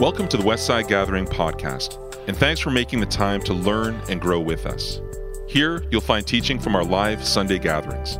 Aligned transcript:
Welcome 0.00 0.28
to 0.28 0.36
the 0.36 0.44
Westside 0.44 0.86
Gathering 0.86 1.26
podcast, 1.26 1.98
and 2.28 2.36
thanks 2.36 2.60
for 2.60 2.70
making 2.70 3.00
the 3.00 3.06
time 3.06 3.42
to 3.42 3.52
learn 3.52 4.00
and 4.08 4.20
grow 4.20 4.38
with 4.38 4.64
us. 4.64 5.00
Here, 5.48 5.82
you'll 5.90 6.00
find 6.00 6.24
teaching 6.24 6.60
from 6.60 6.76
our 6.76 6.84
live 6.84 7.24
Sunday 7.24 7.58
gatherings. 7.58 8.16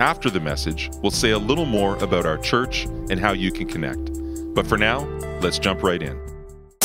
After 0.00 0.30
the 0.30 0.40
message, 0.40 0.88
we'll 1.02 1.10
say 1.10 1.32
a 1.32 1.38
little 1.38 1.66
more 1.66 2.02
about 2.02 2.24
our 2.24 2.38
church 2.38 2.86
and 3.10 3.20
how 3.20 3.32
you 3.32 3.52
can 3.52 3.68
connect. 3.68 4.10
But 4.54 4.66
for 4.66 4.78
now, 4.78 5.00
let's 5.42 5.58
jump 5.58 5.82
right 5.82 6.02
in. 6.02 6.18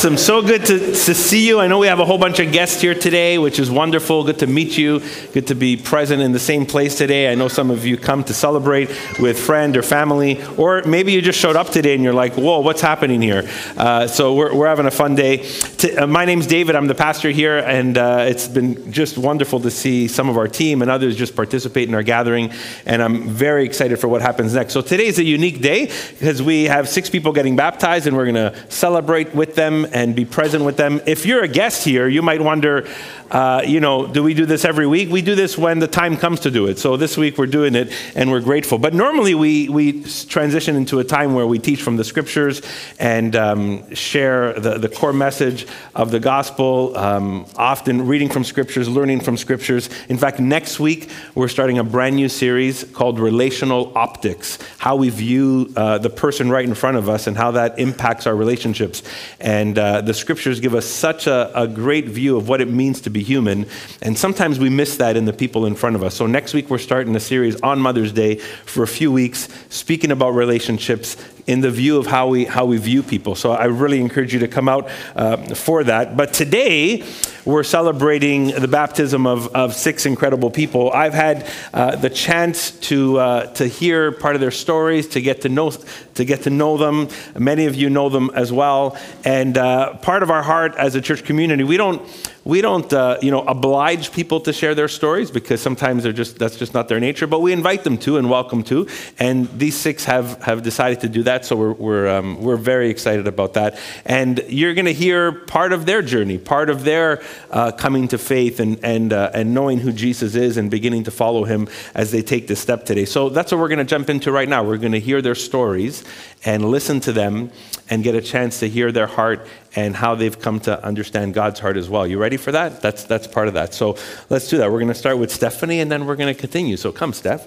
Awesome. 0.04 0.18
So 0.18 0.42
good 0.42 0.66
to, 0.66 0.78
to 0.78 1.14
see 1.14 1.48
you. 1.48 1.60
I 1.60 1.66
know 1.66 1.78
we 1.78 1.86
have 1.86 1.98
a 1.98 2.04
whole 2.04 2.18
bunch 2.18 2.38
of 2.38 2.52
guests 2.52 2.82
here 2.82 2.94
today, 2.94 3.38
which 3.38 3.58
is 3.58 3.70
wonderful. 3.70 4.22
Good 4.22 4.40
to 4.40 4.46
meet 4.46 4.76
you. 4.76 5.00
Good 5.32 5.46
to 5.46 5.54
be 5.54 5.78
present 5.78 6.20
in 6.20 6.32
the 6.32 6.38
same 6.38 6.66
place 6.66 6.98
today. 6.98 7.32
I 7.32 7.34
know 7.36 7.48
some 7.48 7.70
of 7.70 7.86
you 7.86 7.96
come 7.96 8.22
to 8.24 8.34
celebrate 8.34 8.90
with 9.18 9.40
friend 9.40 9.74
or 9.78 9.82
family, 9.82 10.44
or 10.58 10.82
maybe 10.82 11.12
you 11.12 11.22
just 11.22 11.38
showed 11.38 11.56
up 11.56 11.70
today 11.70 11.94
and 11.94 12.04
you're 12.04 12.12
like, 12.12 12.34
whoa, 12.34 12.60
what's 12.60 12.82
happening 12.82 13.22
here? 13.22 13.48
Uh, 13.78 14.06
so 14.06 14.34
we're, 14.34 14.54
we're 14.54 14.66
having 14.66 14.84
a 14.84 14.90
fun 14.90 15.14
day. 15.14 15.38
To, 15.78 16.02
uh, 16.02 16.06
my 16.06 16.26
name's 16.26 16.46
David. 16.46 16.76
I'm 16.76 16.86
the 16.86 16.94
pastor 16.94 17.30
here, 17.30 17.56
and 17.56 17.96
uh, 17.96 18.26
it's 18.28 18.46
been 18.46 18.92
just 18.92 19.16
wonderful 19.16 19.60
to 19.60 19.70
see 19.70 20.06
some 20.06 20.28
of 20.28 20.36
our 20.36 20.48
team 20.48 20.82
and 20.82 20.90
others 20.90 21.16
just 21.16 21.34
participate 21.34 21.88
in 21.88 21.94
our 21.94 22.02
gathering, 22.02 22.52
and 22.84 23.02
I'm 23.02 23.26
very 23.30 23.64
excited 23.64 23.98
for 23.98 24.08
what 24.08 24.20
happens 24.20 24.52
next. 24.52 24.74
So 24.74 24.82
today 24.82 25.06
is 25.06 25.18
a 25.18 25.24
unique 25.24 25.62
day 25.62 25.86
because 26.10 26.42
we 26.42 26.64
have 26.64 26.90
six 26.90 27.08
people 27.08 27.32
getting 27.32 27.56
baptized, 27.56 28.06
and 28.06 28.14
we're 28.14 28.30
going 28.30 28.52
to 28.52 28.70
celebrate 28.70 29.34
with 29.34 29.54
them 29.54 29.86
and 29.94 30.14
be 30.14 30.24
present 30.24 30.64
with 30.64 30.76
them. 30.76 31.00
If 31.06 31.24
you're 31.24 31.44
a 31.44 31.48
guest 31.48 31.84
here, 31.84 32.08
you 32.08 32.20
might 32.20 32.42
wonder, 32.42 32.86
uh, 33.30 33.62
you 33.64 33.78
know, 33.78 34.06
do 34.06 34.24
we 34.24 34.34
do 34.34 34.44
this 34.44 34.64
every 34.64 34.88
week? 34.88 35.08
We 35.08 35.22
do 35.22 35.36
this 35.36 35.56
when 35.56 35.78
the 35.78 35.86
time 35.86 36.16
comes 36.16 36.40
to 36.40 36.50
do 36.50 36.66
it. 36.66 36.78
So 36.80 36.96
this 36.96 37.16
week 37.16 37.38
we're 37.38 37.46
doing 37.46 37.76
it 37.76 37.92
and 38.16 38.30
we're 38.30 38.40
grateful. 38.40 38.76
But 38.76 38.92
normally 38.92 39.34
we, 39.34 39.68
we 39.68 40.02
transition 40.02 40.74
into 40.74 40.98
a 40.98 41.04
time 41.04 41.32
where 41.34 41.46
we 41.46 41.60
teach 41.60 41.80
from 41.80 41.96
the 41.96 42.04
scriptures 42.04 42.60
and 42.98 43.36
um, 43.36 43.94
share 43.94 44.52
the, 44.54 44.78
the 44.78 44.88
core 44.88 45.12
message 45.12 45.66
of 45.94 46.10
the 46.10 46.20
gospel, 46.20 46.96
um, 46.96 47.46
often 47.56 48.06
reading 48.06 48.28
from 48.28 48.42
scriptures, 48.42 48.88
learning 48.88 49.20
from 49.20 49.36
scriptures. 49.36 49.88
In 50.08 50.18
fact, 50.18 50.40
next 50.40 50.80
week 50.80 51.08
we're 51.36 51.48
starting 51.48 51.78
a 51.78 51.84
brand 51.84 52.16
new 52.16 52.28
series 52.28 52.82
called 52.82 53.20
Relational 53.20 53.96
Optics 53.96 54.58
how 54.84 54.96
we 54.96 55.08
view 55.08 55.72
uh, 55.76 55.96
the 55.96 56.10
person 56.10 56.50
right 56.50 56.66
in 56.66 56.74
front 56.74 56.98
of 56.98 57.08
us 57.08 57.26
and 57.26 57.38
how 57.38 57.52
that 57.52 57.78
impacts 57.78 58.26
our 58.26 58.36
relationships. 58.36 59.02
And 59.40 59.73
uh, 59.78 60.00
the 60.00 60.14
scriptures 60.14 60.60
give 60.60 60.74
us 60.74 60.86
such 60.86 61.26
a, 61.26 61.50
a 61.54 61.66
great 61.66 62.06
view 62.06 62.36
of 62.36 62.48
what 62.48 62.60
it 62.60 62.68
means 62.68 63.00
to 63.02 63.10
be 63.10 63.22
human. 63.22 63.66
And 64.02 64.16
sometimes 64.16 64.58
we 64.58 64.70
miss 64.70 64.96
that 64.96 65.16
in 65.16 65.24
the 65.24 65.32
people 65.32 65.66
in 65.66 65.74
front 65.74 65.96
of 65.96 66.02
us. 66.02 66.14
So 66.14 66.26
next 66.26 66.54
week, 66.54 66.70
we're 66.70 66.78
starting 66.78 67.14
a 67.16 67.20
series 67.20 67.60
on 67.60 67.80
Mother's 67.80 68.12
Day 68.12 68.36
for 68.64 68.82
a 68.82 68.88
few 68.88 69.10
weeks, 69.12 69.48
speaking 69.68 70.10
about 70.10 70.30
relationships 70.30 71.16
in 71.46 71.60
the 71.60 71.70
view 71.70 71.98
of 71.98 72.06
how 72.06 72.28
we, 72.28 72.44
how 72.44 72.64
we 72.64 72.78
view 72.78 73.02
people. 73.02 73.34
So 73.34 73.52
I 73.52 73.66
really 73.66 74.00
encourage 74.00 74.32
you 74.32 74.40
to 74.40 74.48
come 74.48 74.68
out 74.68 74.88
uh, 75.14 75.36
for 75.54 75.84
that. 75.84 76.16
But 76.16 76.32
today, 76.32 77.04
we're 77.44 77.62
celebrating 77.64 78.48
the 78.48 78.68
baptism 78.68 79.26
of, 79.26 79.54
of 79.54 79.74
six 79.74 80.06
incredible 80.06 80.50
people. 80.50 80.90
I've 80.90 81.12
had 81.12 81.46
uh, 81.74 81.96
the 81.96 82.08
chance 82.08 82.70
to, 82.88 83.18
uh, 83.18 83.46
to 83.54 83.66
hear 83.66 84.12
part 84.12 84.34
of 84.34 84.40
their 84.40 84.50
stories, 84.50 85.08
to 85.08 85.20
get 85.20 85.42
to, 85.42 85.50
know, 85.50 85.70
to 85.70 86.24
get 86.24 86.42
to 86.42 86.50
know 86.50 86.78
them. 86.78 87.08
Many 87.38 87.66
of 87.66 87.74
you 87.74 87.90
know 87.90 88.08
them 88.08 88.30
as 88.34 88.50
well. 88.50 88.96
And 89.24 89.58
uh, 89.58 89.94
part 89.98 90.22
of 90.22 90.30
our 90.30 90.42
heart 90.42 90.74
as 90.76 90.94
a 90.94 91.02
church 91.02 91.24
community, 91.24 91.64
we 91.64 91.76
don't, 91.76 92.00
we 92.44 92.60
don't 92.60 92.92
uh, 92.92 93.18
you 93.22 93.30
know, 93.30 93.40
oblige 93.40 94.12
people 94.12 94.40
to 94.40 94.52
share 94.52 94.74
their 94.74 94.88
stories 94.88 95.30
because 95.30 95.60
sometimes 95.60 96.02
they're 96.02 96.12
just, 96.12 96.38
that's 96.38 96.56
just 96.56 96.74
not 96.74 96.88
their 96.88 97.00
nature, 97.00 97.26
but 97.26 97.40
we 97.40 97.52
invite 97.52 97.84
them 97.84 97.96
to 97.98 98.18
and 98.18 98.28
welcome 98.28 98.62
to. 98.64 98.86
And 99.18 99.48
these 99.58 99.76
six 99.76 100.04
have, 100.04 100.42
have 100.42 100.62
decided 100.62 101.00
to 101.00 101.08
do 101.08 101.22
that, 101.24 101.44
so 101.44 101.56
we're, 101.56 101.72
we're, 101.72 102.08
um, 102.08 102.40
we're 102.42 102.56
very 102.56 102.90
excited 102.90 103.26
about 103.26 103.54
that. 103.54 103.78
And 104.04 104.44
you're 104.48 104.74
going 104.74 104.84
to 104.84 104.92
hear 104.92 105.32
part 105.32 105.72
of 105.72 105.86
their 105.86 106.02
journey, 106.02 106.38
part 106.38 106.70
of 106.70 106.84
their 106.84 107.22
uh, 107.50 107.72
coming 107.72 108.08
to 108.08 108.18
faith 108.18 108.60
and, 108.60 108.78
and, 108.84 109.12
uh, 109.12 109.30
and 109.32 109.54
knowing 109.54 109.78
who 109.78 109.92
Jesus 109.92 110.34
is 110.34 110.56
and 110.56 110.70
beginning 110.70 111.04
to 111.04 111.10
follow 111.10 111.44
him 111.44 111.68
as 111.94 112.10
they 112.10 112.22
take 112.22 112.46
this 112.46 112.60
step 112.60 112.84
today. 112.84 113.04
So 113.04 113.28
that's 113.28 113.52
what 113.52 113.60
we're 113.60 113.68
going 113.68 113.78
to 113.78 113.84
jump 113.84 114.10
into 114.10 114.30
right 114.30 114.48
now. 114.48 114.62
We're 114.62 114.76
going 114.78 114.92
to 114.92 115.00
hear 115.00 115.22
their 115.22 115.34
stories 115.34 116.04
and 116.44 116.70
listen 116.70 117.00
to 117.00 117.12
them 117.12 117.50
and 117.90 118.02
get 118.02 118.14
a 118.14 118.20
chance 118.20 118.60
to 118.60 118.68
hear 118.68 118.92
their 118.92 119.06
heart 119.06 119.46
and 119.74 119.96
how 119.96 120.14
they've 120.14 120.38
come 120.38 120.60
to 120.60 120.82
understand 120.84 121.34
God's 121.34 121.60
heart 121.60 121.76
as 121.76 121.88
well. 121.88 122.06
You 122.06 122.18
ready 122.18 122.36
for 122.36 122.52
that? 122.52 122.80
That's, 122.80 123.04
that's 123.04 123.26
part 123.26 123.48
of 123.48 123.54
that. 123.54 123.74
So 123.74 123.96
let's 124.30 124.48
do 124.48 124.58
that. 124.58 124.70
We're 124.70 124.78
going 124.78 124.88
to 124.88 124.94
start 124.94 125.18
with 125.18 125.30
Stephanie 125.32 125.80
and 125.80 125.90
then 125.90 126.06
we're 126.06 126.16
going 126.16 126.32
to 126.34 126.38
continue. 126.38 126.76
So 126.76 126.92
come, 126.92 127.12
Steph. 127.12 127.46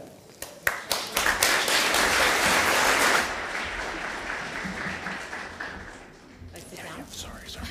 Sorry, 7.11 7.47
sorry. 7.47 7.67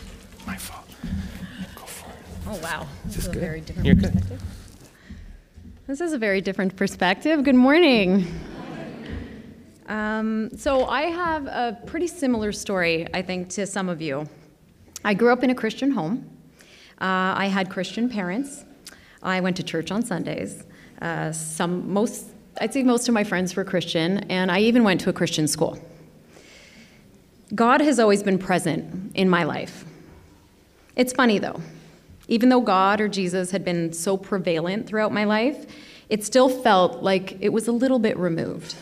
My 0.46 0.56
fault. 0.56 0.86
Go 1.74 1.82
for 1.82 2.10
it. 2.10 2.16
Oh, 2.48 2.58
wow. 2.62 2.86
This 3.04 3.16
this 3.16 3.26
is 3.26 3.36
a 3.36 3.40
very 3.40 3.60
different 3.60 3.86
You're 3.86 3.94
good. 3.94 4.12
perspective. 4.12 4.42
This 5.86 6.00
is 6.00 6.12
a 6.12 6.18
very 6.18 6.40
different 6.40 6.76
perspective. 6.76 7.44
Good 7.44 7.54
morning. 7.54 8.26
Um, 9.86 10.50
so, 10.56 10.86
I 10.86 11.02
have 11.02 11.46
a 11.46 11.78
pretty 11.86 12.08
similar 12.08 12.50
story, 12.52 13.06
I 13.14 13.22
think, 13.22 13.48
to 13.50 13.66
some 13.66 13.88
of 13.88 14.02
you. 14.02 14.28
I 15.04 15.14
grew 15.14 15.32
up 15.32 15.44
in 15.44 15.50
a 15.50 15.54
Christian 15.54 15.92
home. 15.92 16.28
Uh, 17.00 17.36
I 17.36 17.46
had 17.46 17.70
Christian 17.70 18.08
parents. 18.08 18.64
I 19.22 19.40
went 19.40 19.56
to 19.58 19.62
church 19.62 19.90
on 19.92 20.02
Sundays. 20.02 20.64
Uh, 21.00 21.30
some, 21.30 21.92
most, 21.92 22.26
I'd 22.60 22.72
say 22.72 22.82
most 22.82 23.06
of 23.08 23.14
my 23.14 23.22
friends 23.22 23.54
were 23.54 23.64
Christian, 23.64 24.18
and 24.30 24.50
I 24.50 24.60
even 24.60 24.82
went 24.82 25.00
to 25.02 25.10
a 25.10 25.12
Christian 25.12 25.46
school. 25.46 25.78
God 27.54 27.80
has 27.80 28.00
always 28.00 28.22
been 28.22 28.38
present 28.38 29.12
in 29.14 29.28
my 29.28 29.44
life. 29.44 29.84
It's 30.96 31.12
funny 31.12 31.38
though. 31.38 31.60
Even 32.28 32.48
though 32.48 32.60
God 32.60 33.00
or 33.00 33.08
Jesus 33.08 33.52
had 33.52 33.64
been 33.64 33.92
so 33.92 34.16
prevalent 34.16 34.86
throughout 34.88 35.12
my 35.12 35.24
life, 35.24 35.66
it 36.08 36.24
still 36.24 36.48
felt 36.48 37.02
like 37.02 37.36
it 37.40 37.50
was 37.50 37.68
a 37.68 37.72
little 37.72 38.00
bit 38.00 38.16
removed. 38.16 38.74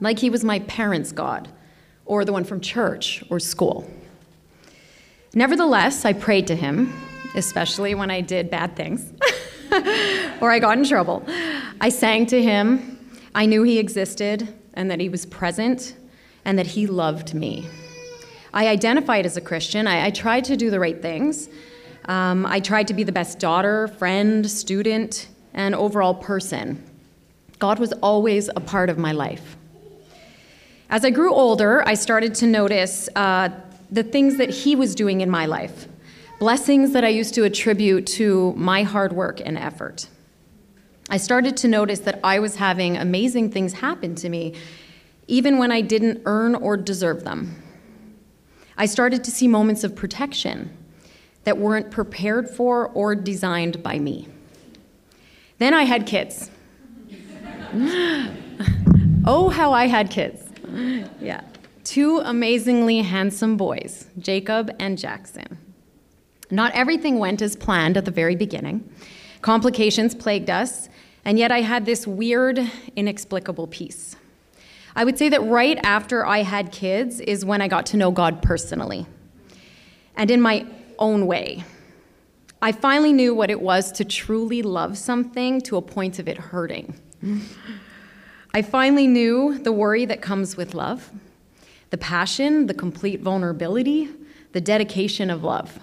Like 0.00 0.18
he 0.18 0.30
was 0.30 0.44
my 0.44 0.60
parents' 0.60 1.12
God, 1.12 1.48
or 2.04 2.24
the 2.24 2.32
one 2.32 2.44
from 2.44 2.60
church 2.60 3.24
or 3.30 3.40
school. 3.40 3.90
Nevertheless, 5.34 6.04
I 6.04 6.12
prayed 6.14 6.46
to 6.46 6.56
him, 6.56 6.92
especially 7.34 7.94
when 7.94 8.10
I 8.10 8.20
did 8.20 8.50
bad 8.50 8.76
things 8.76 9.12
or 10.40 10.50
I 10.50 10.58
got 10.58 10.78
in 10.78 10.84
trouble. 10.84 11.22
I 11.80 11.90
sang 11.90 12.26
to 12.26 12.42
him. 12.42 12.98
I 13.34 13.46
knew 13.46 13.62
he 13.62 13.78
existed 13.78 14.48
and 14.74 14.90
that 14.90 15.00
he 15.00 15.08
was 15.08 15.26
present 15.26 15.94
and 16.44 16.58
that 16.58 16.66
he 16.66 16.86
loved 16.86 17.34
me. 17.34 17.66
I 18.54 18.68
identified 18.68 19.26
as 19.26 19.36
a 19.36 19.40
Christian. 19.42 19.86
I, 19.86 20.06
I 20.06 20.10
tried 20.10 20.44
to 20.44 20.56
do 20.56 20.70
the 20.70 20.80
right 20.80 21.00
things. 21.00 21.50
Um, 22.06 22.46
I 22.46 22.60
tried 22.60 22.88
to 22.88 22.94
be 22.94 23.04
the 23.04 23.12
best 23.12 23.38
daughter, 23.38 23.88
friend, 23.88 24.50
student, 24.50 25.28
and 25.52 25.74
overall 25.74 26.14
person. 26.14 26.82
God 27.58 27.78
was 27.78 27.92
always 27.94 28.48
a 28.48 28.60
part 28.60 28.88
of 28.88 28.96
my 28.96 29.12
life. 29.12 29.57
As 30.90 31.04
I 31.04 31.10
grew 31.10 31.34
older, 31.34 31.86
I 31.86 31.92
started 31.92 32.34
to 32.36 32.46
notice 32.46 33.10
uh, 33.14 33.50
the 33.90 34.02
things 34.02 34.38
that 34.38 34.48
He 34.48 34.74
was 34.74 34.94
doing 34.94 35.20
in 35.20 35.28
my 35.28 35.44
life, 35.44 35.86
blessings 36.38 36.92
that 36.92 37.04
I 37.04 37.08
used 37.08 37.34
to 37.34 37.44
attribute 37.44 38.06
to 38.06 38.54
my 38.56 38.84
hard 38.84 39.12
work 39.12 39.42
and 39.44 39.58
effort. 39.58 40.08
I 41.10 41.18
started 41.18 41.58
to 41.58 41.68
notice 41.68 42.00
that 42.00 42.20
I 42.24 42.38
was 42.38 42.56
having 42.56 42.96
amazing 42.96 43.50
things 43.50 43.74
happen 43.74 44.14
to 44.16 44.30
me, 44.30 44.54
even 45.26 45.58
when 45.58 45.70
I 45.70 45.82
didn't 45.82 46.22
earn 46.24 46.54
or 46.54 46.78
deserve 46.78 47.22
them. 47.22 47.62
I 48.78 48.86
started 48.86 49.22
to 49.24 49.30
see 49.30 49.46
moments 49.46 49.84
of 49.84 49.94
protection 49.94 50.74
that 51.44 51.58
weren't 51.58 51.90
prepared 51.90 52.48
for 52.48 52.88
or 52.88 53.14
designed 53.14 53.82
by 53.82 53.98
me. 53.98 54.26
Then 55.58 55.74
I 55.74 55.84
had 55.84 56.06
kids. 56.06 56.50
oh, 59.26 59.50
how 59.52 59.74
I 59.74 59.86
had 59.86 60.10
kids. 60.10 60.47
Yeah. 61.20 61.40
Two 61.84 62.18
amazingly 62.18 63.00
handsome 63.00 63.56
boys, 63.56 64.06
Jacob 64.18 64.70
and 64.78 64.98
Jackson. 64.98 65.58
Not 66.50 66.72
everything 66.74 67.18
went 67.18 67.40
as 67.40 67.56
planned 67.56 67.96
at 67.96 68.04
the 68.04 68.10
very 68.10 68.36
beginning. 68.36 68.88
Complications 69.40 70.14
plagued 70.14 70.50
us, 70.50 70.88
and 71.24 71.38
yet 71.38 71.50
I 71.50 71.62
had 71.62 71.86
this 71.86 72.06
weird, 72.06 72.60
inexplicable 72.96 73.68
peace. 73.68 74.16
I 74.94 75.04
would 75.04 75.16
say 75.16 75.28
that 75.28 75.42
right 75.42 75.78
after 75.82 76.26
I 76.26 76.42
had 76.42 76.72
kids 76.72 77.20
is 77.20 77.44
when 77.44 77.62
I 77.62 77.68
got 77.68 77.86
to 77.86 77.96
know 77.96 78.10
God 78.10 78.42
personally 78.42 79.06
and 80.16 80.30
in 80.30 80.40
my 80.40 80.66
own 80.98 81.26
way. 81.26 81.64
I 82.60 82.72
finally 82.72 83.12
knew 83.12 83.34
what 83.34 83.50
it 83.50 83.60
was 83.60 83.92
to 83.92 84.04
truly 84.04 84.62
love 84.62 84.98
something 84.98 85.60
to 85.62 85.76
a 85.76 85.82
point 85.82 86.18
of 86.18 86.28
it 86.28 86.36
hurting. 86.36 86.94
I 88.54 88.62
finally 88.62 89.06
knew 89.06 89.58
the 89.58 89.72
worry 89.72 90.04
that 90.06 90.22
comes 90.22 90.56
with 90.56 90.74
love, 90.74 91.10
the 91.90 91.98
passion, 91.98 92.66
the 92.66 92.74
complete 92.74 93.20
vulnerability, 93.20 94.08
the 94.52 94.60
dedication 94.60 95.30
of 95.30 95.44
love. 95.44 95.78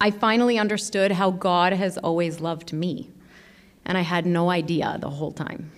I 0.00 0.10
finally 0.10 0.58
understood 0.58 1.12
how 1.12 1.30
God 1.30 1.72
has 1.72 1.98
always 1.98 2.40
loved 2.40 2.72
me, 2.72 3.10
and 3.84 3.96
I 3.96 4.02
had 4.02 4.26
no 4.26 4.50
idea 4.50 4.98
the 5.00 5.10
whole 5.10 5.32
time. 5.32 5.70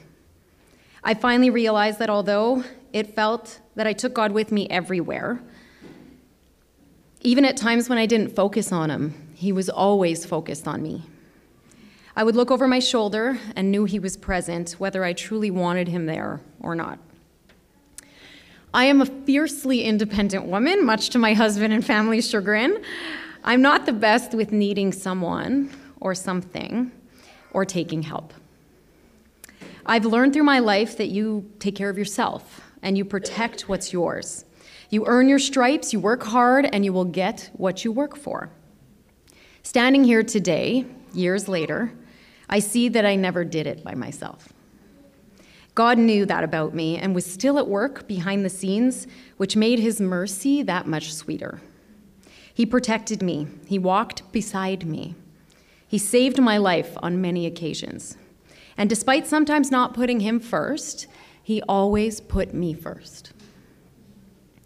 I 1.04 1.14
finally 1.14 1.50
realized 1.50 1.98
that 1.98 2.10
although 2.10 2.64
it 2.92 3.14
felt 3.14 3.60
that 3.74 3.86
I 3.86 3.92
took 3.92 4.14
God 4.14 4.32
with 4.32 4.52
me 4.52 4.68
everywhere, 4.68 5.40
Even 7.24 7.44
at 7.44 7.56
times 7.56 7.88
when 7.88 7.98
I 7.98 8.06
didn't 8.06 8.34
focus 8.34 8.72
on 8.72 8.90
him, 8.90 9.14
he 9.34 9.52
was 9.52 9.70
always 9.70 10.26
focused 10.26 10.66
on 10.66 10.82
me. 10.82 11.02
I 12.14 12.24
would 12.24 12.36
look 12.36 12.50
over 12.50 12.68
my 12.68 12.78
shoulder 12.78 13.38
and 13.56 13.70
knew 13.70 13.84
he 13.84 13.98
was 13.98 14.16
present, 14.16 14.72
whether 14.72 15.02
I 15.02 15.14
truly 15.14 15.50
wanted 15.50 15.88
him 15.88 16.06
there 16.06 16.40
or 16.60 16.74
not. 16.74 16.98
I 18.74 18.84
am 18.84 19.00
a 19.00 19.06
fiercely 19.06 19.82
independent 19.82 20.44
woman, 20.46 20.84
much 20.84 21.10
to 21.10 21.18
my 21.18 21.34
husband 21.34 21.72
and 21.72 21.84
family's 21.84 22.28
chagrin. 22.28 22.82
I'm 23.44 23.62
not 23.62 23.86
the 23.86 23.92
best 23.92 24.34
with 24.34 24.52
needing 24.52 24.92
someone 24.92 25.70
or 26.00 26.14
something 26.14 26.92
or 27.52 27.64
taking 27.64 28.02
help. 28.02 28.32
I've 29.84 30.04
learned 30.04 30.32
through 30.32 30.44
my 30.44 30.58
life 30.58 30.96
that 30.98 31.08
you 31.08 31.50
take 31.58 31.74
care 31.74 31.90
of 31.90 31.98
yourself 31.98 32.60
and 32.82 32.96
you 32.96 33.04
protect 33.04 33.68
what's 33.68 33.92
yours. 33.92 34.44
You 34.90 35.06
earn 35.06 35.28
your 35.28 35.38
stripes, 35.38 35.92
you 35.92 36.00
work 36.00 36.22
hard, 36.22 36.68
and 36.72 36.84
you 36.84 36.92
will 36.92 37.06
get 37.06 37.50
what 37.54 37.84
you 37.84 37.90
work 37.90 38.16
for. 38.16 38.50
Standing 39.62 40.04
here 40.04 40.22
today, 40.22 40.84
years 41.14 41.48
later, 41.48 41.92
I 42.52 42.58
see 42.58 42.90
that 42.90 43.06
I 43.06 43.16
never 43.16 43.44
did 43.44 43.66
it 43.66 43.82
by 43.82 43.94
myself. 43.94 44.52
God 45.74 45.96
knew 45.96 46.26
that 46.26 46.44
about 46.44 46.74
me 46.74 46.98
and 46.98 47.14
was 47.14 47.24
still 47.24 47.58
at 47.58 47.66
work 47.66 48.06
behind 48.06 48.44
the 48.44 48.50
scenes, 48.50 49.06
which 49.38 49.56
made 49.56 49.78
his 49.78 50.02
mercy 50.02 50.62
that 50.62 50.86
much 50.86 51.14
sweeter. 51.14 51.62
He 52.52 52.66
protected 52.66 53.22
me, 53.22 53.48
he 53.66 53.78
walked 53.78 54.30
beside 54.32 54.84
me, 54.84 55.14
he 55.88 55.96
saved 55.96 56.42
my 56.42 56.58
life 56.58 56.94
on 57.02 57.22
many 57.22 57.46
occasions. 57.46 58.18
And 58.76 58.90
despite 58.90 59.26
sometimes 59.26 59.70
not 59.70 59.94
putting 59.94 60.20
him 60.20 60.38
first, 60.38 61.06
he 61.42 61.62
always 61.62 62.20
put 62.20 62.52
me 62.52 62.74
first. 62.74 63.32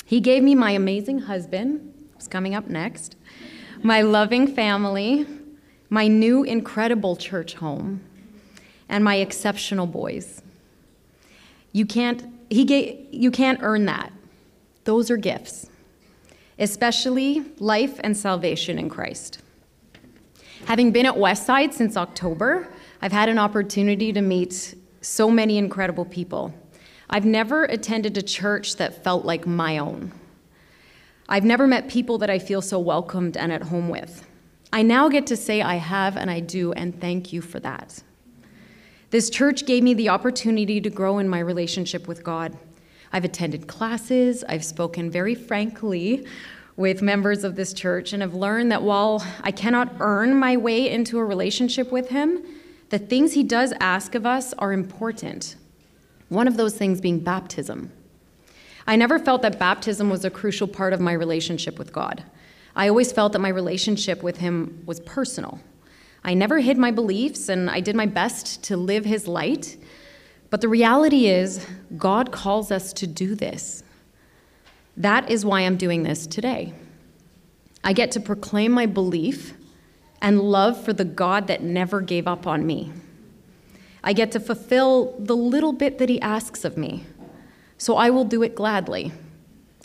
He 0.04 0.18
gave 0.18 0.42
me 0.42 0.56
my 0.56 0.72
amazing 0.72 1.20
husband, 1.20 1.94
who's 2.14 2.26
coming 2.26 2.52
up 2.52 2.66
next, 2.66 3.14
my 3.80 4.02
loving 4.02 4.48
family, 4.48 5.24
my 5.90 6.08
new 6.08 6.42
incredible 6.42 7.16
church 7.16 7.54
home, 7.54 8.00
and 8.88 9.02
my 9.04 9.16
exceptional 9.16 9.86
boys. 9.86 10.42
You 11.72 11.86
can't, 11.86 12.24
he 12.48 12.64
gave, 12.64 13.06
you 13.10 13.30
can't 13.30 13.58
earn 13.62 13.84
that. 13.86 14.12
Those 14.84 15.10
are 15.10 15.16
gifts, 15.16 15.68
especially 16.58 17.44
life 17.58 18.00
and 18.02 18.16
salvation 18.16 18.78
in 18.78 18.88
Christ. 18.88 19.40
Having 20.66 20.92
been 20.92 21.06
at 21.06 21.14
Westside 21.14 21.72
since 21.72 21.96
October, 21.96 22.68
I've 23.02 23.12
had 23.12 23.28
an 23.28 23.38
opportunity 23.38 24.12
to 24.12 24.22
meet 24.22 24.74
so 25.00 25.30
many 25.30 25.58
incredible 25.58 26.04
people. 26.04 26.52
I've 27.08 27.24
never 27.24 27.64
attended 27.64 28.16
a 28.16 28.22
church 28.22 28.76
that 28.76 29.04
felt 29.04 29.24
like 29.24 29.46
my 29.46 29.78
own. 29.78 30.12
I've 31.28 31.44
never 31.44 31.66
met 31.66 31.88
people 31.88 32.18
that 32.18 32.30
I 32.30 32.38
feel 32.38 32.62
so 32.62 32.78
welcomed 32.78 33.36
and 33.36 33.52
at 33.52 33.62
home 33.62 33.88
with. 33.88 34.25
I 34.72 34.82
now 34.82 35.08
get 35.08 35.26
to 35.28 35.36
say 35.36 35.62
I 35.62 35.76
have 35.76 36.16
and 36.16 36.30
I 36.30 36.40
do, 36.40 36.72
and 36.72 37.00
thank 37.00 37.32
you 37.32 37.40
for 37.40 37.60
that. 37.60 38.02
This 39.10 39.30
church 39.30 39.66
gave 39.66 39.82
me 39.82 39.94
the 39.94 40.08
opportunity 40.08 40.80
to 40.80 40.90
grow 40.90 41.18
in 41.18 41.28
my 41.28 41.38
relationship 41.38 42.08
with 42.08 42.24
God. 42.24 42.56
I've 43.12 43.24
attended 43.24 43.68
classes, 43.68 44.44
I've 44.48 44.64
spoken 44.64 45.10
very 45.10 45.34
frankly 45.34 46.26
with 46.76 47.00
members 47.00 47.44
of 47.44 47.56
this 47.56 47.72
church, 47.72 48.12
and 48.12 48.20
have 48.20 48.34
learned 48.34 48.70
that 48.72 48.82
while 48.82 49.24
I 49.42 49.52
cannot 49.52 49.94
earn 50.00 50.34
my 50.34 50.56
way 50.56 50.90
into 50.90 51.18
a 51.18 51.24
relationship 51.24 51.90
with 51.90 52.10
Him, 52.10 52.42
the 52.90 52.98
things 52.98 53.32
He 53.32 53.42
does 53.42 53.72
ask 53.80 54.14
of 54.14 54.26
us 54.26 54.52
are 54.54 54.72
important. 54.72 55.56
One 56.28 56.48
of 56.48 56.56
those 56.56 56.76
things 56.76 57.00
being 57.00 57.20
baptism. 57.20 57.92
I 58.86 58.96
never 58.96 59.18
felt 59.18 59.42
that 59.42 59.58
baptism 59.58 60.10
was 60.10 60.24
a 60.24 60.30
crucial 60.30 60.68
part 60.68 60.92
of 60.92 61.00
my 61.00 61.12
relationship 61.12 61.78
with 61.78 61.92
God. 61.92 62.24
I 62.76 62.88
always 62.88 63.10
felt 63.10 63.32
that 63.32 63.38
my 63.38 63.48
relationship 63.48 64.22
with 64.22 64.36
Him 64.36 64.82
was 64.84 65.00
personal. 65.00 65.60
I 66.22 66.34
never 66.34 66.60
hid 66.60 66.76
my 66.76 66.90
beliefs, 66.90 67.48
and 67.48 67.70
I 67.70 67.80
did 67.80 67.96
my 67.96 68.04
best 68.04 68.62
to 68.64 68.76
live 68.76 69.06
His 69.06 69.26
light. 69.26 69.78
But 70.50 70.60
the 70.60 70.68
reality 70.68 71.26
is, 71.26 71.66
God 71.96 72.30
calls 72.32 72.70
us 72.70 72.92
to 72.94 73.06
do 73.06 73.34
this. 73.34 73.82
That 74.96 75.30
is 75.30 75.44
why 75.44 75.62
I'm 75.62 75.78
doing 75.78 76.02
this 76.02 76.26
today. 76.26 76.74
I 77.82 77.94
get 77.94 78.10
to 78.12 78.20
proclaim 78.20 78.72
my 78.72 78.84
belief 78.84 79.54
and 80.20 80.40
love 80.40 80.82
for 80.82 80.92
the 80.92 81.04
God 81.04 81.46
that 81.46 81.62
never 81.62 82.00
gave 82.02 82.28
up 82.28 82.46
on 82.46 82.66
me. 82.66 82.92
I 84.04 84.12
get 84.12 84.32
to 84.32 84.40
fulfill 84.40 85.18
the 85.18 85.36
little 85.36 85.72
bit 85.72 85.98
that 85.98 86.10
He 86.10 86.20
asks 86.20 86.64
of 86.64 86.76
me, 86.76 87.06
so 87.78 87.96
I 87.96 88.10
will 88.10 88.24
do 88.24 88.42
it 88.42 88.54
gladly. 88.54 89.12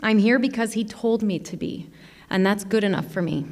I'm 0.04 0.18
here 0.18 0.40
because 0.40 0.74
He 0.74 0.84
told 0.84 1.24
me 1.24 1.40
to 1.40 1.56
be, 1.56 1.90
and 2.32 2.46
that's 2.46 2.64
good 2.64 2.84
enough 2.84 3.12
for 3.12 3.22
me. 3.22 3.46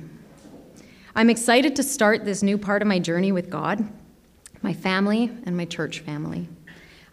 I'm 1.16 1.30
excited 1.30 1.76
to 1.76 1.84
start 1.84 2.26
this 2.26 2.42
new 2.42 2.58
part 2.58 2.82
of 2.82 2.88
my 2.88 2.98
journey 2.98 3.32
with 3.32 3.50
God, 3.50 3.88
my 4.62 4.74
family, 4.74 5.32
and 5.46 5.56
my 5.56 5.66
church 5.66 6.00
family. 6.00 6.48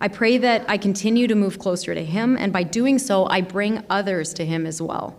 I 0.01 0.09
pray 0.09 0.39
that 0.39 0.65
I 0.69 0.77
continue 0.77 1.27
to 1.27 1.35
move 1.35 1.59
closer 1.59 1.95
to 1.95 2.05
Him, 2.05 2.37
and 2.37 2.53
by 2.53 2.63
doing 2.63 2.99
so, 2.99 3.27
I 3.27 3.41
bring 3.41 3.83
others 3.89 4.33
to 4.35 4.45
Him 4.45 4.67
as 4.67 4.81
well. 4.81 5.19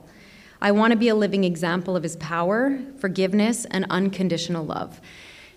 I 0.62 0.72
want 0.72 0.92
to 0.92 0.98
be 0.98 1.10
a 1.10 1.16
living 1.16 1.44
example 1.44 1.96
of 1.96 2.04
His 2.04 2.16
power, 2.16 2.80
forgiveness, 3.00 3.66
and 3.66 3.86
unconditional 3.90 4.66
love. 4.66 5.02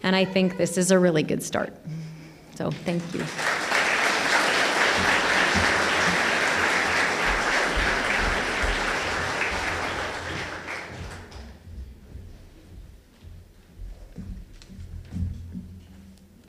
And 0.02 0.16
I 0.16 0.24
think 0.24 0.56
this 0.56 0.78
is 0.78 0.90
a 0.90 0.98
really 0.98 1.22
good 1.22 1.42
start. 1.42 1.74
So, 2.54 2.70
thank 2.70 3.02
you. 3.14 3.24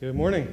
Good 0.01 0.15
morning. 0.15 0.48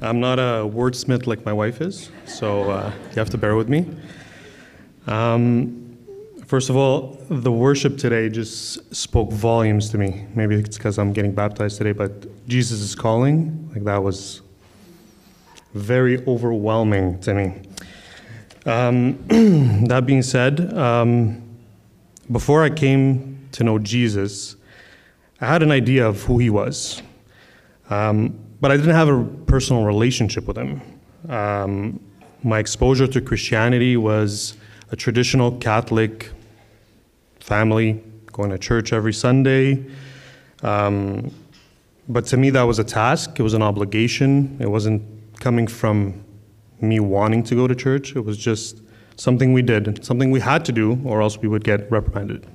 I'm 0.00 0.18
not 0.18 0.38
a 0.38 0.64
wordsmith 0.66 1.26
like 1.26 1.44
my 1.44 1.52
wife 1.52 1.82
is, 1.82 2.10
so 2.24 2.70
uh, 2.70 2.90
you 3.10 3.16
have 3.16 3.28
to 3.28 3.36
bear 3.36 3.54
with 3.54 3.68
me. 3.68 3.84
Um, 5.06 5.98
first 6.46 6.70
of 6.70 6.76
all, 6.76 7.22
the 7.28 7.52
worship 7.52 7.98
today 7.98 8.30
just 8.30 8.94
spoke 8.94 9.30
volumes 9.30 9.90
to 9.90 9.98
me. 9.98 10.24
Maybe 10.34 10.54
it's 10.54 10.78
because 10.78 10.98
I'm 10.98 11.12
getting 11.12 11.32
baptized 11.34 11.76
today, 11.76 11.92
but 11.92 12.48
Jesus 12.48 12.80
is 12.80 12.94
calling, 12.94 13.70
like 13.74 13.84
that 13.84 14.02
was 14.02 14.40
very 15.74 16.26
overwhelming 16.26 17.20
to 17.20 17.34
me. 17.34 17.62
Um, 18.64 19.18
that 19.86 20.06
being 20.06 20.22
said, 20.22 20.72
um, 20.72 21.42
before 22.32 22.64
I 22.64 22.70
came 22.70 23.50
to 23.52 23.64
know 23.64 23.78
Jesus, 23.78 24.56
I 25.42 25.46
had 25.46 25.62
an 25.62 25.70
idea 25.70 26.08
of 26.08 26.22
who 26.22 26.38
he 26.38 26.48
was. 26.48 27.02
Um, 27.90 28.38
but 28.60 28.70
I 28.70 28.76
didn't 28.76 28.94
have 28.94 29.08
a 29.08 29.24
personal 29.46 29.84
relationship 29.84 30.46
with 30.46 30.56
him. 30.56 30.80
Um, 31.28 32.00
my 32.42 32.58
exposure 32.58 33.06
to 33.06 33.20
Christianity 33.20 33.96
was 33.96 34.56
a 34.90 34.96
traditional 34.96 35.52
Catholic 35.58 36.30
family, 37.40 38.02
going 38.32 38.50
to 38.50 38.58
church 38.58 38.92
every 38.92 39.12
Sunday. 39.12 39.84
Um, 40.62 41.32
but 42.08 42.26
to 42.26 42.36
me, 42.36 42.50
that 42.50 42.62
was 42.62 42.78
a 42.78 42.84
task, 42.84 43.38
it 43.38 43.42
was 43.42 43.54
an 43.54 43.62
obligation. 43.62 44.56
It 44.60 44.68
wasn't 44.68 45.02
coming 45.38 45.66
from 45.66 46.24
me 46.80 47.00
wanting 47.00 47.42
to 47.44 47.54
go 47.54 47.66
to 47.66 47.74
church, 47.74 48.16
it 48.16 48.20
was 48.20 48.38
just 48.38 48.80
something 49.16 49.52
we 49.52 49.62
did, 49.62 50.02
something 50.04 50.30
we 50.30 50.40
had 50.40 50.64
to 50.64 50.72
do, 50.72 50.98
or 51.04 51.20
else 51.20 51.38
we 51.38 51.48
would 51.48 51.62
get 51.62 51.90
reprimanded. 51.90 52.46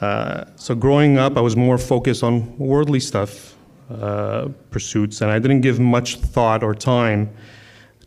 Uh, 0.00 0.44
so 0.56 0.74
growing 0.74 1.18
up, 1.18 1.36
I 1.36 1.40
was 1.40 1.56
more 1.56 1.78
focused 1.78 2.24
on 2.24 2.58
worldly 2.58 2.98
stuff, 2.98 3.54
uh, 4.00 4.48
pursuits, 4.70 5.20
and 5.20 5.30
I 5.30 5.38
didn't 5.38 5.60
give 5.60 5.78
much 5.78 6.16
thought 6.16 6.62
or 6.62 6.74
time 6.74 7.30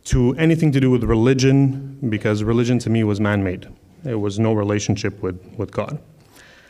to 0.05 0.35
anything 0.35 0.71
to 0.71 0.79
do 0.79 0.91
with 0.91 1.03
religion 1.03 1.97
because 2.09 2.43
religion 2.43 2.79
to 2.79 2.89
me 2.89 3.03
was 3.03 3.19
man 3.19 3.43
made. 3.43 3.67
It 4.03 4.15
was 4.15 4.37
no 4.39 4.53
relationship 4.53 5.21
with, 5.21 5.39
with 5.57 5.71
God. 5.71 5.99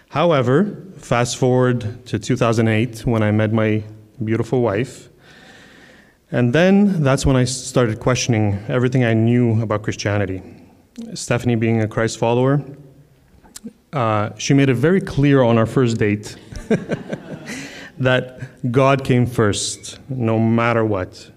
However, 0.09 0.81
fast 0.97 1.37
forward 1.37 2.05
to 2.07 2.17
2008 2.17 3.05
when 3.05 3.21
I 3.21 3.31
met 3.31 3.51
my 3.51 3.83
beautiful 4.23 4.61
wife. 4.61 5.09
And 6.31 6.53
then 6.53 7.03
that's 7.03 7.25
when 7.25 7.35
I 7.35 7.43
started 7.43 7.99
questioning 7.99 8.63
everything 8.67 9.03
I 9.03 9.13
knew 9.13 9.61
about 9.61 9.83
Christianity. 9.83 10.41
Stephanie, 11.13 11.55
being 11.55 11.81
a 11.81 11.87
Christ 11.87 12.17
follower, 12.17 12.63
uh, 13.91 14.29
she 14.37 14.53
made 14.53 14.69
it 14.69 14.75
very 14.75 15.01
clear 15.01 15.41
on 15.43 15.57
our 15.57 15.65
first 15.65 15.97
date 15.97 16.37
that 17.99 18.71
God 18.71 19.03
came 19.03 19.25
first, 19.25 19.99
no 20.09 20.39
matter 20.39 20.83
what. 20.83 21.31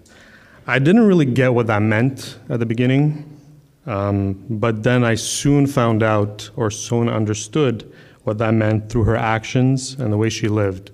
I 0.67 0.79
didn't 0.79 1.07
really 1.07 1.25
get 1.25 1.55
what 1.55 1.67
that 1.69 1.83
meant 1.83 2.39
at 2.49 2.59
the 2.61 2.67
beginning, 2.67 3.41
um, 3.87 4.45
but 4.51 4.83
then 4.83 5.05
I 5.05 5.15
soon 5.15 5.67
found 5.67 6.03
out 6.03 6.51
or 6.57 6.71
soon 6.71 7.09
understood 7.09 7.91
what 8.25 8.39
that 8.39 8.53
meant 8.53 8.91
through 8.91 9.05
her 9.05 9.17
actions 9.17 9.95
and 9.95 10.13
the 10.13 10.17
way 10.17 10.29
she 10.29 10.49
lived. 10.49 10.91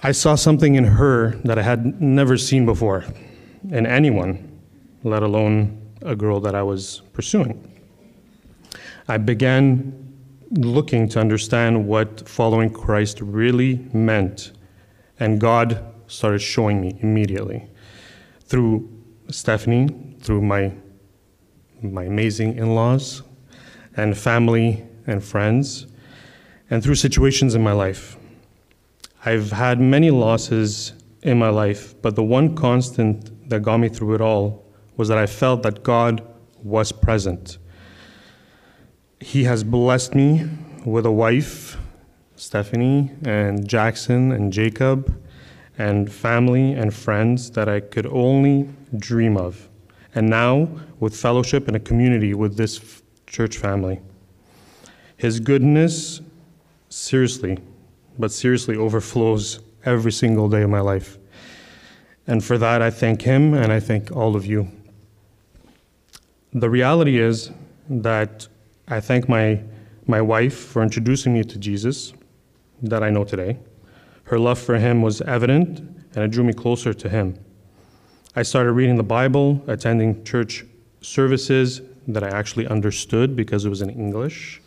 I 0.00 0.12
saw 0.12 0.36
something 0.36 0.76
in 0.76 0.84
her 0.84 1.30
that 1.44 1.58
I 1.58 1.62
had 1.62 2.00
never 2.00 2.36
seen 2.36 2.64
before 2.64 3.04
in 3.68 3.84
anyone, 3.84 4.60
let 5.02 5.24
alone 5.24 5.82
a 6.02 6.14
girl 6.14 6.38
that 6.40 6.54
I 6.54 6.62
was 6.62 7.02
pursuing. 7.12 7.64
I 9.08 9.16
began 9.16 10.07
looking 10.50 11.08
to 11.10 11.20
understand 11.20 11.86
what 11.86 12.28
following 12.28 12.70
Christ 12.70 13.20
really 13.20 13.88
meant, 13.92 14.52
and 15.20 15.40
God 15.40 15.84
started 16.06 16.40
showing 16.40 16.80
me 16.80 16.98
immediately 17.00 17.68
through 18.44 18.88
Stephanie, 19.30 20.16
through 20.20 20.42
my 20.42 20.72
my 21.80 22.04
amazing 22.04 22.56
in-laws 22.56 23.22
and 23.96 24.16
family 24.16 24.84
and 25.06 25.22
friends, 25.22 25.86
and 26.70 26.82
through 26.82 26.96
situations 26.96 27.54
in 27.54 27.62
my 27.62 27.72
life. 27.72 28.16
I've 29.24 29.52
had 29.52 29.80
many 29.80 30.10
losses 30.10 30.92
in 31.22 31.38
my 31.38 31.48
life, 31.48 32.00
but 32.02 32.16
the 32.16 32.22
one 32.22 32.54
constant 32.54 33.48
that 33.48 33.60
got 33.60 33.78
me 33.78 33.88
through 33.88 34.14
it 34.14 34.20
all 34.20 34.64
was 34.96 35.08
that 35.08 35.18
I 35.18 35.26
felt 35.26 35.62
that 35.62 35.82
God 35.82 36.22
was 36.62 36.92
present. 36.92 37.58
He 39.20 39.44
has 39.44 39.64
blessed 39.64 40.14
me 40.14 40.48
with 40.84 41.04
a 41.04 41.10
wife, 41.10 41.76
Stephanie, 42.36 43.10
and 43.24 43.68
Jackson, 43.68 44.30
and 44.30 44.52
Jacob, 44.52 45.20
and 45.76 46.10
family 46.10 46.72
and 46.72 46.94
friends 46.94 47.50
that 47.52 47.68
I 47.68 47.80
could 47.80 48.06
only 48.06 48.68
dream 48.96 49.36
of. 49.36 49.68
And 50.14 50.30
now, 50.30 50.68
with 51.00 51.16
fellowship 51.16 51.66
and 51.66 51.76
a 51.76 51.80
community 51.80 52.32
with 52.32 52.56
this 52.56 52.78
f- 52.78 53.02
church 53.26 53.58
family. 53.58 54.00
His 55.16 55.40
goodness, 55.40 56.20
seriously, 56.88 57.58
but 58.18 58.30
seriously 58.30 58.76
overflows 58.76 59.60
every 59.84 60.12
single 60.12 60.48
day 60.48 60.62
of 60.62 60.70
my 60.70 60.80
life. 60.80 61.18
And 62.26 62.44
for 62.44 62.56
that, 62.58 62.82
I 62.82 62.90
thank 62.90 63.22
him 63.22 63.52
and 63.54 63.72
I 63.72 63.80
thank 63.80 64.14
all 64.14 64.36
of 64.36 64.46
you. 64.46 64.68
The 66.52 66.70
reality 66.70 67.18
is 67.18 67.50
that 67.88 68.46
I 68.90 69.00
thank 69.00 69.28
my, 69.28 69.60
my 70.06 70.22
wife 70.22 70.56
for 70.56 70.82
introducing 70.82 71.34
me 71.34 71.44
to 71.44 71.58
Jesus 71.58 72.14
that 72.82 73.02
I 73.02 73.10
know 73.10 73.22
today. 73.22 73.58
Her 74.24 74.38
love 74.38 74.58
for 74.58 74.78
him 74.78 75.02
was 75.02 75.20
evident, 75.20 75.80
and 75.80 76.24
it 76.24 76.30
drew 76.30 76.42
me 76.42 76.54
closer 76.54 76.94
to 76.94 77.08
him. 77.08 77.38
I 78.34 78.42
started 78.42 78.72
reading 78.72 78.96
the 78.96 79.02
Bible, 79.02 79.62
attending 79.66 80.24
church 80.24 80.64
services 81.02 81.82
that 82.06 82.24
I 82.24 82.28
actually 82.28 82.66
understood 82.66 83.36
because 83.36 83.66
it 83.66 83.68
was 83.68 83.82
in 83.82 83.90
English 83.90 84.62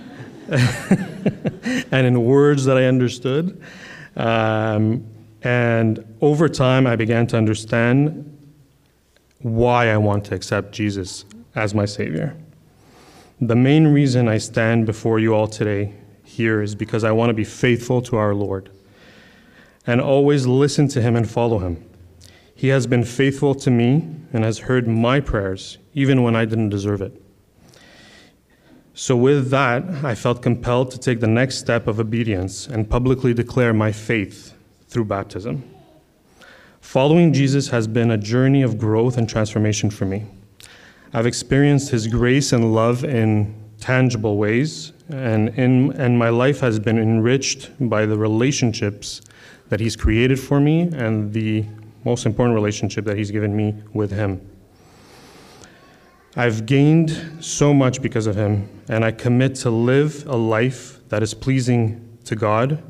and 0.48 2.06
in 2.06 2.24
words 2.24 2.64
that 2.64 2.76
I 2.76 2.86
understood. 2.86 3.62
Um, 4.16 5.06
and 5.42 6.04
over 6.20 6.48
time, 6.48 6.88
I 6.88 6.96
began 6.96 7.28
to 7.28 7.36
understand 7.36 8.26
why 9.42 9.90
I 9.90 9.96
want 9.96 10.24
to 10.26 10.34
accept 10.34 10.72
Jesus 10.72 11.24
as 11.54 11.72
my 11.72 11.84
Savior. 11.84 12.36
The 13.42 13.56
main 13.56 13.88
reason 13.88 14.28
I 14.28 14.36
stand 14.36 14.84
before 14.84 15.18
you 15.18 15.34
all 15.34 15.46
today 15.46 15.94
here 16.22 16.60
is 16.60 16.74
because 16.74 17.04
I 17.04 17.12
want 17.12 17.30
to 17.30 17.34
be 17.34 17.44
faithful 17.44 18.02
to 18.02 18.16
our 18.16 18.34
Lord 18.34 18.68
and 19.86 19.98
always 19.98 20.46
listen 20.46 20.88
to 20.88 21.00
Him 21.00 21.16
and 21.16 21.28
follow 21.28 21.58
Him. 21.58 21.82
He 22.54 22.68
has 22.68 22.86
been 22.86 23.02
faithful 23.02 23.54
to 23.54 23.70
me 23.70 24.06
and 24.34 24.44
has 24.44 24.58
heard 24.58 24.86
my 24.86 25.20
prayers, 25.20 25.78
even 25.94 26.22
when 26.22 26.36
I 26.36 26.44
didn't 26.44 26.68
deserve 26.68 27.00
it. 27.00 27.18
So, 28.92 29.16
with 29.16 29.48
that, 29.48 29.84
I 30.04 30.14
felt 30.14 30.42
compelled 30.42 30.90
to 30.90 30.98
take 30.98 31.20
the 31.20 31.26
next 31.26 31.56
step 31.56 31.86
of 31.86 31.98
obedience 31.98 32.66
and 32.66 32.90
publicly 32.90 33.32
declare 33.32 33.72
my 33.72 33.90
faith 33.90 34.52
through 34.88 35.06
baptism. 35.06 35.64
Following 36.82 37.32
Jesus 37.32 37.68
has 37.68 37.86
been 37.86 38.10
a 38.10 38.18
journey 38.18 38.60
of 38.60 38.76
growth 38.76 39.16
and 39.16 39.26
transformation 39.26 39.88
for 39.88 40.04
me. 40.04 40.26
I've 41.12 41.26
experienced 41.26 41.90
His 41.90 42.06
grace 42.06 42.52
and 42.52 42.72
love 42.72 43.04
in 43.04 43.52
tangible 43.80 44.36
ways, 44.36 44.92
and, 45.08 45.48
in, 45.58 45.92
and 45.94 46.16
my 46.16 46.28
life 46.28 46.60
has 46.60 46.78
been 46.78 46.98
enriched 46.98 47.70
by 47.80 48.06
the 48.06 48.16
relationships 48.16 49.20
that 49.70 49.80
He's 49.80 49.96
created 49.96 50.38
for 50.38 50.60
me 50.60 50.82
and 50.82 51.32
the 51.32 51.64
most 52.04 52.26
important 52.26 52.54
relationship 52.54 53.04
that 53.06 53.16
He's 53.16 53.32
given 53.32 53.56
me 53.56 53.74
with 53.92 54.12
Him. 54.12 54.40
I've 56.36 56.64
gained 56.64 57.38
so 57.40 57.74
much 57.74 58.00
because 58.00 58.28
of 58.28 58.36
Him, 58.36 58.68
and 58.88 59.04
I 59.04 59.10
commit 59.10 59.56
to 59.56 59.70
live 59.70 60.24
a 60.28 60.36
life 60.36 61.00
that 61.08 61.24
is 61.24 61.34
pleasing 61.34 62.18
to 62.24 62.36
God 62.36 62.80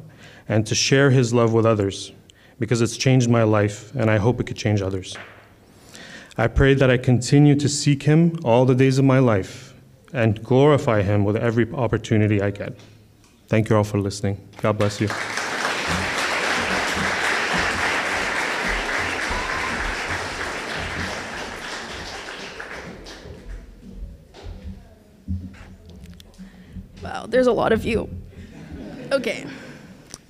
and 0.47 0.67
to 0.67 0.75
share 0.75 1.11
His 1.11 1.33
love 1.33 1.55
with 1.55 1.65
others 1.65 2.13
because 2.59 2.83
it's 2.83 2.99
changed 2.99 3.31
my 3.31 3.45
life, 3.45 3.95
and 3.95 4.11
I 4.11 4.19
hope 4.19 4.41
it 4.41 4.47
could 4.47 4.59
change 4.59 4.83
others. 4.83 5.17
I 6.41 6.47
pray 6.47 6.73
that 6.73 6.91
I 6.91 6.97
continue 6.97 7.55
to 7.57 7.69
seek 7.69 8.05
Him 8.05 8.41
all 8.45 8.65
the 8.65 8.75
days 8.75 8.99
of 8.99 9.05
my 9.05 9.19
life 9.19 9.75
and 10.11 10.43
glorify 10.43 11.03
Him 11.03 11.23
with 11.23 11.37
every 11.37 11.71
opportunity 11.71 12.41
I 12.41 12.51
get. 12.51 12.79
Thank 13.49 13.69
you 13.69 13.77
all 13.77 13.85
for 13.85 13.99
listening. 13.99 14.39
God 14.63 14.79
bless 14.79 15.03
you. 15.03 15.09
Wow, 27.03 27.27
there's 27.29 27.49
a 27.49 27.53
lot 27.53 27.73
of 27.73 27.85
you. 27.85 28.09
Okay. 29.13 29.45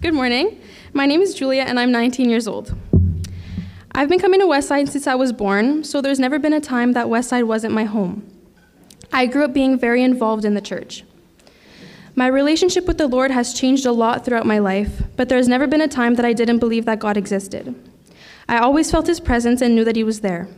Good 0.03 0.15
morning. 0.15 0.61
My 0.93 1.07
name 1.07 1.23
is 1.23 1.35
Julia, 1.35 1.63
and 1.63 1.79
I'm 1.79 1.93
19 1.93 2.29
years 2.29 2.49
old. 2.49 2.75
I've 3.93 4.09
been 4.09 4.21
coming 4.21 4.41
to 4.41 4.47
Westside 4.47 4.89
since 4.89 5.07
I 5.07 5.17
was 5.17 5.33
born, 5.33 5.83
so 5.83 6.01
there's 6.01 6.21
never 6.21 6.39
been 6.39 6.53
a 6.53 6.61
time 6.61 6.93
that 6.93 7.07
Westside 7.07 7.45
wasn't 7.45 7.75
my 7.75 7.85
home. 7.85 8.25
I 9.13 9.27
grew 9.27 9.45
up 9.45 9.53
being 9.53 9.77
very 9.79 10.03
involved 10.03 10.45
in 10.45 10.55
the 10.55 10.61
church. 10.61 11.05
My 12.15 12.29
relationship 12.29 12.87
with 12.87 12.99
the 12.99 13.09
Lord 13.09 13.33
has 13.33 13.53
changed 13.53 13.87
a 13.87 13.93
lot 13.93 14.25
throughout 14.25 14.47
my 14.47 14.59
life, 14.59 15.03
but 15.17 15.29
there's 15.29 15.49
never 15.49 15.67
been 15.67 15.81
a 15.81 15.89
time 15.89 16.15
that 16.15 16.25
I 16.25 16.33
didn't 16.33 16.61
believe 16.61 16.85
that 16.85 17.01
God 17.01 17.17
existed. 17.17 17.75
I 18.49 18.59
always 18.59 18.91
felt 18.91 19.09
His 19.09 19.19
presence 19.19 19.61
and 19.61 19.75
knew 19.75 19.85
that 19.85 19.97
He 19.97 20.05
was 20.05 20.21
there. 20.21 20.49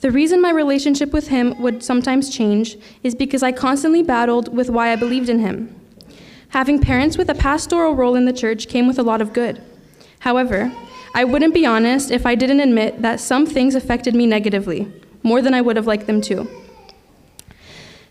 The 0.00 0.12
reason 0.12 0.40
my 0.40 0.50
relationship 0.50 1.12
with 1.12 1.28
Him 1.28 1.60
would 1.60 1.82
sometimes 1.82 2.34
change 2.34 2.76
is 3.02 3.16
because 3.16 3.42
I 3.42 3.50
constantly 3.50 4.02
battled 4.02 4.54
with 4.54 4.70
why 4.70 4.92
I 4.92 4.96
believed 4.96 5.28
in 5.28 5.40
Him. 5.40 5.74
Having 6.50 6.82
parents 6.82 7.18
with 7.18 7.28
a 7.30 7.34
pastoral 7.34 7.96
role 7.96 8.14
in 8.14 8.26
the 8.26 8.32
church 8.32 8.68
came 8.68 8.86
with 8.86 8.98
a 8.98 9.02
lot 9.02 9.20
of 9.20 9.32
good. 9.32 9.60
However, 10.20 10.72
I 11.16 11.22
wouldn't 11.22 11.54
be 11.54 11.64
honest 11.64 12.10
if 12.10 12.26
I 12.26 12.34
didn't 12.34 12.58
admit 12.58 13.02
that 13.02 13.20
some 13.20 13.46
things 13.46 13.76
affected 13.76 14.16
me 14.16 14.26
negatively, 14.26 14.92
more 15.22 15.40
than 15.40 15.54
I 15.54 15.60
would 15.60 15.76
have 15.76 15.86
liked 15.86 16.08
them 16.08 16.20
to. 16.22 16.48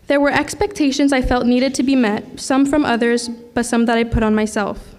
There 0.06 0.20
were 0.20 0.30
expectations 0.30 1.12
I 1.12 1.20
felt 1.20 1.46
needed 1.46 1.74
to 1.74 1.82
be 1.82 1.96
met, 1.96 2.40
some 2.40 2.64
from 2.64 2.84
others, 2.84 3.28
but 3.28 3.66
some 3.66 3.84
that 3.86 3.98
I 3.98 4.04
put 4.04 4.22
on 4.22 4.34
myself. 4.34 4.94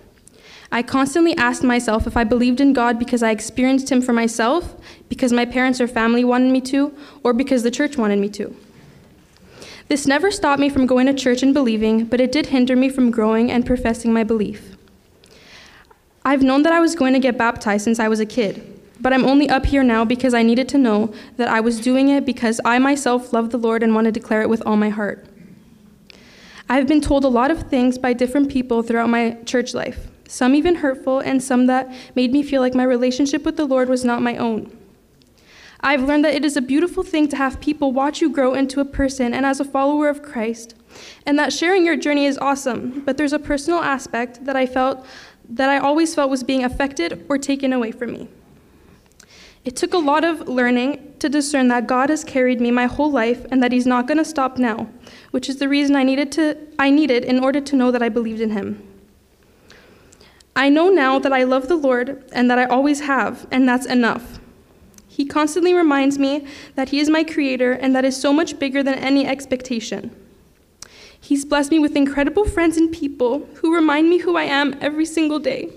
I 0.71 0.83
constantly 0.83 1.35
asked 1.35 1.63
myself 1.63 2.05
if 2.05 2.15
I 2.15 2.24
believed 2.24 2.62
in 2.62 2.74
God 2.74 3.00
because 3.00 3.24
I 3.24 3.31
experienced 3.31 3.91
Him 3.91 4.03
for 4.03 4.13
myself, 4.13 4.75
because 5.09 5.33
my 5.33 5.45
parents 5.45 5.81
or 5.81 5.88
family 5.88 6.24
wanted 6.24 6.51
me 6.51 6.62
to, 6.62 6.95
or 7.24 7.33
because 7.33 7.63
the 7.63 7.71
church 7.71 7.97
wanted 7.97 8.19
me 8.19 8.29
to. 8.29 8.55
This 9.88 10.05
never 10.05 10.29
stopped 10.29 10.59
me 10.59 10.69
from 10.69 10.85
going 10.85 11.07
to 11.07 11.13
church 11.13 11.41
and 11.41 11.53
believing, 11.53 12.05
but 12.05 12.21
it 12.21 12.31
did 12.31 12.47
hinder 12.47 12.75
me 12.75 12.89
from 12.89 13.12
growing 13.12 13.51
and 13.51 13.65
professing 13.65 14.13
my 14.13 14.24
belief. 14.24 14.75
I've 16.27 16.41
known 16.41 16.63
that 16.63 16.74
I 16.74 16.79
was 16.79 16.96
going 16.96 17.13
to 17.13 17.20
get 17.20 17.38
baptized 17.38 17.84
since 17.84 18.00
I 18.00 18.08
was 18.08 18.20
a 18.20 18.25
kid, 18.25 18.82
but 19.00 19.13
I'm 19.13 19.25
only 19.25 19.48
up 19.48 19.67
here 19.67 19.84
now 19.84 20.03
because 20.03 20.34
I 20.34 20.41
needed 20.41 20.67
to 20.70 20.79
know 20.79 21.13
that 21.38 21.48
I 21.48 21.60
was 21.60 21.79
doing 21.79 22.10
it 22.10 22.25
because 22.25 22.60
I 22.65 22.79
myself 22.79 23.32
love 23.32 23.51
the 23.51 23.60
Lord 23.60 23.84
and 23.84 23.94
want 23.94 24.05
to 24.05 24.12
declare 24.12 24.41
it 24.41 24.50
with 24.50 24.63
all 24.65 24.75
my 24.75 24.89
heart. 24.89 25.27
I've 26.67 26.88
been 26.88 27.00
told 27.00 27.25
a 27.25 27.27
lot 27.27 27.51
of 27.51 27.70
things 27.70 28.00
by 28.00 28.13
different 28.13 28.50
people 28.50 28.82
throughout 28.82 29.08
my 29.08 29.38
church 29.46 29.75
life, 29.75 30.08
some 30.27 30.55
even 30.55 30.74
hurtful, 30.74 31.20
and 31.20 31.44
some 31.44 31.67
that 31.67 31.94
made 32.15 32.34
me 32.34 32.41
feel 32.41 32.60
like 32.60 32.74
my 32.74 32.86
relationship 32.86 33.46
with 33.46 33.55
the 33.55 33.65
Lord 33.65 33.88
was 33.88 34.03
not 34.03 34.24
my 34.24 34.36
own. 34.36 34.75
I've 35.82 36.01
learned 36.01 36.25
that 36.25 36.34
it 36.34 36.44
is 36.44 36.58
a 36.58 36.62
beautiful 36.62 37.03
thing 37.03 37.27
to 37.27 37.36
have 37.36 37.62
people 37.62 37.91
watch 37.91 38.20
you 38.20 38.32
grow 38.32 38.55
into 38.55 38.79
a 38.79 38.86
person 38.86 39.32
and 39.32 39.46
as 39.46 39.60
a 39.60 39.65
follower 39.65 40.10
of 40.10 40.24
Christ, 40.24 40.74
and 41.27 41.38
that 41.38 41.53
sharing 41.53 41.86
your 41.86 41.98
journey 41.98 42.25
is 42.25 42.39
awesome, 42.39 43.01
but 43.05 43.17
there's 43.17 43.34
a 43.34 43.38
personal 43.38 43.82
aspect 43.82 44.46
that 44.46 44.55
I 44.55 44.65
felt 44.65 45.05
that 45.49 45.69
I 45.69 45.77
always 45.77 46.15
felt 46.15 46.29
was 46.29 46.43
being 46.43 46.63
affected 46.63 47.25
or 47.29 47.37
taken 47.37 47.73
away 47.73 47.91
from 47.91 48.13
me. 48.13 48.27
It 49.63 49.75
took 49.75 49.93
a 49.93 49.97
lot 49.97 50.23
of 50.23 50.47
learning 50.47 51.15
to 51.19 51.27
discern 51.27 51.69
that 51.69 51.87
God 51.87 52.09
has 52.09 52.23
carried 52.23 52.61
me 52.61 52.69
my 52.69 52.85
whole 52.85 53.11
life 53.11 53.45
and 53.51 53.63
that 53.63 53.71
he's 53.71 53.87
not 53.87 54.07
going 54.07 54.19
to 54.19 54.25
stop 54.25 54.59
now, 54.59 54.87
which 55.31 55.49
is 55.49 55.57
the 55.57 55.67
reason 55.67 55.95
I 55.95 56.03
needed 56.03 56.31
to 56.33 56.57
I 56.77 56.91
needed 56.91 57.25
in 57.25 57.39
order 57.43 57.59
to 57.61 57.75
know 57.75 57.89
that 57.89 58.03
I 58.03 58.09
believed 58.09 58.41
in 58.41 58.51
him. 58.51 58.85
I 60.55 60.69
know 60.69 60.89
now 60.89 61.19
that 61.19 61.33
I 61.33 61.43
love 61.43 61.67
the 61.67 61.75
Lord 61.75 62.29
and 62.31 62.49
that 62.49 62.59
I 62.59 62.65
always 62.65 63.01
have, 63.01 63.47
and 63.51 63.67
that's 63.67 63.85
enough. 63.85 64.39
He 65.07 65.25
constantly 65.25 65.73
reminds 65.73 66.19
me 66.19 66.45
that 66.75 66.89
he 66.89 66.99
is 66.99 67.09
my 67.09 67.23
creator 67.23 67.71
and 67.71 67.95
that 67.95 68.05
is 68.05 68.19
so 68.19 68.31
much 68.31 68.59
bigger 68.59 68.83
than 68.83 68.95
any 68.95 69.25
expectation. 69.25 70.15
He's 71.25 71.44
blessed 71.44 71.72
me 71.72 71.79
with 71.79 71.96
incredible 71.96 72.46
friends 72.46 72.77
and 72.77 72.91
people 72.91 73.50
who 73.55 73.74
remind 73.74 74.12
me 74.12 74.20
who 74.20 74.38
I 74.38 74.44
am 74.44 74.75
every 74.79 75.08
single 75.08 75.39
day. 75.39 75.72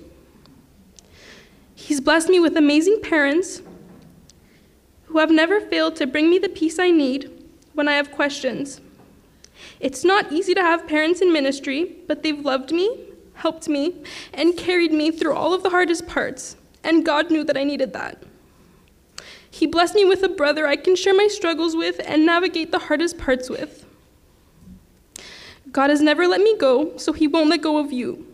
He's 1.75 2.02
blessed 2.02 2.28
me 2.28 2.38
with 2.38 2.55
amazing 2.55 3.00
parents 3.00 3.62
who 5.07 5.17
have 5.21 5.31
never 5.31 5.59
failed 5.59 5.97
to 5.97 6.07
bring 6.07 6.28
me 6.28 6.38
the 6.38 6.50
peace 6.50 6.78
I 6.78 6.90
need 6.90 7.31
when 7.73 7.88
I 7.88 7.95
have 7.95 8.12
questions. 8.12 8.83
It's 9.81 10.05
not 10.05 10.31
easy 10.31 10.52
to 10.52 10.61
have 10.61 10.87
parents 10.87 11.23
in 11.23 11.33
ministry, 11.33 11.97
but 12.07 12.23
they've 12.23 12.45
loved 12.45 12.71
me, 12.71 13.07
helped 13.33 13.71
me, 13.71 14.02
and 14.35 14.55
carried 14.55 14.93
me 14.93 15.11
through 15.11 15.33
all 15.33 15.55
of 15.55 15.62
the 15.62 15.71
hardest 15.71 16.07
parts, 16.07 16.57
and 16.85 17.07
God 17.07 17.31
knew 17.31 17.43
that 17.45 17.57
I 17.57 17.64
needed 17.64 17.95
that. 17.95 18.23
He 19.50 19.67
blessed 19.67 19.95
me 19.95 20.05
with 20.05 20.23
a 20.23 20.28
brother 20.28 20.67
I 20.67 20.76
can 20.76 20.95
share 20.95 21.14
my 21.14 21.28
struggles 21.28 21.75
with 21.75 22.02
and 22.05 22.26
navigate 22.26 22.71
the 22.71 22.81
hardest 22.81 23.17
parts 23.17 23.49
with. 23.49 23.87
God 25.72 25.90
has 25.90 26.00
never 26.00 26.26
let 26.26 26.40
me 26.40 26.56
go, 26.56 26.96
so 26.96 27.12
He 27.12 27.26
won't 27.26 27.50
let 27.50 27.62
go 27.62 27.78
of 27.78 27.92
you. 27.92 28.26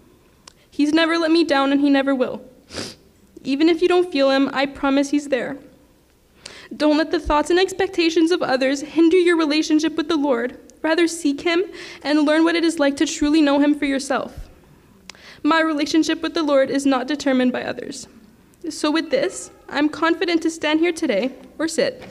He's 0.70 0.92
never 0.92 1.18
let 1.18 1.30
me 1.30 1.44
down, 1.44 1.72
and 1.72 1.80
He 1.80 1.90
never 1.90 2.14
will. 2.14 2.42
Even 3.42 3.68
if 3.68 3.82
you 3.82 3.88
don't 3.88 4.10
feel 4.10 4.30
Him, 4.30 4.50
I 4.52 4.66
promise 4.66 5.10
He's 5.10 5.28
there. 5.28 5.56
Don't 6.76 6.96
let 6.96 7.10
the 7.10 7.20
thoughts 7.20 7.50
and 7.50 7.58
expectations 7.58 8.30
of 8.30 8.42
others 8.42 8.80
hinder 8.80 9.18
your 9.18 9.36
relationship 9.36 9.96
with 9.96 10.08
the 10.08 10.16
Lord. 10.16 10.58
Rather, 10.82 11.06
seek 11.06 11.42
Him 11.42 11.64
and 12.02 12.22
learn 12.22 12.44
what 12.44 12.56
it 12.56 12.64
is 12.64 12.78
like 12.78 12.96
to 12.98 13.06
truly 13.06 13.40
know 13.40 13.58
Him 13.58 13.74
for 13.74 13.84
yourself. 13.84 14.48
My 15.42 15.60
relationship 15.60 16.22
with 16.22 16.34
the 16.34 16.42
Lord 16.42 16.70
is 16.70 16.86
not 16.86 17.06
determined 17.06 17.52
by 17.52 17.64
others. 17.64 18.08
So, 18.70 18.90
with 18.90 19.10
this, 19.10 19.50
I'm 19.68 19.88
confident 19.88 20.42
to 20.42 20.50
stand 20.50 20.80
here 20.80 20.92
today, 20.92 21.32
or 21.58 21.68
sit, 21.68 22.02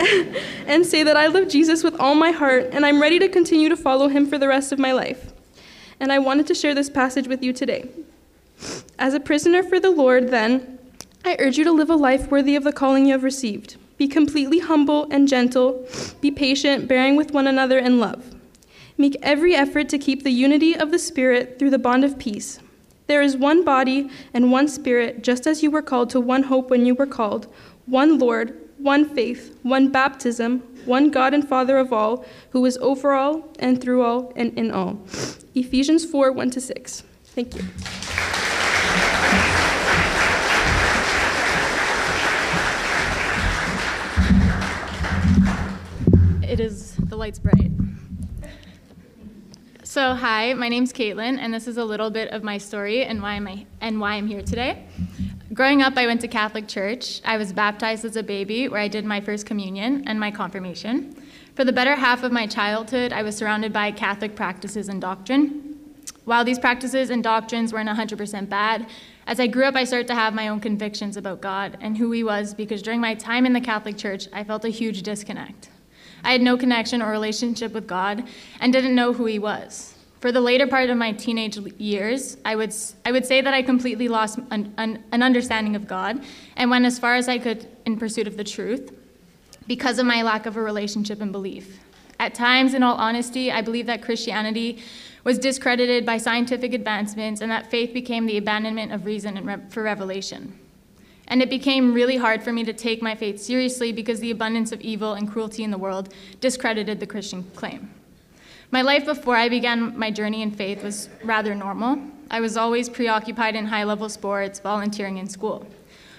and 0.66 0.84
say 0.86 1.02
that 1.02 1.16
I 1.16 1.26
love 1.26 1.48
Jesus 1.48 1.82
with 1.82 1.98
all 2.00 2.14
my 2.14 2.30
heart 2.30 2.70
and 2.72 2.84
I'm 2.84 3.00
ready 3.00 3.18
to 3.18 3.28
continue 3.28 3.68
to 3.68 3.76
follow 3.76 4.08
him 4.08 4.26
for 4.26 4.38
the 4.38 4.48
rest 4.48 4.72
of 4.72 4.78
my 4.78 4.92
life. 4.92 5.32
And 6.00 6.12
I 6.12 6.18
wanted 6.18 6.46
to 6.48 6.54
share 6.54 6.74
this 6.74 6.90
passage 6.90 7.28
with 7.28 7.42
you 7.42 7.52
today. 7.52 7.88
As 8.98 9.14
a 9.14 9.20
prisoner 9.20 9.62
for 9.62 9.80
the 9.80 9.90
Lord, 9.90 10.28
then, 10.28 10.78
I 11.24 11.36
urge 11.38 11.56
you 11.56 11.64
to 11.64 11.72
live 11.72 11.90
a 11.90 11.96
life 11.96 12.30
worthy 12.30 12.56
of 12.56 12.64
the 12.64 12.72
calling 12.72 13.06
you 13.06 13.12
have 13.12 13.24
received. 13.24 13.76
Be 13.96 14.08
completely 14.08 14.58
humble 14.58 15.06
and 15.10 15.28
gentle. 15.28 15.86
Be 16.20 16.30
patient, 16.30 16.88
bearing 16.88 17.16
with 17.16 17.32
one 17.32 17.46
another 17.46 17.78
in 17.78 18.00
love. 18.00 18.34
Make 18.98 19.16
every 19.22 19.54
effort 19.54 19.88
to 19.88 19.98
keep 19.98 20.22
the 20.22 20.30
unity 20.30 20.76
of 20.76 20.90
the 20.90 20.98
Spirit 20.98 21.58
through 21.58 21.70
the 21.70 21.78
bond 21.78 22.04
of 22.04 22.18
peace. 22.18 22.60
There 23.06 23.22
is 23.22 23.36
one 23.36 23.64
body 23.64 24.10
and 24.32 24.50
one 24.50 24.68
Spirit, 24.68 25.22
just 25.22 25.46
as 25.46 25.62
you 25.62 25.70
were 25.70 25.82
called 25.82 26.10
to 26.10 26.20
one 26.20 26.44
hope 26.44 26.70
when 26.70 26.86
you 26.86 26.94
were 26.94 27.06
called, 27.06 27.46
one 27.86 28.18
Lord, 28.18 28.63
one 28.78 29.08
faith, 29.14 29.58
one 29.62 29.90
baptism, 29.90 30.60
one 30.84 31.10
God 31.10 31.34
and 31.34 31.46
Father 31.48 31.78
of 31.78 31.92
all, 31.92 32.24
who 32.50 32.64
is 32.64 32.76
over 32.78 33.12
all 33.12 33.48
and 33.58 33.80
through 33.80 34.02
all 34.02 34.32
and 34.36 34.56
in 34.58 34.70
all. 34.70 35.00
Ephesians 35.54 36.04
4 36.04 36.32
1 36.32 36.50
to 36.50 36.60
6. 36.60 37.02
Thank 37.24 37.54
you. 37.54 37.62
It 46.42 46.60
is 46.60 46.94
the 46.96 47.16
lights 47.16 47.38
bright. 47.40 47.72
So, 49.94 50.12
hi, 50.12 50.54
my 50.54 50.68
name's 50.68 50.92
Caitlin, 50.92 51.38
and 51.38 51.54
this 51.54 51.68
is 51.68 51.76
a 51.76 51.84
little 51.84 52.10
bit 52.10 52.28
of 52.30 52.42
my 52.42 52.58
story 52.58 53.04
and 53.04 53.22
why, 53.22 53.36
I, 53.36 53.64
and 53.80 54.00
why 54.00 54.14
I'm 54.14 54.26
here 54.26 54.42
today. 54.42 54.86
Growing 55.52 55.82
up, 55.82 55.96
I 55.96 56.06
went 56.06 56.20
to 56.22 56.26
Catholic 56.26 56.66
church. 56.66 57.20
I 57.24 57.36
was 57.36 57.52
baptized 57.52 58.04
as 58.04 58.16
a 58.16 58.22
baby, 58.24 58.66
where 58.66 58.80
I 58.80 58.88
did 58.88 59.04
my 59.04 59.20
first 59.20 59.46
communion 59.46 60.02
and 60.08 60.18
my 60.18 60.32
confirmation. 60.32 61.14
For 61.54 61.64
the 61.64 61.72
better 61.72 61.94
half 61.94 62.24
of 62.24 62.32
my 62.32 62.44
childhood, 62.48 63.12
I 63.12 63.22
was 63.22 63.36
surrounded 63.36 63.72
by 63.72 63.92
Catholic 63.92 64.34
practices 64.34 64.88
and 64.88 65.00
doctrine. 65.00 65.78
While 66.24 66.44
these 66.44 66.58
practices 66.58 67.10
and 67.10 67.22
doctrines 67.22 67.72
weren't 67.72 67.88
100% 67.88 68.48
bad, 68.48 68.88
as 69.28 69.38
I 69.38 69.46
grew 69.46 69.62
up, 69.62 69.76
I 69.76 69.84
started 69.84 70.08
to 70.08 70.16
have 70.16 70.34
my 70.34 70.48
own 70.48 70.58
convictions 70.58 71.16
about 71.16 71.40
God 71.40 71.78
and 71.80 71.96
who 71.96 72.10
He 72.10 72.24
was 72.24 72.52
because 72.52 72.82
during 72.82 73.00
my 73.00 73.14
time 73.14 73.46
in 73.46 73.52
the 73.52 73.60
Catholic 73.60 73.96
Church, 73.96 74.26
I 74.32 74.42
felt 74.42 74.64
a 74.64 74.70
huge 74.70 75.04
disconnect. 75.04 75.68
I 76.24 76.32
had 76.32 76.42
no 76.42 76.56
connection 76.56 77.00
or 77.02 77.10
relationship 77.10 77.72
with 77.72 77.86
God 77.86 78.24
and 78.60 78.72
didn't 78.72 78.94
know 78.94 79.12
who 79.12 79.26
He 79.26 79.38
was. 79.38 79.94
For 80.20 80.32
the 80.32 80.40
later 80.40 80.66
part 80.66 80.88
of 80.88 80.96
my 80.96 81.12
teenage 81.12 81.58
years, 81.78 82.38
I 82.46 82.56
would, 82.56 82.74
I 83.04 83.12
would 83.12 83.26
say 83.26 83.42
that 83.42 83.52
I 83.52 83.60
completely 83.60 84.08
lost 84.08 84.38
an, 84.50 84.72
an, 84.78 85.04
an 85.12 85.22
understanding 85.22 85.76
of 85.76 85.86
God 85.86 86.24
and 86.56 86.70
went 86.70 86.86
as 86.86 86.98
far 86.98 87.14
as 87.16 87.28
I 87.28 87.38
could 87.38 87.68
in 87.84 87.98
pursuit 87.98 88.26
of 88.26 88.38
the 88.38 88.44
truth 88.44 88.90
because 89.66 89.98
of 89.98 90.06
my 90.06 90.22
lack 90.22 90.46
of 90.46 90.56
a 90.56 90.62
relationship 90.62 91.20
and 91.20 91.30
belief. 91.30 91.78
At 92.18 92.34
times, 92.34 92.72
in 92.72 92.82
all 92.82 92.96
honesty, 92.96 93.52
I 93.52 93.60
believe 93.60 93.84
that 93.86 94.00
Christianity 94.00 94.82
was 95.24 95.38
discredited 95.38 96.06
by 96.06 96.16
scientific 96.16 96.72
advancements 96.72 97.42
and 97.42 97.50
that 97.50 97.70
faith 97.70 97.92
became 97.92 98.24
the 98.24 98.38
abandonment 98.38 98.92
of 98.92 99.04
reason 99.04 99.44
re- 99.44 99.56
for 99.68 99.82
revelation. 99.82 100.58
And 101.28 101.42
it 101.42 101.50
became 101.50 101.94
really 101.94 102.16
hard 102.16 102.42
for 102.42 102.52
me 102.52 102.64
to 102.64 102.72
take 102.72 103.00
my 103.00 103.14
faith 103.14 103.40
seriously 103.40 103.92
because 103.92 104.20
the 104.20 104.30
abundance 104.30 104.72
of 104.72 104.80
evil 104.80 105.14
and 105.14 105.30
cruelty 105.30 105.64
in 105.64 105.70
the 105.70 105.78
world 105.78 106.12
discredited 106.40 107.00
the 107.00 107.06
Christian 107.06 107.44
claim. 107.54 107.90
My 108.70 108.82
life 108.82 109.04
before 109.04 109.36
I 109.36 109.48
began 109.48 109.98
my 109.98 110.10
journey 110.10 110.42
in 110.42 110.50
faith 110.50 110.82
was 110.82 111.08
rather 111.22 111.54
normal. 111.54 111.98
I 112.30 112.40
was 112.40 112.56
always 112.56 112.88
preoccupied 112.88 113.54
in 113.54 113.66
high 113.66 113.84
level 113.84 114.08
sports, 114.08 114.58
volunteering 114.58 115.18
in 115.18 115.28
school. 115.28 115.66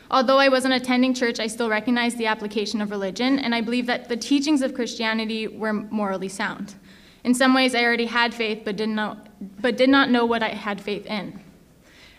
Although 0.10 0.38
I 0.38 0.50
wasn't 0.50 0.76
attending 0.76 1.13
church, 1.13 1.39
I 1.39 1.48
still 1.48 1.70
recognized 1.70 2.18
the 2.18 2.28
application 2.28 2.80
of 2.80 2.91
religion, 2.91 3.39
and 3.39 3.56
I 3.56 3.62
believe 3.62 3.88
that 3.88 4.08
the 4.08 4.15
teachings 4.15 4.62
of 4.62 4.74
Christianity 4.74 5.48
were 5.48 5.74
morally 5.74 6.30
sound. 6.30 6.76
In 7.24 7.34
some 7.34 7.54
ways, 7.56 7.74
I 7.74 7.84
already 7.84 8.06
had 8.06 8.34
faith, 8.34 8.62
but, 8.63 8.80
know, 8.80 9.18
but 9.60 9.78
did 9.78 9.89
not 9.89 10.12
know 10.12 10.26
what 10.26 10.44
I 10.44 10.50
had 10.50 10.80
faith 10.80 11.08
in. 11.08 11.39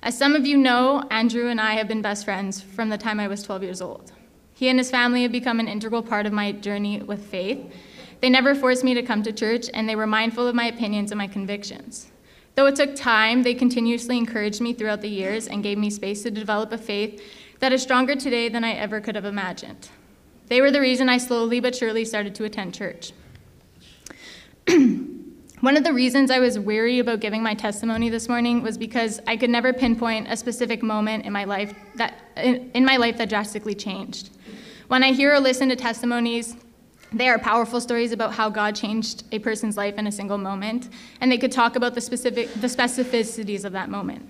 As 0.07 0.17
some 0.17 0.37
of 0.37 0.47
you 0.47 0.57
know, 0.57 1.03
Andrew 1.11 1.49
and 1.49 1.61
I 1.61 1.75
have 1.75 1.89
been 1.89 2.01
best 2.01 2.25
friends 2.25 2.63
from 2.63 2.91
the 2.91 2.97
time 2.97 3.19
I 3.19 3.27
was 3.27 3.43
12 3.43 3.65
years 3.65 3.83
old. 3.83 4.13
He 4.55 4.69
and 4.69 4.79
his 4.79 4.89
family 4.89 5.23
have 5.23 5.33
become 5.33 5.59
an 5.59 5.67
integral 5.67 6.01
part 6.01 6.27
of 6.27 6.33
my 6.33 6.53
journey 6.53 7.03
with 7.03 7.27
faith, 7.27 7.59
they 8.21 8.31
never 8.31 8.55
forced 8.55 8.85
me 8.85 8.95
to 8.95 9.03
come 9.03 9.25
to 9.25 9.33
church, 9.33 9.69
and 9.75 9.89
they 9.89 9.97
were 9.97 10.07
mindful 10.07 10.47
of 10.47 10.55
my 10.55 10.67
opinions 10.67 11.11
and 11.11 11.19
my 11.19 11.27
convictions. 11.27 12.07
Though 12.55 12.67
it 12.67 12.77
took 12.77 12.95
time, 12.95 13.43
they 13.43 13.53
continuously 13.53 14.17
encouraged 14.17 14.61
me 14.61 14.75
throughout 14.75 15.01
the 15.01 15.09
years 15.09 15.49
and 15.49 15.61
gave 15.61 15.77
me 15.77 15.91
space 15.91 16.23
to 16.23 16.31
develop 16.31 16.71
a 16.71 16.79
faith 16.79 17.21
that 17.59 17.73
is 17.73 17.83
stronger 17.83 18.15
today 18.15 18.49
than 18.49 18.63
I 18.63 18.75
ever 18.75 19.01
could 19.01 19.17
have 19.17 19.25
imagined. 19.25 19.89
They 20.47 20.61
were 20.61 20.71
the 20.71 20.81
reason 20.81 21.09
I 21.09 21.19
slowly 21.19 21.59
but 21.59 21.75
surely 21.75 22.05
started 22.05 22.33
to 22.37 22.45
attend 22.45 22.77
church. 22.77 23.13
One 25.61 25.79
of 25.79 25.85
the 25.85 25.93
reasons 25.95 26.31
I 26.31 26.39
was 26.39 26.59
weary 26.59 26.99
about 26.99 27.21
giving 27.21 27.43
my 27.43 27.55
testimony 27.55 28.11
this 28.11 28.29
morning 28.29 28.63
was 28.63 28.77
because 28.77 29.21
I 29.27 29.39
could 29.39 29.49
never 29.49 29.73
pinpoint 29.73 30.29
a 30.31 30.37
specific 30.37 30.83
moment 30.83 31.25
in 31.25 31.33
my 31.33 31.45
life 31.45 31.75
that 31.95 32.21
in, 32.37 32.71
in 32.75 32.85
my 32.85 32.99
life 32.99 33.17
that 33.17 33.31
drastically 33.31 33.75
changed. 33.75 34.31
When 34.89 35.03
I 35.03 35.13
hear 35.13 35.33
or 35.33 35.41
listen 35.41 35.71
to 35.71 35.77
testimonies, 35.77 36.57
they 37.11 37.29
are 37.29 37.39
powerful 37.39 37.81
stories 37.81 38.13
about 38.13 38.35
how 38.35 38.51
God 38.51 38.77
changed 38.77 39.25
a 39.33 39.39
person's 39.39 39.79
life 39.79 39.95
in 39.97 40.07
a 40.07 40.13
single 40.13 40.37
moment, 40.37 40.91
and 41.23 41.33
they 41.33 41.39
could 41.39 41.53
talk 41.53 41.75
about 41.75 41.95
the 41.95 42.03
specific 42.03 42.53
the 42.55 42.67
specificities 42.67 43.65
of 43.65 43.73
that 43.73 43.89
moment. 43.89 44.29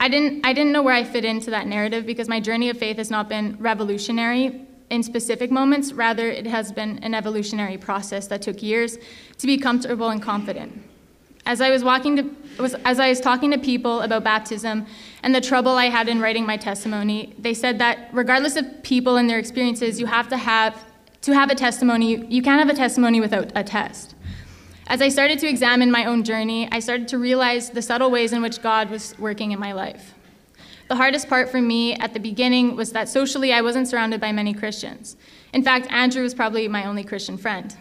I 0.00 0.08
didn't 0.08 0.44
I 0.44 0.52
didn't 0.52 0.72
know 0.72 0.82
where 0.82 0.94
I 0.94 1.04
fit 1.04 1.24
into 1.24 1.50
that 1.50 1.68
narrative 1.68 2.06
because 2.06 2.28
my 2.28 2.40
journey 2.40 2.70
of 2.70 2.76
faith 2.76 2.96
has 2.96 3.08
not 3.08 3.28
been 3.28 3.56
revolutionary 3.60 4.63
in 4.90 5.02
specific 5.02 5.50
moments, 5.50 5.92
rather 5.92 6.28
it 6.28 6.46
has 6.46 6.72
been 6.72 6.98
an 6.98 7.14
evolutionary 7.14 7.78
process 7.78 8.26
that 8.28 8.42
took 8.42 8.62
years 8.62 8.98
to 9.38 9.46
be 9.46 9.58
comfortable 9.58 10.10
and 10.10 10.22
confident. 10.22 10.82
As 11.46 11.60
I 11.60 11.70
was 11.70 11.82
to 11.82 12.36
was, 12.58 12.74
as 12.84 12.98
I 12.98 13.10
was 13.10 13.20
talking 13.20 13.50
to 13.50 13.58
people 13.58 14.00
about 14.00 14.24
baptism 14.24 14.86
and 15.22 15.34
the 15.34 15.40
trouble 15.40 15.72
I 15.72 15.86
had 15.86 16.08
in 16.08 16.20
writing 16.20 16.46
my 16.46 16.56
testimony, 16.56 17.34
they 17.38 17.52
said 17.52 17.78
that 17.80 18.08
regardless 18.12 18.56
of 18.56 18.82
people 18.82 19.16
and 19.16 19.28
their 19.28 19.38
experiences, 19.38 20.00
you 20.00 20.06
have 20.06 20.28
to 20.28 20.36
have 20.36 20.84
to 21.22 21.34
have 21.34 21.50
a 21.50 21.54
testimony, 21.54 22.24
you 22.26 22.42
can't 22.42 22.58
have 22.58 22.68
a 22.68 22.78
testimony 22.78 23.20
without 23.20 23.50
a 23.54 23.64
test. 23.64 24.14
As 24.86 25.00
I 25.00 25.08
started 25.08 25.38
to 25.38 25.48
examine 25.48 25.90
my 25.90 26.04
own 26.04 26.22
journey, 26.22 26.68
I 26.70 26.80
started 26.80 27.08
to 27.08 27.18
realize 27.18 27.70
the 27.70 27.80
subtle 27.80 28.10
ways 28.10 28.34
in 28.34 28.42
which 28.42 28.60
God 28.60 28.90
was 28.90 29.18
working 29.18 29.52
in 29.52 29.58
my 29.58 29.72
life. 29.72 30.14
The 30.88 30.96
hardest 30.96 31.28
part 31.28 31.50
for 31.50 31.60
me 31.60 31.94
at 31.94 32.12
the 32.12 32.20
beginning 32.20 32.76
was 32.76 32.92
that 32.92 33.08
socially 33.08 33.52
I 33.52 33.62
wasn't 33.62 33.88
surrounded 33.88 34.20
by 34.20 34.32
many 34.32 34.52
Christians. 34.52 35.16
In 35.52 35.62
fact, 35.62 35.90
Andrew 35.90 36.22
was 36.22 36.34
probably 36.34 36.68
my 36.68 36.84
only 36.84 37.04
Christian 37.04 37.38
friend. 37.38 37.74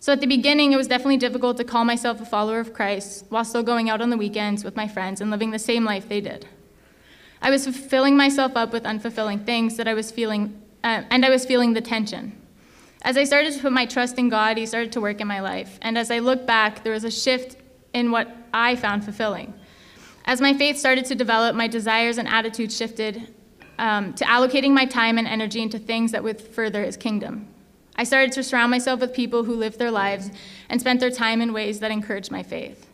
So 0.00 0.12
at 0.12 0.20
the 0.20 0.26
beginning, 0.26 0.72
it 0.72 0.76
was 0.76 0.88
definitely 0.88 1.18
difficult 1.18 1.56
to 1.58 1.64
call 1.64 1.84
myself 1.84 2.20
a 2.20 2.24
follower 2.24 2.58
of 2.58 2.72
Christ 2.72 3.26
while 3.28 3.44
still 3.44 3.62
going 3.62 3.90
out 3.90 4.00
on 4.00 4.10
the 4.10 4.16
weekends 4.16 4.64
with 4.64 4.74
my 4.74 4.88
friends 4.88 5.20
and 5.20 5.30
living 5.30 5.50
the 5.50 5.58
same 5.58 5.84
life 5.84 6.08
they 6.08 6.22
did. 6.22 6.48
I 7.42 7.50
was 7.50 7.66
filling 7.66 8.16
myself 8.16 8.52
up 8.56 8.72
with 8.72 8.84
unfulfilling 8.84 9.44
things 9.44 9.76
that 9.76 9.86
I 9.86 9.94
was 9.94 10.10
feeling, 10.10 10.60
uh, 10.82 11.02
and 11.10 11.24
I 11.24 11.30
was 11.30 11.44
feeling 11.44 11.74
the 11.74 11.80
tension. 11.80 12.32
As 13.02 13.16
I 13.16 13.24
started 13.24 13.54
to 13.54 13.60
put 13.60 13.72
my 13.72 13.86
trust 13.86 14.18
in 14.18 14.30
God, 14.30 14.56
He 14.56 14.66
started 14.66 14.92
to 14.92 15.00
work 15.00 15.20
in 15.20 15.28
my 15.28 15.40
life. 15.40 15.78
And 15.80 15.96
as 15.96 16.10
I 16.10 16.18
look 16.18 16.46
back, 16.46 16.82
there 16.82 16.92
was 16.92 17.04
a 17.04 17.10
shift 17.10 17.56
in 17.92 18.10
what 18.10 18.28
I 18.52 18.76
found 18.76 19.04
fulfilling. 19.04 19.54
As 20.30 20.40
my 20.40 20.54
faith 20.54 20.78
started 20.78 21.06
to 21.06 21.16
develop, 21.16 21.56
my 21.56 21.66
desires 21.66 22.16
and 22.16 22.28
attitudes 22.28 22.76
shifted 22.76 23.34
um, 23.80 24.14
to 24.14 24.24
allocating 24.24 24.70
my 24.70 24.84
time 24.84 25.18
and 25.18 25.26
energy 25.26 25.60
into 25.60 25.76
things 25.76 26.12
that 26.12 26.22
would 26.22 26.40
further 26.40 26.84
His 26.84 26.96
kingdom. 26.96 27.48
I 27.96 28.04
started 28.04 28.30
to 28.34 28.44
surround 28.44 28.70
myself 28.70 29.00
with 29.00 29.12
people 29.12 29.42
who 29.42 29.56
lived 29.56 29.80
their 29.80 29.90
lives 29.90 30.30
and 30.68 30.80
spent 30.80 31.00
their 31.00 31.10
time 31.10 31.42
in 31.42 31.52
ways 31.52 31.80
that 31.80 31.90
encouraged 31.90 32.30
my 32.30 32.44
faith. 32.44 32.86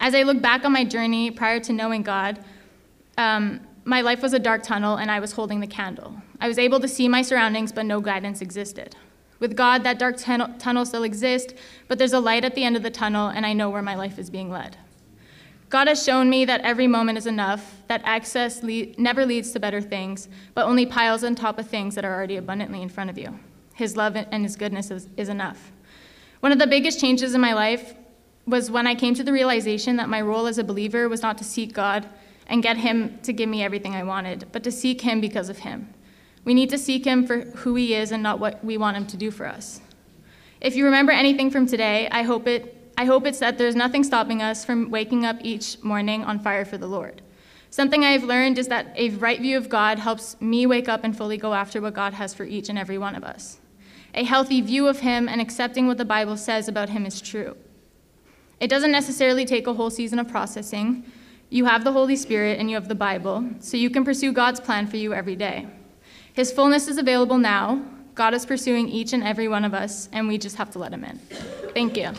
As 0.00 0.12
I 0.16 0.24
look 0.24 0.42
back 0.42 0.64
on 0.64 0.72
my 0.72 0.82
journey 0.82 1.30
prior 1.30 1.60
to 1.60 1.72
knowing 1.72 2.02
God, 2.02 2.40
um, 3.16 3.60
my 3.84 4.00
life 4.00 4.20
was 4.20 4.32
a 4.32 4.40
dark 4.40 4.64
tunnel 4.64 4.96
and 4.96 5.08
I 5.08 5.20
was 5.20 5.30
holding 5.30 5.60
the 5.60 5.68
candle. 5.68 6.16
I 6.40 6.48
was 6.48 6.58
able 6.58 6.80
to 6.80 6.88
see 6.88 7.06
my 7.06 7.22
surroundings, 7.22 7.70
but 7.70 7.86
no 7.86 8.00
guidance 8.00 8.40
existed. 8.40 8.96
With 9.38 9.54
God, 9.54 9.84
that 9.84 10.00
dark 10.00 10.16
tunnel, 10.16 10.48
tunnel 10.58 10.84
still 10.84 11.04
exists, 11.04 11.54
but 11.86 11.98
there's 11.98 12.12
a 12.12 12.18
light 12.18 12.44
at 12.44 12.56
the 12.56 12.64
end 12.64 12.74
of 12.74 12.82
the 12.82 12.90
tunnel, 12.90 13.28
and 13.28 13.46
I 13.46 13.52
know 13.52 13.70
where 13.70 13.82
my 13.82 13.94
life 13.94 14.18
is 14.18 14.30
being 14.30 14.50
led. 14.50 14.76
God 15.72 15.88
has 15.88 16.04
shown 16.04 16.28
me 16.28 16.44
that 16.44 16.60
every 16.60 16.86
moment 16.86 17.16
is 17.16 17.26
enough, 17.26 17.82
that 17.88 18.02
excess 18.04 18.62
le- 18.62 18.92
never 18.98 19.24
leads 19.24 19.52
to 19.52 19.58
better 19.58 19.80
things, 19.80 20.28
but 20.52 20.66
only 20.66 20.84
piles 20.84 21.24
on 21.24 21.34
top 21.34 21.58
of 21.58 21.66
things 21.66 21.94
that 21.94 22.04
are 22.04 22.14
already 22.14 22.36
abundantly 22.36 22.82
in 22.82 22.90
front 22.90 23.08
of 23.08 23.16
you. 23.16 23.38
His 23.74 23.96
love 23.96 24.14
and 24.14 24.44
His 24.44 24.54
goodness 24.54 24.90
is, 24.90 25.08
is 25.16 25.30
enough. 25.30 25.72
One 26.40 26.52
of 26.52 26.58
the 26.58 26.66
biggest 26.66 27.00
changes 27.00 27.34
in 27.34 27.40
my 27.40 27.54
life 27.54 27.94
was 28.46 28.70
when 28.70 28.86
I 28.86 28.94
came 28.94 29.14
to 29.14 29.24
the 29.24 29.32
realization 29.32 29.96
that 29.96 30.10
my 30.10 30.20
role 30.20 30.46
as 30.46 30.58
a 30.58 30.64
believer 30.64 31.08
was 31.08 31.22
not 31.22 31.38
to 31.38 31.44
seek 31.44 31.72
God 31.72 32.06
and 32.48 32.62
get 32.62 32.76
Him 32.76 33.18
to 33.22 33.32
give 33.32 33.48
me 33.48 33.62
everything 33.62 33.94
I 33.94 34.02
wanted, 34.02 34.48
but 34.52 34.62
to 34.64 34.70
seek 34.70 35.00
Him 35.00 35.22
because 35.22 35.48
of 35.48 35.60
Him. 35.60 35.88
We 36.44 36.52
need 36.52 36.68
to 36.68 36.76
seek 36.76 37.06
Him 37.06 37.26
for 37.26 37.46
who 37.62 37.76
He 37.76 37.94
is 37.94 38.12
and 38.12 38.22
not 38.22 38.40
what 38.40 38.62
we 38.62 38.76
want 38.76 38.98
Him 38.98 39.06
to 39.06 39.16
do 39.16 39.30
for 39.30 39.46
us. 39.46 39.80
If 40.60 40.76
you 40.76 40.84
remember 40.84 41.12
anything 41.12 41.50
from 41.50 41.66
today, 41.66 42.10
I 42.10 42.24
hope 42.24 42.46
it 42.46 42.76
I 42.96 43.04
hope 43.04 43.26
it's 43.26 43.38
that 43.38 43.58
there's 43.58 43.74
nothing 43.74 44.04
stopping 44.04 44.42
us 44.42 44.64
from 44.64 44.90
waking 44.90 45.24
up 45.24 45.36
each 45.42 45.82
morning 45.82 46.24
on 46.24 46.38
fire 46.38 46.64
for 46.64 46.78
the 46.78 46.86
Lord. 46.86 47.22
Something 47.70 48.04
I've 48.04 48.24
learned 48.24 48.58
is 48.58 48.68
that 48.68 48.92
a 48.96 49.10
right 49.10 49.40
view 49.40 49.56
of 49.56 49.70
God 49.70 49.98
helps 49.98 50.38
me 50.42 50.66
wake 50.66 50.88
up 50.90 51.04
and 51.04 51.16
fully 51.16 51.38
go 51.38 51.54
after 51.54 51.80
what 51.80 51.94
God 51.94 52.12
has 52.12 52.34
for 52.34 52.44
each 52.44 52.68
and 52.68 52.78
every 52.78 52.98
one 52.98 53.14
of 53.14 53.24
us. 53.24 53.60
A 54.14 54.24
healthy 54.24 54.60
view 54.60 54.88
of 54.88 55.00
Him 55.00 55.26
and 55.26 55.40
accepting 55.40 55.86
what 55.86 55.96
the 55.96 56.04
Bible 56.04 56.36
says 56.36 56.68
about 56.68 56.90
Him 56.90 57.06
is 57.06 57.20
true. 57.20 57.56
It 58.60 58.68
doesn't 58.68 58.92
necessarily 58.92 59.46
take 59.46 59.66
a 59.66 59.72
whole 59.72 59.88
season 59.88 60.18
of 60.18 60.28
processing. 60.28 61.04
You 61.48 61.64
have 61.64 61.82
the 61.82 61.92
Holy 61.92 62.14
Spirit 62.14 62.60
and 62.60 62.70
you 62.70 62.76
have 62.76 62.88
the 62.88 62.94
Bible, 62.94 63.44
so 63.60 63.78
you 63.78 63.88
can 63.88 64.04
pursue 64.04 64.32
God's 64.32 64.60
plan 64.60 64.86
for 64.86 64.98
you 64.98 65.14
every 65.14 65.34
day. 65.34 65.66
His 66.34 66.52
fullness 66.52 66.88
is 66.88 66.98
available 66.98 67.38
now. 67.38 67.82
God 68.14 68.34
is 68.34 68.44
pursuing 68.44 68.88
each 68.88 69.14
and 69.14 69.24
every 69.24 69.48
one 69.48 69.64
of 69.64 69.72
us, 69.72 70.10
and 70.12 70.28
we 70.28 70.36
just 70.36 70.56
have 70.56 70.70
to 70.72 70.78
let 70.78 70.92
Him 70.92 71.04
in. 71.04 71.18
Thank 71.72 71.96
you. 71.96 72.12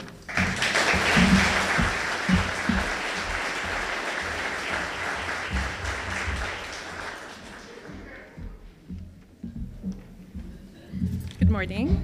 Morning. 11.54 12.04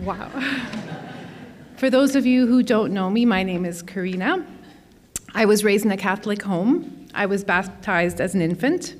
Wow. 0.00 0.28
For 1.76 1.88
those 1.88 2.16
of 2.16 2.26
you 2.26 2.48
who 2.48 2.64
don't 2.64 2.92
know 2.92 3.08
me, 3.08 3.24
my 3.24 3.44
name 3.44 3.64
is 3.64 3.82
Karina. 3.82 4.44
I 5.32 5.44
was 5.44 5.62
raised 5.62 5.84
in 5.84 5.92
a 5.92 5.96
Catholic 5.96 6.42
home. 6.42 7.06
I 7.14 7.26
was 7.26 7.44
baptized 7.44 8.20
as 8.20 8.34
an 8.34 8.42
infant. 8.42 8.96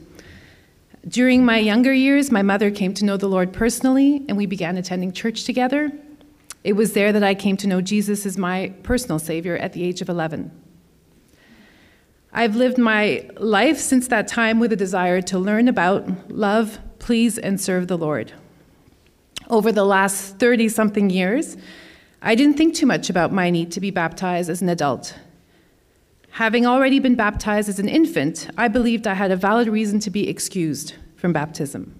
During 1.09 1.45
my 1.45 1.59
younger 1.59 1.93
years, 1.93 2.31
my 2.31 2.43
mother 2.43 2.71
came 2.71 2.95
to 2.95 3.05
know 3.05 3.17
the 3.17 3.27
Lord 3.27 3.53
personally, 3.53 4.25
and 4.29 4.37
we 4.37 4.47
began 4.47 4.77
attending 4.77 5.11
church 5.11 5.43
together. 5.43 5.91
It 6.63 6.75
was 6.75 6.93
there 6.93 7.13
that 7.13 7.25
I 7.25 7.35
came 7.35 7.57
to 7.57 7.67
know 7.67 7.81
Jesus 7.81 8.25
as 8.27 8.39
my 8.39 8.73
personal 8.85 9.19
Savior 9.19 9.57
at 9.57 9.73
the 9.73 9.83
age 9.83 10.01
of 10.01 10.09
11. 10.09 10.53
I've 12.33 12.55
lived 12.55 12.79
my 12.79 13.29
life 13.39 13.79
since 13.79 14.07
that 14.07 14.29
time 14.29 14.61
with 14.61 14.73
a 14.73 14.77
desire 14.77 15.21
to 15.23 15.37
learn 15.37 15.67
about, 15.67 16.31
love, 16.31 16.79
please, 17.05 17.37
and 17.37 17.61
serve 17.61 17.87
the 17.87 17.99
Lord. 17.99 18.33
Over 19.51 19.71
the 19.71 19.85
last 19.85 20.39
30 20.39 20.71
something 20.71 21.11
years, 21.11 21.59
I 22.23 22.35
didn't 22.35 22.57
think 22.57 22.75
too 22.75 22.87
much 22.87 23.11
about 23.11 23.31
my 23.31 23.51
need 23.51 23.71
to 23.73 23.81
be 23.81 23.91
baptized 23.91 24.49
as 24.49 24.63
an 24.63 24.71
adult. 24.71 25.15
Having 26.31 26.65
already 26.65 27.01
been 27.01 27.15
baptized 27.15 27.69
as 27.69 27.79
an 27.79 27.91
infant, 27.91 28.49
I 28.57 28.69
believed 28.69 29.07
I 29.07 29.13
had 29.13 29.31
a 29.31 29.37
valid 29.37 29.69
reason 29.69 30.01
to 30.01 30.11
be 30.11 30.31
excused 30.31 30.95
from 31.17 31.35
baptism. 31.35 31.95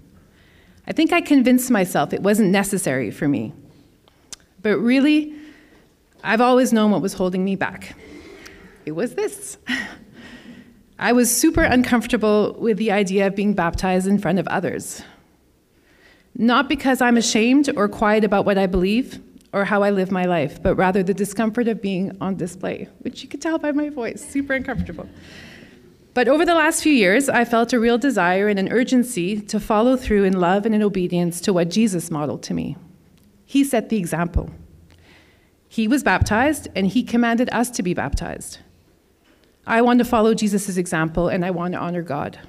I 0.87 0.91
think 0.91 1.13
I 1.13 1.21
convinced 1.21 1.69
myself 1.69 2.11
it 2.11 2.23
wasn't 2.23 2.49
necessary 2.49 3.11
for 3.11 3.27
me. 3.27 3.53
But 4.63 4.79
really, 4.79 5.35
I've 6.23 6.41
always 6.41 6.73
known 6.73 6.89
what 6.89 7.03
was 7.03 7.13
holding 7.13 7.45
me 7.45 7.55
back. 7.55 7.95
It 8.87 8.93
was 8.93 9.13
this. 9.13 9.59
I 10.97 11.11
was 11.11 11.35
super 11.35 11.61
uncomfortable 11.61 12.55
with 12.57 12.77
the 12.77 12.91
idea 12.91 13.27
of 13.27 13.35
being 13.35 13.53
baptized 13.53 14.07
in 14.07 14.17
front 14.17 14.39
of 14.39 14.47
others. 14.47 15.01
Not 16.35 16.69
because 16.69 17.01
I'm 17.01 17.17
ashamed 17.17 17.69
or 17.75 17.87
quiet 17.87 18.23
about 18.23 18.45
what 18.45 18.57
I 18.57 18.65
believe 18.65 19.21
or 19.51 19.65
how 19.65 19.83
I 19.83 19.89
live 19.89 20.11
my 20.11 20.25
life, 20.25 20.61
but 20.61 20.75
rather 20.75 21.03
the 21.03 21.13
discomfort 21.13 21.67
of 21.67 21.81
being 21.81 22.15
on 22.21 22.35
display, 22.35 22.89
which 22.99 23.23
you 23.23 23.29
can 23.29 23.39
tell 23.39 23.57
by 23.57 23.71
my 23.71 23.89
voice, 23.89 24.25
super 24.25 24.53
uncomfortable. 24.53 25.07
But 26.13 26.29
over 26.29 26.45
the 26.45 26.55
last 26.55 26.81
few 26.81 26.93
years, 26.93 27.27
I 27.27 27.43
felt 27.43 27.73
a 27.73 27.79
real 27.79 27.97
desire 27.97 28.47
and 28.47 28.57
an 28.57 28.71
urgency 28.71 29.41
to 29.41 29.59
follow 29.59 29.97
through 29.97 30.23
in 30.23 30.39
love 30.39 30.65
and 30.65 30.73
in 30.73 30.81
obedience 30.81 31.41
to 31.41 31.51
what 31.51 31.69
Jesus 31.69 32.09
modeled 32.09 32.41
to 32.43 32.53
me. 32.53 32.77
He 33.45 33.65
set 33.65 33.89
the 33.89 33.97
example. 33.97 34.49
He 35.67 35.89
was 35.89 36.03
baptized, 36.03 36.69
and 36.73 36.87
he 36.87 37.03
commanded 37.03 37.49
us 37.51 37.69
to 37.71 37.83
be 37.83 37.93
baptized. 37.93 38.59
I 39.67 39.81
want 39.81 39.99
to 39.99 40.05
follow 40.05 40.33
Jesus' 40.33 40.77
example 40.77 41.27
and 41.27 41.43
I 41.43 41.51
want 41.51 41.73
to 41.73 41.79
honor 41.79 42.01
God. 42.01 42.39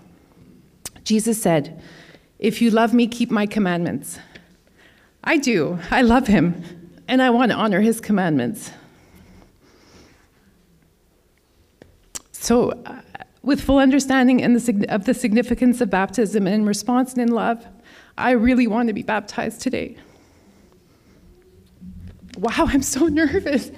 Jesus 1.02 1.40
said, 1.40 1.82
If 2.38 2.60
you 2.60 2.70
love 2.70 2.92
me, 2.92 3.06
keep 3.06 3.30
my 3.30 3.46
commandments. 3.46 4.18
I 5.24 5.38
do. 5.38 5.78
I 5.90 6.02
love 6.02 6.26
him 6.26 6.62
and 7.08 7.22
I 7.22 7.30
want 7.30 7.52
to 7.52 7.56
honor 7.56 7.80
his 7.80 8.00
commandments. 8.00 8.70
So, 12.32 12.70
uh, 12.70 13.00
with 13.42 13.60
full 13.60 13.78
understanding 13.78 14.38
the, 14.38 14.86
of 14.88 15.04
the 15.04 15.14
significance 15.14 15.80
of 15.80 15.88
baptism 15.88 16.46
and 16.46 16.54
in 16.54 16.66
response 16.66 17.12
and 17.12 17.22
in 17.22 17.28
love, 17.28 17.66
I 18.18 18.32
really 18.32 18.66
want 18.66 18.88
to 18.88 18.92
be 18.92 19.02
baptized 19.02 19.60
today. 19.60 19.96
Wow, 22.38 22.66
I'm 22.68 22.82
so 22.82 23.06
nervous. 23.06 23.70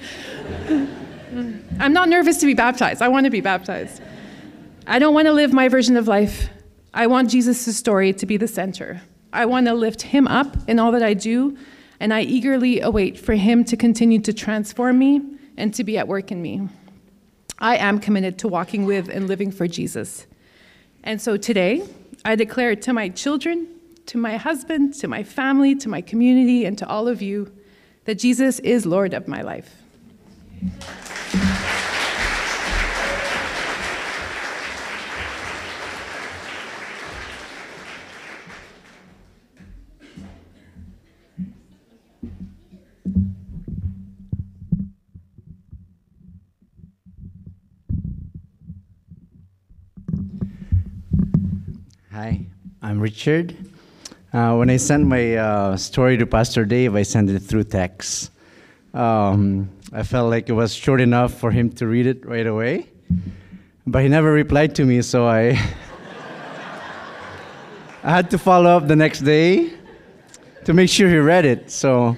Mm. 1.31 1.63
I'm 1.79 1.93
not 1.93 2.09
nervous 2.09 2.39
to 2.39 2.47
be 2.47 2.55
baptized. 2.55 3.03
I 3.03 3.09
want 3.09 3.25
to 3.25 3.31
be 3.31 3.41
baptized. 3.41 4.03
I 4.87 4.99
don't 4.99 5.15
want 5.15 5.27
to 5.27 5.33
live 5.33 5.53
my 5.53 5.69
version 5.69 5.97
of 5.97 6.09
life. 6.09 6.49
I 6.95 7.07
want 7.07 7.31
Jesus' 7.31 7.77
story 7.77 8.13
to 8.15 8.27
be 8.27 8.37
the 8.37 8.49
center. 8.49 9.03
I 9.33 9.45
want 9.45 9.67
to 9.67 9.75
lift 9.75 10.03
him 10.03 10.27
up 10.27 10.57
in 10.69 10.79
all 10.79 10.93
that 10.93 11.03
I 11.03 11.15
do, 11.15 11.57
and 12.01 12.15
I 12.15 12.23
eagerly 12.23 12.81
await 12.81 13.19
for 13.19 13.35
him 13.35 13.65
to 13.65 13.77
continue 13.77 14.21
to 14.21 14.33
transform 14.33 14.99
me 14.99 15.21
and 15.57 15.75
to 15.75 15.85
be 15.85 15.99
at 15.99 16.09
work 16.09 16.33
in 16.33 16.41
me. 16.41 16.69
I 17.59 17.77
am 17.77 17.99
committed 17.99 18.39
to 18.39 18.49
walking 18.49 18.87
with 18.87 19.09
and 19.09 19.29
living 19.29 19.51
for 19.51 19.67
Jesus. 19.67 20.27
And 21.05 21.21
so 21.21 21.37
today, 21.37 21.87
I 22.25 22.37
declare 22.37 22.75
to 22.77 22.93
my 22.93 23.09
children, 23.09 23.69
to 24.07 24.17
my 24.17 24.37
husband, 24.37 24.95
to 24.95 25.09
my 25.09 25.23
family, 25.23 25.75
to 25.77 25.89
my 25.89 26.01
community, 26.01 26.65
and 26.65 26.79
to 26.79 26.89
all 26.89 27.09
of 27.09 27.21
you 27.21 27.53
that 28.05 28.19
Jesus 28.19 28.59
is 28.61 28.87
Lord 28.87 29.13
of 29.13 29.29
my 29.29 29.43
life. 29.43 29.83
Richard. 53.09 53.57
Uh, 54.35 54.55
when 54.57 54.69
I 54.69 54.77
sent 54.77 55.07
my 55.07 55.37
uh, 55.37 55.79
story 55.79 56.19
to 56.19 56.27
Pastor 56.27 56.67
Dave, 56.67 56.95
I 56.95 57.05
sent 57.05 57.31
it 57.31 57.39
through 57.39 57.65
text. 57.65 58.31
Um, 58.93 59.71
I 59.95 60.03
felt 60.03 60.29
like 60.29 60.51
it 60.51 60.53
was 60.53 60.75
short 60.75 61.01
enough 61.01 61.33
for 61.33 61.51
him 61.51 61.71
to 61.81 61.87
read 61.87 62.07
it 62.07 62.27
right 62.27 62.47
away, 62.47 62.87
but 63.87 64.03
he 64.03 64.09
never 64.09 64.31
replied 64.31 64.75
to 64.75 64.85
me, 64.85 65.01
so 65.01 65.27
I 65.27 65.43
I 68.05 68.11
had 68.19 68.31
to 68.33 68.39
follow 68.39 68.77
up 68.77 68.89
the 68.89 68.97
next 68.97 69.21
day 69.21 69.73
to 70.67 70.75
make 70.75 70.91
sure 70.91 71.09
he 71.09 71.17
read 71.17 71.47
it. 71.47 71.71
So, 71.71 72.15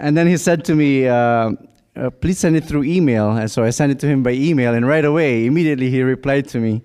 and 0.00 0.16
then 0.16 0.26
he 0.26 0.36
said 0.36 0.64
to 0.64 0.74
me, 0.74 1.06
uh, 1.06 1.52
uh, 1.94 2.10
"Please 2.20 2.40
send 2.40 2.56
it 2.56 2.64
through 2.64 2.82
email." 2.82 3.30
And 3.30 3.48
so 3.48 3.62
I 3.62 3.70
sent 3.70 3.92
it 3.92 4.00
to 4.00 4.08
him 4.08 4.24
by 4.24 4.32
email, 4.32 4.74
and 4.74 4.84
right 4.84 5.04
away, 5.04 5.46
immediately 5.46 5.88
he 5.88 6.02
replied 6.02 6.48
to 6.48 6.58
me. 6.58 6.82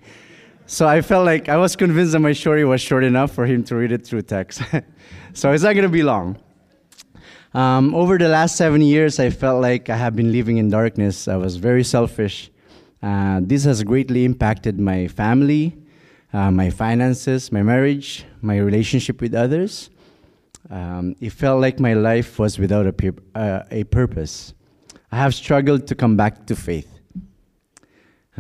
So 0.71 0.87
I 0.87 1.01
felt 1.01 1.25
like 1.25 1.49
I 1.49 1.57
was 1.57 1.75
convinced 1.75 2.13
that 2.13 2.19
my 2.19 2.31
story 2.31 2.63
was 2.63 2.79
short 2.79 3.03
enough 3.03 3.33
for 3.33 3.45
him 3.45 3.61
to 3.65 3.75
read 3.75 3.91
it 3.91 4.07
through 4.07 4.21
text. 4.21 4.61
so 5.33 5.51
it's 5.51 5.63
not 5.63 5.73
going 5.73 5.83
to 5.83 5.89
be 5.89 6.01
long. 6.01 6.37
Um, 7.53 7.93
over 7.93 8.17
the 8.17 8.29
last 8.29 8.55
seven 8.55 8.81
years, 8.81 9.19
I 9.19 9.31
felt 9.31 9.61
like 9.61 9.89
I 9.89 9.97
have 9.97 10.15
been 10.15 10.31
living 10.31 10.59
in 10.59 10.69
darkness. 10.69 11.27
I 11.27 11.35
was 11.35 11.57
very 11.57 11.83
selfish. 11.83 12.49
Uh, 13.03 13.41
this 13.43 13.65
has 13.65 13.83
greatly 13.83 14.23
impacted 14.23 14.79
my 14.79 15.09
family, 15.09 15.75
uh, 16.31 16.51
my 16.51 16.69
finances, 16.69 17.51
my 17.51 17.61
marriage, 17.61 18.23
my 18.41 18.57
relationship 18.57 19.19
with 19.19 19.35
others. 19.35 19.89
Um, 20.69 21.17
it 21.19 21.33
felt 21.33 21.59
like 21.59 21.81
my 21.81 21.95
life 21.95 22.39
was 22.39 22.57
without 22.57 22.85
a, 22.87 23.13
uh, 23.35 23.63
a 23.71 23.83
purpose. 23.83 24.53
I 25.11 25.17
have 25.17 25.35
struggled 25.35 25.85
to 25.87 25.95
come 25.95 26.15
back 26.15 26.45
to 26.45 26.55
faith. 26.55 26.90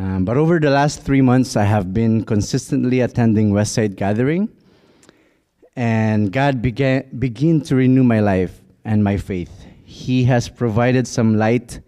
Um, 0.01 0.25
but 0.25 0.35
over 0.35 0.59
the 0.59 0.71
last 0.71 1.03
three 1.03 1.21
months, 1.21 1.55
I 1.55 1.63
have 1.63 1.93
been 1.93 2.25
consistently 2.25 3.01
attending 3.01 3.51
Westside 3.51 3.95
Gathering. 3.95 4.49
and 5.75 6.31
God 6.31 6.59
began 6.59 7.03
begin 7.19 7.61
to 7.61 7.75
renew 7.75 8.03
my 8.03 8.19
life 8.19 8.61
and 8.83 9.03
my 9.03 9.17
faith. 9.17 9.53
He 9.85 10.23
has 10.23 10.49
provided 10.49 11.07
some 11.07 11.37
light 11.37 11.81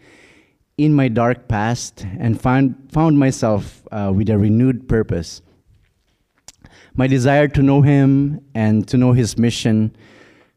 in 0.77 0.93
my 0.93 1.07
dark 1.07 1.47
past 1.47 2.05
and 2.19 2.39
found 2.39 2.75
found 2.91 3.17
myself 3.17 3.81
uh, 3.91 4.11
with 4.15 4.29
a 4.29 4.37
renewed 4.37 4.87
purpose. 4.87 5.41
My 6.93 7.07
desire 7.07 7.47
to 7.47 7.63
know 7.63 7.81
Him 7.81 8.41
and 8.53 8.87
to 8.89 8.95
know 8.95 9.13
His 9.13 9.39
mission 9.39 9.95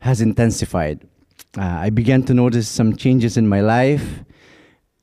has 0.00 0.20
intensified. 0.20 1.08
Uh, 1.56 1.86
I 1.86 1.88
began 1.88 2.22
to 2.24 2.34
notice 2.34 2.68
some 2.68 2.96
changes 2.96 3.38
in 3.38 3.48
my 3.48 3.62
life 3.62 4.24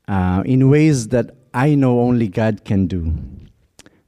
uh, 0.06 0.44
in 0.46 0.70
ways 0.70 1.08
that 1.08 1.34
I 1.54 1.76
know 1.76 2.00
only 2.00 2.26
God 2.26 2.64
can 2.64 2.88
do. 2.88 3.14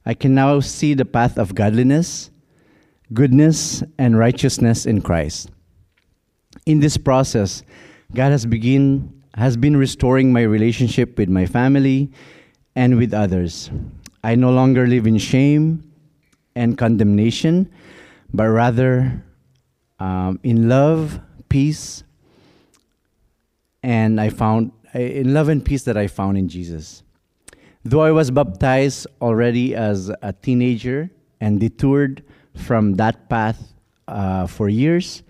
I 0.05 0.13
can 0.13 0.35
now 0.35 0.59
see 0.59 0.93
the 0.93 1.05
path 1.05 1.37
of 1.37 1.55
godliness, 1.55 2.29
goodness, 3.13 3.81
and 3.97 4.19
righteousness 4.19 4.85
in 4.85 5.01
Christ. 5.01 5.49
In 6.65 6.81
this 6.81 6.97
process, 6.97 7.63
God 8.13 8.31
has, 8.31 8.45
begin, 8.45 9.23
has 9.35 9.55
been 9.55 9.77
restoring 9.77 10.33
my 10.33 10.41
relationship 10.41 11.17
with 11.17 11.29
my 11.29 11.45
family 11.45 12.11
and 12.75 12.97
with 12.97 13.13
others. 13.13 13.71
I 14.25 14.35
no 14.35 14.51
longer 14.51 14.85
live 14.85 15.07
in 15.07 15.17
shame 15.17 15.89
and 16.53 16.77
condemnation, 16.77 17.71
but 18.33 18.49
rather 18.49 19.23
um, 19.99 20.37
in 20.43 20.67
love, 20.67 21.21
peace, 21.47 22.03
and 23.83 24.19
I 24.19 24.31
found 24.31 24.73
in 24.93 25.33
love 25.33 25.47
and 25.47 25.63
peace 25.63 25.83
that 25.83 25.95
I 25.95 26.07
found 26.07 26.37
in 26.37 26.49
Jesus. 26.49 27.03
Though 27.89 28.01
I 28.01 28.11
was 28.11 28.31
baptized 28.31 29.07
already 29.21 29.73
as 29.73 30.11
a 30.21 30.33
teenager 30.33 31.09
and 31.39 31.57
detoured 31.57 32.21
from 32.53 32.95
that 32.95 33.29
path 33.29 33.75
uh, 34.09 34.45
for 34.45 34.67
years, 34.67 35.23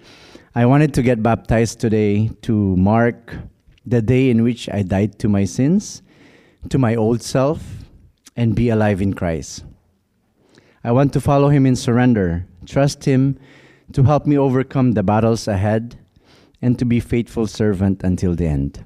I 0.55 0.65
wanted 0.65 0.91
to 0.95 1.03
get 1.03 1.21
baptized 1.21 1.79
today 1.79 2.31
to 2.41 2.75
mark 2.75 3.35
the 3.85 4.01
day 4.01 4.31
in 4.31 4.41
which 4.41 4.67
I 4.73 4.81
died 4.81 5.19
to 5.19 5.29
my 5.29 5.45
sins, 5.45 6.01
to 6.69 6.79
my 6.79 6.95
old 6.95 7.21
self, 7.21 7.61
and 8.35 8.55
be 8.55 8.69
alive 8.69 9.03
in 9.03 9.13
Christ. 9.13 9.63
I 10.83 10.91
want 10.93 11.13
to 11.13 11.21
follow 11.21 11.49
Him 11.49 11.67
in 11.67 11.75
surrender, 11.75 12.47
trust 12.65 13.05
Him 13.05 13.37
to 13.93 14.01
help 14.01 14.25
me 14.25 14.35
overcome 14.35 14.93
the 14.93 15.03
battles 15.03 15.47
ahead, 15.47 15.99
and 16.59 16.79
to 16.79 16.85
be 16.85 16.99
faithful 16.99 17.45
servant 17.45 18.01
until 18.03 18.33
the 18.33 18.47
end. 18.47 18.83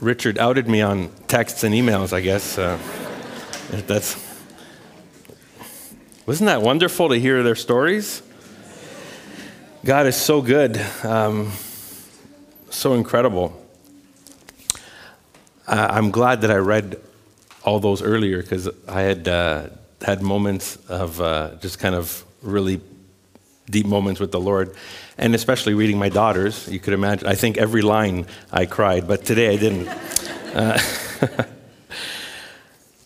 Richard 0.00 0.38
outed 0.38 0.66
me 0.66 0.80
on 0.80 1.10
texts 1.28 1.62
and 1.62 1.74
emails, 1.74 2.14
I 2.14 2.22
guess. 2.22 2.56
Uh, 2.56 2.78
that's 3.86 4.16
wasn't 6.24 6.46
that 6.46 6.62
wonderful 6.62 7.10
to 7.10 7.16
hear 7.16 7.42
their 7.42 7.54
stories? 7.54 8.22
God 9.84 10.06
is 10.06 10.16
so 10.16 10.40
good, 10.40 10.80
um, 11.02 11.52
so 12.70 12.94
incredible. 12.94 13.52
Uh, 15.66 15.88
I'm 15.90 16.10
glad 16.10 16.40
that 16.42 16.50
I 16.50 16.56
read 16.56 16.98
all 17.64 17.78
those 17.78 18.00
earlier 18.00 18.40
because 18.40 18.70
I 18.88 19.02
had 19.02 19.28
uh, 19.28 19.68
had 20.00 20.22
moments 20.22 20.76
of 20.88 21.20
uh, 21.20 21.56
just 21.60 21.78
kind 21.78 21.94
of 21.94 22.24
really 22.40 22.80
deep 23.70 23.86
moments 23.86 24.20
with 24.20 24.32
the 24.32 24.40
Lord 24.40 24.74
and 25.18 25.34
especially 25.34 25.74
reading 25.74 25.98
my 25.98 26.08
daughters. 26.08 26.66
You 26.68 26.80
could 26.80 26.94
imagine, 26.94 27.28
I 27.28 27.34
think 27.34 27.58
every 27.58 27.82
line 27.82 28.26
I 28.50 28.66
cried, 28.66 29.06
but 29.06 29.24
today 29.24 29.52
I 29.52 29.56
didn't. 29.56 29.88
Uh, 30.50 30.76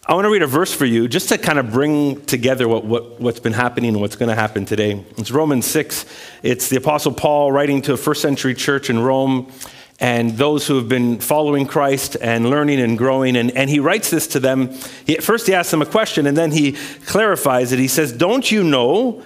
I 0.06 0.14
want 0.14 0.24
to 0.24 0.30
read 0.30 0.40
a 0.40 0.46
verse 0.46 0.72
for 0.72 0.86
you 0.86 1.08
just 1.08 1.28
to 1.28 1.36
kind 1.36 1.58
of 1.58 1.70
bring 1.72 2.24
together 2.24 2.66
what, 2.66 2.86
what, 2.86 3.20
what's 3.20 3.38
been 3.38 3.52
happening 3.52 3.90
and 3.90 4.00
what's 4.00 4.16
going 4.16 4.30
to 4.30 4.34
happen 4.34 4.64
today. 4.64 5.04
It's 5.18 5.30
Romans 5.30 5.66
6. 5.66 6.06
It's 6.42 6.70
the 6.70 6.76
Apostle 6.76 7.12
Paul 7.12 7.52
writing 7.52 7.82
to 7.82 7.92
a 7.92 7.98
first 7.98 8.22
century 8.22 8.54
church 8.54 8.88
in 8.88 8.98
Rome 8.98 9.52
and 10.00 10.32
those 10.32 10.66
who 10.66 10.76
have 10.76 10.88
been 10.88 11.20
following 11.20 11.66
Christ 11.66 12.16
and 12.20 12.48
learning 12.48 12.80
and 12.80 12.96
growing. 12.96 13.36
And, 13.36 13.50
and 13.52 13.68
he 13.68 13.78
writes 13.78 14.10
this 14.10 14.26
to 14.28 14.40
them. 14.40 14.72
He, 15.06 15.16
first, 15.16 15.46
he 15.46 15.54
asks 15.54 15.70
them 15.70 15.82
a 15.82 15.86
question 15.86 16.26
and 16.26 16.36
then 16.36 16.50
he 16.50 16.72
clarifies 17.06 17.72
it. 17.72 17.78
He 17.78 17.88
says, 17.88 18.12
Don't 18.12 18.50
you 18.50 18.64
know 18.64 19.22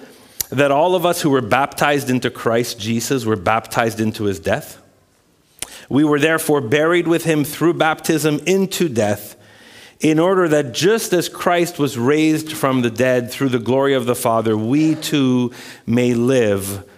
that 0.51 0.71
all 0.71 0.95
of 0.95 1.05
us 1.05 1.23
who 1.23 1.31
were 1.31 1.41
baptized 1.41 2.11
into 2.11 2.31
Christ 2.31 2.79
Jesus 2.79 3.25
were 3.25 3.37
baptized 3.37 4.01
into 4.01 4.25
his 4.25 4.41
death? 4.41 4.81
We 5.89 6.05
were 6.05 6.19
therefore 6.19 6.61
buried 6.61 7.09
with 7.09 7.25
him 7.25 7.45
through 7.45 7.75
baptism 7.75 8.41
into 8.47 8.89
death, 8.89 9.37
in 10.01 10.19
order 10.19 10.47
that 10.49 10.73
just 10.73 11.13
as 11.13 11.29
Christ 11.29 11.79
was 11.79 11.99
raised 11.99 12.53
from 12.53 12.83
the 12.83 12.91
dead 12.91 13.31
through 13.33 13.49
the 13.49 13.59
glory 13.59 13.95
of 13.95 14.07
the 14.07 14.15
Father, 14.15 14.57
we 14.57 14.95
too 14.95 15.53
may 15.87 16.15
live 16.15 16.89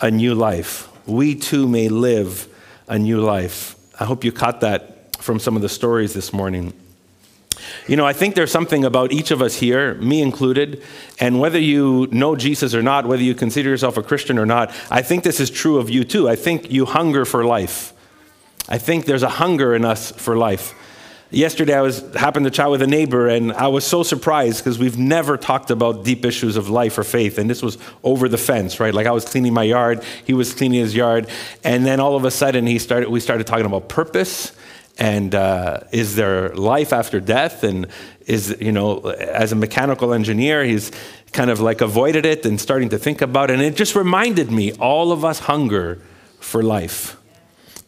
a 0.00 0.10
new 0.10 0.34
life. 0.34 0.88
We 1.06 1.34
too 1.34 1.68
may 1.68 1.88
live 1.88 2.48
a 2.88 2.98
new 2.98 3.20
life. 3.20 3.74
I 4.00 4.04
hope 4.04 4.24
you 4.24 4.32
caught 4.32 4.60
that 4.62 5.16
from 5.22 5.38
some 5.38 5.54
of 5.56 5.62
the 5.62 5.68
stories 5.68 6.14
this 6.14 6.32
morning. 6.32 6.72
You 7.86 7.96
know, 7.96 8.06
I 8.06 8.12
think 8.12 8.34
there's 8.34 8.50
something 8.50 8.84
about 8.84 9.12
each 9.12 9.30
of 9.30 9.40
us 9.42 9.54
here, 9.54 9.94
me 9.94 10.22
included, 10.22 10.82
and 11.20 11.40
whether 11.40 11.58
you 11.58 12.08
know 12.10 12.36
Jesus 12.36 12.74
or 12.74 12.82
not, 12.82 13.06
whether 13.06 13.22
you 13.22 13.34
consider 13.34 13.68
yourself 13.70 13.96
a 13.96 14.02
Christian 14.02 14.38
or 14.38 14.46
not, 14.46 14.74
I 14.90 15.02
think 15.02 15.24
this 15.24 15.40
is 15.40 15.50
true 15.50 15.78
of 15.78 15.90
you 15.90 16.04
too. 16.04 16.28
I 16.28 16.36
think 16.36 16.70
you 16.70 16.84
hunger 16.84 17.24
for 17.24 17.44
life. 17.44 17.92
I 18.68 18.78
think 18.78 19.04
there's 19.04 19.22
a 19.22 19.28
hunger 19.28 19.74
in 19.74 19.84
us 19.84 20.10
for 20.12 20.36
life. 20.36 20.74
Yesterday, 21.30 21.74
I 21.74 21.80
was 21.80 22.14
happened 22.14 22.44
to 22.44 22.50
chat 22.50 22.70
with 22.70 22.82
a 22.82 22.86
neighbor, 22.86 23.28
and 23.28 23.52
I 23.52 23.66
was 23.66 23.84
so 23.84 24.04
surprised 24.04 24.62
because 24.62 24.78
we've 24.78 24.96
never 24.96 25.36
talked 25.36 25.72
about 25.72 26.04
deep 26.04 26.24
issues 26.24 26.56
of 26.56 26.68
life 26.68 26.96
or 26.98 27.02
faith, 27.04 27.38
and 27.38 27.50
this 27.50 27.62
was 27.62 27.78
over 28.04 28.28
the 28.28 28.38
fence, 28.38 28.78
right? 28.78 28.94
Like 28.94 29.08
I 29.08 29.10
was 29.10 29.24
cleaning 29.24 29.52
my 29.52 29.64
yard, 29.64 30.04
he 30.24 30.34
was 30.34 30.54
cleaning 30.54 30.80
his 30.80 30.94
yard, 30.94 31.28
and 31.64 31.84
then 31.84 31.98
all 31.98 32.14
of 32.14 32.24
a 32.24 32.30
sudden, 32.30 32.64
he 32.66 32.78
started. 32.78 33.08
We 33.08 33.18
started 33.18 33.46
talking 33.46 33.66
about 33.66 33.88
purpose 33.88 34.52
and 34.98 35.34
uh, 35.34 35.80
is 35.92 36.16
there 36.16 36.54
life 36.54 36.92
after 36.92 37.20
death? 37.20 37.62
And 37.64 37.86
is 38.26 38.56
you 38.60 38.72
know 38.72 38.98
as 39.10 39.52
a 39.52 39.56
mechanical 39.56 40.12
engineer 40.12 40.64
he's 40.64 40.90
kind 41.32 41.50
of 41.50 41.60
like 41.60 41.80
avoided 41.80 42.26
it 42.26 42.44
and 42.44 42.60
starting 42.60 42.88
to 42.90 42.98
think 42.98 43.20
about 43.20 43.50
it. 43.50 43.54
And 43.54 43.62
it 43.62 43.76
just 43.76 43.94
reminded 43.94 44.50
me 44.50 44.72
all 44.74 45.12
of 45.12 45.24
us 45.24 45.40
hunger 45.40 46.00
for 46.40 46.62
life. 46.62 47.16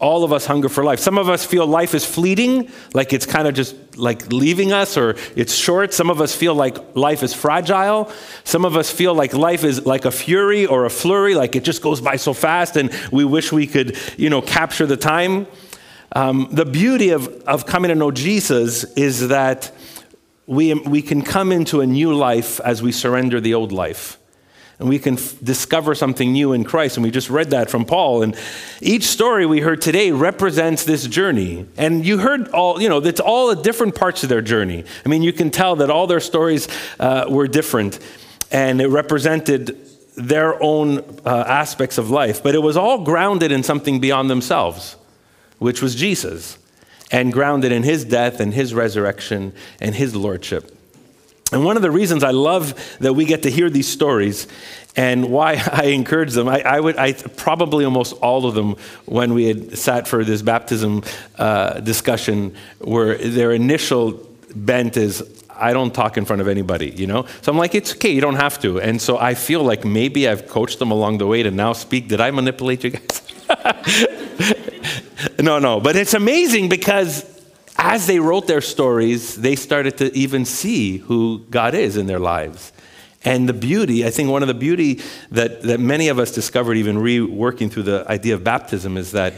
All 0.00 0.22
of 0.22 0.32
us 0.32 0.46
hunger 0.46 0.68
for 0.68 0.84
life. 0.84 1.00
Some 1.00 1.18
of 1.18 1.28
us 1.28 1.44
feel 1.44 1.66
life 1.66 1.92
is 1.92 2.04
fleeting 2.04 2.70
like 2.94 3.12
it's 3.12 3.26
kind 3.26 3.48
of 3.48 3.54
just 3.54 3.74
like 3.96 4.30
leaving 4.30 4.72
us 4.72 4.96
or 4.96 5.16
it's 5.34 5.54
short. 5.54 5.92
Some 5.92 6.08
of 6.08 6.20
us 6.20 6.36
feel 6.36 6.54
like 6.54 6.94
life 6.94 7.24
is 7.24 7.34
fragile. 7.34 8.12
Some 8.44 8.64
of 8.64 8.76
us 8.76 8.92
feel 8.92 9.12
like 9.14 9.32
life 9.34 9.64
is 9.64 9.86
like 9.86 10.04
a 10.04 10.12
fury 10.12 10.66
or 10.66 10.84
a 10.84 10.90
flurry 10.90 11.34
like 11.34 11.56
it 11.56 11.64
just 11.64 11.82
goes 11.82 12.00
by 12.00 12.14
so 12.14 12.32
fast 12.32 12.76
and 12.76 12.92
we 13.10 13.24
wish 13.24 13.50
we 13.50 13.66
could 13.66 13.96
you 14.16 14.30
know 14.30 14.40
capture 14.40 14.86
the 14.86 14.96
time 14.96 15.48
um, 16.12 16.48
the 16.50 16.64
beauty 16.64 17.10
of, 17.10 17.28
of 17.44 17.66
coming 17.66 17.90
to 17.90 17.94
know 17.94 18.10
Jesus 18.10 18.84
is 18.94 19.28
that 19.28 19.70
we, 20.46 20.72
we 20.72 21.02
can 21.02 21.22
come 21.22 21.52
into 21.52 21.80
a 21.80 21.86
new 21.86 22.14
life 22.14 22.60
as 22.60 22.82
we 22.82 22.92
surrender 22.92 23.40
the 23.40 23.54
old 23.54 23.70
life. 23.72 24.18
And 24.78 24.88
we 24.88 24.98
can 24.98 25.14
f- 25.14 25.34
discover 25.42 25.94
something 25.94 26.32
new 26.32 26.52
in 26.52 26.64
Christ. 26.64 26.96
And 26.96 27.04
we 27.04 27.10
just 27.10 27.28
read 27.28 27.50
that 27.50 27.68
from 27.68 27.84
Paul. 27.84 28.22
And 28.22 28.36
each 28.80 29.04
story 29.04 29.44
we 29.44 29.60
heard 29.60 29.82
today 29.82 30.12
represents 30.12 30.84
this 30.84 31.06
journey. 31.06 31.66
And 31.76 32.06
you 32.06 32.18
heard 32.18 32.48
all, 32.48 32.80
you 32.80 32.88
know, 32.88 32.98
it's 32.98 33.20
all 33.20 33.50
at 33.50 33.62
different 33.62 33.96
parts 33.96 34.22
of 34.22 34.28
their 34.28 34.40
journey. 34.40 34.84
I 35.04 35.08
mean, 35.08 35.22
you 35.22 35.32
can 35.32 35.50
tell 35.50 35.76
that 35.76 35.90
all 35.90 36.06
their 36.06 36.20
stories 36.20 36.68
uh, 37.00 37.26
were 37.28 37.48
different. 37.48 37.98
And 38.50 38.80
it 38.80 38.86
represented 38.86 39.76
their 40.16 40.62
own 40.62 41.00
uh, 41.26 41.44
aspects 41.46 41.98
of 41.98 42.08
life. 42.08 42.42
But 42.42 42.54
it 42.54 42.62
was 42.62 42.76
all 42.76 43.04
grounded 43.04 43.52
in 43.52 43.64
something 43.64 44.00
beyond 44.00 44.30
themselves 44.30 44.96
which 45.58 45.82
was 45.82 45.94
Jesus, 45.94 46.58
and 47.10 47.32
grounded 47.32 47.72
in 47.72 47.82
his 47.82 48.04
death 48.04 48.40
and 48.40 48.54
his 48.54 48.74
resurrection 48.74 49.52
and 49.80 49.94
his 49.94 50.14
lordship. 50.14 50.74
And 51.50 51.64
one 51.64 51.76
of 51.76 51.82
the 51.82 51.90
reasons 51.90 52.22
I 52.22 52.32
love 52.32 52.98
that 53.00 53.14
we 53.14 53.24
get 53.24 53.44
to 53.44 53.50
hear 53.50 53.70
these 53.70 53.88
stories 53.88 54.46
and 54.96 55.30
why 55.30 55.54
I 55.72 55.86
encourage 55.86 56.32
them, 56.32 56.48
I, 56.48 56.60
I 56.60 56.80
would, 56.80 56.96
I 56.98 57.12
probably 57.12 57.84
almost 57.84 58.12
all 58.14 58.46
of 58.46 58.54
them 58.54 58.76
when 59.06 59.32
we 59.32 59.46
had 59.46 59.78
sat 59.78 60.06
for 60.06 60.24
this 60.24 60.42
baptism 60.42 61.04
uh, 61.38 61.80
discussion, 61.80 62.54
were 62.80 63.16
their 63.16 63.52
initial 63.52 64.28
bent 64.54 64.96
is, 64.96 65.22
I 65.54 65.72
don't 65.72 65.94
talk 65.94 66.16
in 66.18 66.24
front 66.24 66.42
of 66.42 66.48
anybody, 66.48 66.90
you 66.90 67.06
know? 67.06 67.26
So 67.42 67.50
I'm 67.50 67.58
like, 67.58 67.74
it's 67.74 67.92
okay, 67.94 68.10
you 68.10 68.20
don't 68.20 68.36
have 68.36 68.60
to. 68.60 68.80
And 68.80 69.00
so 69.00 69.18
I 69.18 69.34
feel 69.34 69.62
like 69.62 69.84
maybe 69.84 70.28
I've 70.28 70.48
coached 70.48 70.78
them 70.78 70.90
along 70.90 71.18
the 71.18 71.26
way 71.26 71.42
to 71.42 71.50
now 71.50 71.72
speak. 71.72 72.08
Did 72.08 72.20
I 72.20 72.30
manipulate 72.30 72.84
you 72.84 72.90
guys? 72.90 73.22
no, 75.38 75.58
no. 75.58 75.80
But 75.80 75.96
it's 75.96 76.14
amazing 76.14 76.68
because 76.68 77.24
as 77.78 78.06
they 78.06 78.18
wrote 78.18 78.46
their 78.46 78.60
stories, 78.60 79.36
they 79.36 79.54
started 79.54 79.98
to 79.98 80.16
even 80.16 80.44
see 80.44 80.98
who 80.98 81.44
God 81.50 81.74
is 81.74 81.96
in 81.96 82.06
their 82.06 82.18
lives. 82.18 82.72
And 83.24 83.48
the 83.48 83.52
beauty, 83.52 84.04
I 84.04 84.10
think 84.10 84.30
one 84.30 84.42
of 84.42 84.48
the 84.48 84.54
beauty 84.54 85.00
that, 85.30 85.62
that 85.62 85.80
many 85.80 86.08
of 86.08 86.18
us 86.18 86.32
discovered 86.32 86.76
even 86.76 86.96
reworking 86.96 87.70
through 87.70 87.84
the 87.84 88.04
idea 88.08 88.34
of 88.34 88.44
baptism 88.44 88.96
is 88.96 89.12
that 89.12 89.34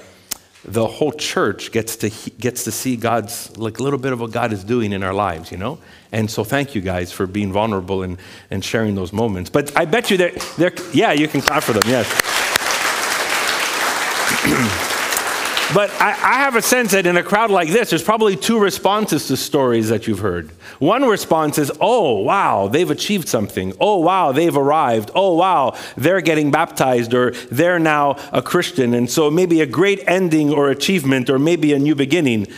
the 0.64 0.86
whole 0.86 1.12
church 1.12 1.72
gets 1.72 1.96
to 1.96 2.10
gets 2.38 2.64
to 2.64 2.70
see 2.70 2.94
God's 2.94 3.56
like 3.56 3.78
a 3.78 3.82
little 3.82 3.98
bit 3.98 4.12
of 4.12 4.20
what 4.20 4.30
God 4.30 4.52
is 4.52 4.62
doing 4.62 4.92
in 4.92 5.02
our 5.02 5.14
lives, 5.14 5.50
you 5.50 5.56
know. 5.56 5.78
And 6.12 6.30
so, 6.30 6.44
thank 6.44 6.74
you 6.74 6.82
guys 6.82 7.10
for 7.12 7.26
being 7.26 7.50
vulnerable 7.50 8.02
and, 8.02 8.18
and 8.50 8.62
sharing 8.62 8.94
those 8.94 9.10
moments. 9.10 9.48
But 9.48 9.74
I 9.74 9.86
bet 9.86 10.10
you 10.10 10.18
they're, 10.18 10.32
they're 10.58 10.72
yeah, 10.92 11.12
you 11.12 11.28
can 11.28 11.40
clap 11.40 11.62
for 11.62 11.72
them, 11.72 11.82
yes. 11.86 12.06
But 15.72 15.90
I, 16.00 16.10
I, 16.10 16.34
have 16.40 16.56
a 16.56 16.62
sense 16.62 16.90
that 16.90 17.06
in 17.06 17.16
a 17.16 17.22
crowd 17.22 17.50
like 17.52 17.68
this, 17.68 17.90
there's 17.90 18.02
probably 18.02 18.34
two 18.34 18.58
responses 18.58 19.28
to 19.28 19.36
stories 19.36 19.88
that 19.88 20.08
you've 20.08 20.18
heard. 20.18 20.50
One 20.80 21.04
response 21.04 21.58
is, 21.58 21.70
oh, 21.80 22.18
wow, 22.22 22.66
they've 22.66 22.90
achieved 22.90 23.28
something. 23.28 23.72
Oh, 23.80 23.98
wow, 23.98 24.32
they've 24.32 24.56
arrived. 24.56 25.12
Oh, 25.14 25.34
wow, 25.34 25.76
they're 25.96 26.22
getting 26.22 26.50
baptized 26.50 27.14
or 27.14 27.30
they're 27.52 27.78
now 27.78 28.16
a 28.32 28.42
Christian. 28.42 28.94
And 28.94 29.08
so 29.08 29.30
maybe 29.30 29.60
a 29.60 29.66
great 29.66 30.02
ending 30.08 30.52
or 30.52 30.70
achievement 30.70 31.30
or 31.30 31.38
maybe 31.38 31.72
a 31.72 31.78
new 31.78 31.94
beginning. 31.94 32.48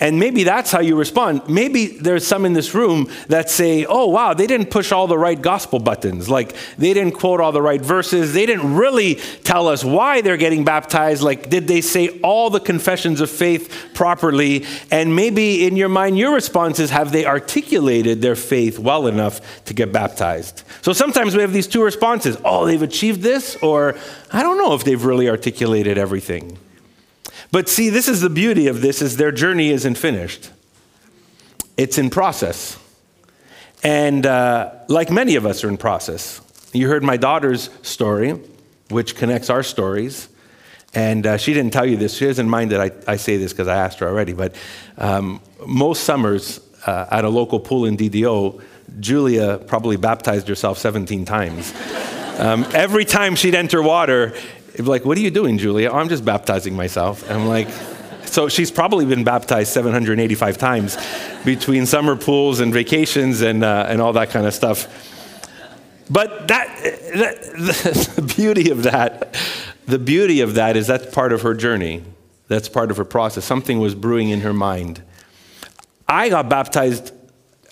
And 0.00 0.20
maybe 0.20 0.44
that's 0.44 0.70
how 0.70 0.80
you 0.80 0.94
respond. 0.94 1.48
Maybe 1.48 1.86
there's 1.86 2.24
some 2.24 2.44
in 2.44 2.52
this 2.52 2.72
room 2.72 3.10
that 3.26 3.50
say, 3.50 3.84
oh, 3.84 4.06
wow, 4.06 4.32
they 4.32 4.46
didn't 4.46 4.70
push 4.70 4.92
all 4.92 5.08
the 5.08 5.18
right 5.18 5.40
gospel 5.40 5.80
buttons. 5.80 6.28
Like, 6.28 6.54
they 6.76 6.94
didn't 6.94 7.14
quote 7.14 7.40
all 7.40 7.50
the 7.50 7.62
right 7.62 7.80
verses. 7.80 8.32
They 8.32 8.46
didn't 8.46 8.76
really 8.76 9.16
tell 9.42 9.66
us 9.66 9.84
why 9.84 10.20
they're 10.20 10.36
getting 10.36 10.64
baptized. 10.64 11.22
Like, 11.22 11.50
did 11.50 11.66
they 11.66 11.80
say 11.80 12.20
all 12.20 12.48
the 12.48 12.60
confessions 12.60 13.20
of 13.20 13.28
faith 13.28 13.90
properly? 13.92 14.64
And 14.92 15.16
maybe 15.16 15.66
in 15.66 15.76
your 15.76 15.88
mind, 15.88 16.16
your 16.16 16.32
response 16.32 16.78
is, 16.78 16.90
have 16.90 17.10
they 17.10 17.26
articulated 17.26 18.22
their 18.22 18.36
faith 18.36 18.78
well 18.78 19.08
enough 19.08 19.64
to 19.64 19.74
get 19.74 19.92
baptized? 19.92 20.62
So 20.82 20.92
sometimes 20.92 21.34
we 21.34 21.42
have 21.42 21.52
these 21.52 21.66
two 21.66 21.82
responses 21.82 22.36
oh, 22.44 22.66
they've 22.66 22.82
achieved 22.82 23.22
this, 23.22 23.56
or 23.62 23.96
I 24.30 24.42
don't 24.42 24.58
know 24.58 24.74
if 24.74 24.84
they've 24.84 25.04
really 25.04 25.28
articulated 25.28 25.98
everything. 25.98 26.58
But 27.50 27.68
see, 27.68 27.90
this 27.90 28.08
is 28.08 28.20
the 28.20 28.30
beauty 28.30 28.66
of 28.66 28.82
this 28.82 29.00
is 29.00 29.16
their 29.16 29.32
journey 29.32 29.70
isn't 29.70 29.96
finished. 29.96 30.50
It's 31.76 31.96
in 31.96 32.10
process. 32.10 32.78
And 33.82 34.26
uh, 34.26 34.72
like 34.88 35.10
many 35.10 35.36
of 35.36 35.46
us 35.46 35.64
are 35.64 35.68
in 35.68 35.76
process. 35.76 36.40
You 36.72 36.88
heard 36.88 37.02
my 37.02 37.16
daughter's 37.16 37.70
story, 37.82 38.38
which 38.90 39.16
connects 39.16 39.48
our 39.48 39.62
stories. 39.62 40.28
And 40.94 41.26
uh, 41.26 41.36
she 41.36 41.54
didn't 41.54 41.72
tell 41.72 41.86
you 41.86 41.96
this. 41.96 42.16
She 42.16 42.26
doesn't 42.26 42.48
mind 42.48 42.72
that 42.72 42.80
I, 42.80 43.12
I 43.12 43.16
say 43.16 43.36
this 43.36 43.52
because 43.52 43.68
I 43.68 43.76
asked 43.76 44.00
her 44.00 44.08
already. 44.08 44.32
But 44.32 44.54
um, 44.96 45.40
most 45.66 46.04
summers 46.04 46.60
uh, 46.86 47.06
at 47.10 47.24
a 47.24 47.28
local 47.28 47.60
pool 47.60 47.84
in 47.84 47.96
DDO, 47.96 48.62
Julia 49.00 49.58
probably 49.58 49.96
baptized 49.96 50.48
herself 50.48 50.78
17 50.78 51.24
times. 51.24 51.72
Um, 52.38 52.64
every 52.72 53.04
time 53.04 53.34
she'd 53.34 53.56
enter 53.56 53.82
water, 53.82 54.32
He'd 54.78 54.84
be 54.84 54.90
like, 54.90 55.04
What 55.04 55.18
are 55.18 55.20
you 55.20 55.32
doing, 55.32 55.58
Julia? 55.58 55.90
Oh, 55.90 55.98
I'm 55.98 56.08
just 56.08 56.24
baptizing 56.24 56.76
myself. 56.76 57.28
And 57.28 57.32
I'm 57.32 57.48
like, 57.48 57.68
so 58.26 58.48
she's 58.48 58.70
probably 58.70 59.04
been 59.06 59.24
baptized 59.24 59.72
785 59.72 60.56
times 60.56 60.96
between 61.44 61.84
summer 61.84 62.14
pools 62.14 62.60
and 62.60 62.72
vacations 62.72 63.40
and, 63.40 63.64
uh, 63.64 63.86
and 63.88 64.00
all 64.00 64.12
that 64.12 64.30
kind 64.30 64.46
of 64.46 64.54
stuff. 64.54 64.86
But 66.08 66.46
that, 66.46 66.68
that 67.16 68.12
the 68.14 68.22
beauty 68.36 68.70
of 68.70 68.84
that, 68.84 69.34
the 69.86 69.98
beauty 69.98 70.42
of 70.42 70.54
that 70.54 70.76
is 70.76 70.86
that's 70.86 71.12
part 71.12 71.32
of 71.32 71.42
her 71.42 71.54
journey. 71.54 72.04
That's 72.46 72.68
part 72.68 72.92
of 72.92 72.98
her 72.98 73.04
process. 73.04 73.44
Something 73.44 73.80
was 73.80 73.96
brewing 73.96 74.28
in 74.28 74.42
her 74.42 74.54
mind. 74.54 75.02
I 76.06 76.28
got 76.28 76.48
baptized 76.48 77.12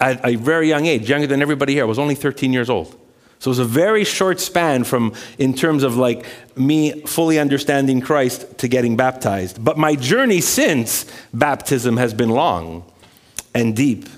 at 0.01 0.27
a 0.27 0.35
very 0.35 0.69
young 0.69 0.87
age, 0.87 1.09
younger 1.09 1.29
than 1.29 1.41
everybody 1.41 1.75
here. 1.75 1.85
I 1.85 1.87
was 1.87 2.01
only 2.01 2.17
13 2.17 2.53
years 2.53 2.69
old. 2.69 2.99
So 3.47 3.51
it 3.51 3.53
was 3.53 3.59
a 3.61 3.65
very 3.65 4.03
short 4.03 4.41
span 4.41 4.83
from, 4.83 5.15
in 5.39 5.55
terms 5.55 5.85
of 5.85 5.97
like 5.97 6.27
me 6.57 7.03
fully 7.03 7.39
understanding 7.39 8.01
Christ 8.01 8.59
to 8.59 8.67
getting 8.67 8.97
baptized. 8.97 9.65
But 9.65 9.79
my 9.79 9.95
journey 9.95 10.41
since 10.41 11.07
baptism 11.33 11.97
has 11.97 12.13
been 12.13 12.31
long 12.31 12.83
and 13.55 13.77
deep 13.77 14.09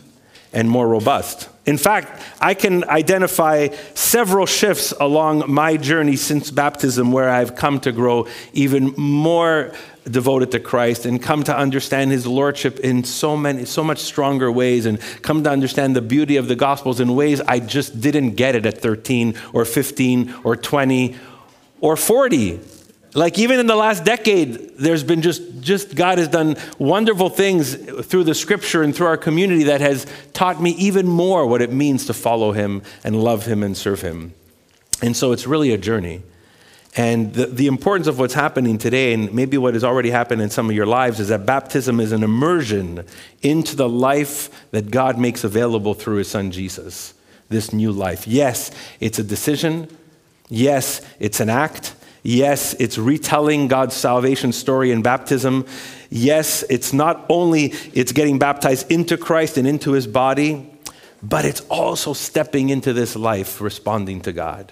and 0.55 0.71
more 0.71 0.89
robust. 0.89 1.51
In 1.69 1.77
fact, 1.77 2.23
I 2.41 2.55
can 2.55 2.83
identify 2.89 3.69
several 3.93 4.47
shifts 4.47 4.95
along 4.99 5.53
my 5.53 5.77
journey 5.77 6.17
since 6.17 6.51
baptism 6.51 7.13
where 7.13 7.29
I've 7.29 7.57
come 7.57 7.79
to 7.81 7.93
grow 7.93 8.27
even 8.55 8.95
more 8.97 9.75
devoted 10.11 10.51
to 10.53 10.61
Christ 10.61 11.05
and 11.05 11.23
come 11.23 11.43
to 11.43 11.55
understand 11.55 12.11
his 12.11 12.27
lordship 12.27 12.81
in 12.81 13.05
so 13.05 13.37
many 13.37 13.67
so 13.67 13.85
much 13.85 13.99
stronger 13.99 14.51
ways 14.51 14.87
and 14.87 14.99
come 15.21 15.45
to 15.45 15.51
understand 15.51 15.95
the 15.95 16.01
beauty 16.01 16.39
of 16.39 16.49
the 16.49 16.57
gospels 16.57 17.01
in 17.01 17.15
ways 17.15 17.43
I 17.43 17.61
just 17.61 18.01
didn't 18.01 18.37
get 18.37 18.55
it 18.55 18.65
at 18.65 18.79
13 18.79 19.35
or 19.53 19.67
15 19.67 20.37
or 20.45 20.57
20 20.57 21.17
or 21.83 21.97
40 21.99 22.61
like 23.15 23.39
even 23.39 23.59
in 23.59 23.67
the 23.67 23.77
last 23.77 24.05
decade 24.05 24.77
there's 24.79 25.05
been 25.05 25.23
just 25.23 25.61
just 25.61 25.95
God 25.95 26.19
has 26.19 26.29
done 26.29 26.57
wonderful 26.79 27.29
things 27.29 27.75
through 28.07 28.25
the 28.25 28.35
scripture 28.35 28.83
and 28.83 28.95
through 28.95 29.07
our 29.07 29.17
community 29.17 29.65
that 29.65 29.81
has 29.81 30.07
taught 30.33 30.61
me 30.61 30.71
even 30.73 31.07
more 31.07 31.47
what 31.47 31.63
it 31.63 31.73
means 31.73 32.07
to 32.07 32.15
follow 32.15 32.53
him 32.53 32.83
and 33.05 33.23
love 33.23 33.47
him 33.47 33.63
and 33.63 33.77
serve 33.77 34.03
him 34.03 34.35
and 35.03 35.17
so 35.17 35.33
it's 35.33 35.47
really 35.47 35.73
a 35.73 35.79
journey 35.79 36.23
and 36.97 37.33
the, 37.33 37.47
the 37.47 37.67
importance 37.67 38.07
of 38.09 38.19
what's 38.19 38.35
happening 38.35 38.77
today, 38.77 39.13
and 39.13 39.33
maybe 39.33 39.57
what 39.57 39.75
has 39.75 39.85
already 39.85 40.11
happened 40.11 40.43
in 40.43 40.51
some 40.51 40.69
of 40.69 40.75
your 40.75 40.85
lives, 40.85 41.21
is 41.21 41.29
that 41.29 41.47
baptism 41.47 42.01
is 42.01 42.11
an 42.11 42.25
immersion 42.25 43.05
into 43.41 43.77
the 43.77 43.89
life 43.89 44.71
that 44.73 44.91
God 44.91 45.17
makes 45.17 45.45
available 45.45 45.95
through 45.95 46.17
his 46.17 46.29
son 46.29 46.51
Jesus, 46.51 47.15
this 47.51 47.73
new 47.73 47.93
life. 47.93 48.27
Yes, 48.27 48.73
it's 48.99 49.19
a 49.19 49.23
decision. 49.23 49.89
Yes, 50.49 51.01
it's 51.21 51.39
an 51.39 51.51
act. 51.51 51.95
Yes, 52.29 52.75
it's 52.75 52.99
retelling 52.99 53.69
God's 53.69 53.95
salvation 53.95 54.53
story 54.53 54.91
in 54.91 55.01
baptism. 55.01 55.65
Yes, 56.11 56.63
it's 56.69 56.93
not 56.93 57.25
only 57.31 57.73
it's 57.95 58.13
getting 58.13 58.39
baptized 58.39 58.93
into 58.93 59.17
Christ 59.17 59.57
and 59.57 59.67
into 59.67 59.93
his 59.93 60.07
body, 60.07 60.71
but 61.23 61.47
it's 61.47 61.63
also 61.71 62.13
stepping 62.13 62.69
into 62.69 62.93
this 62.93 63.17
life 63.17 63.63
responding 63.63 64.21
to 64.21 64.35
God. 64.35 64.71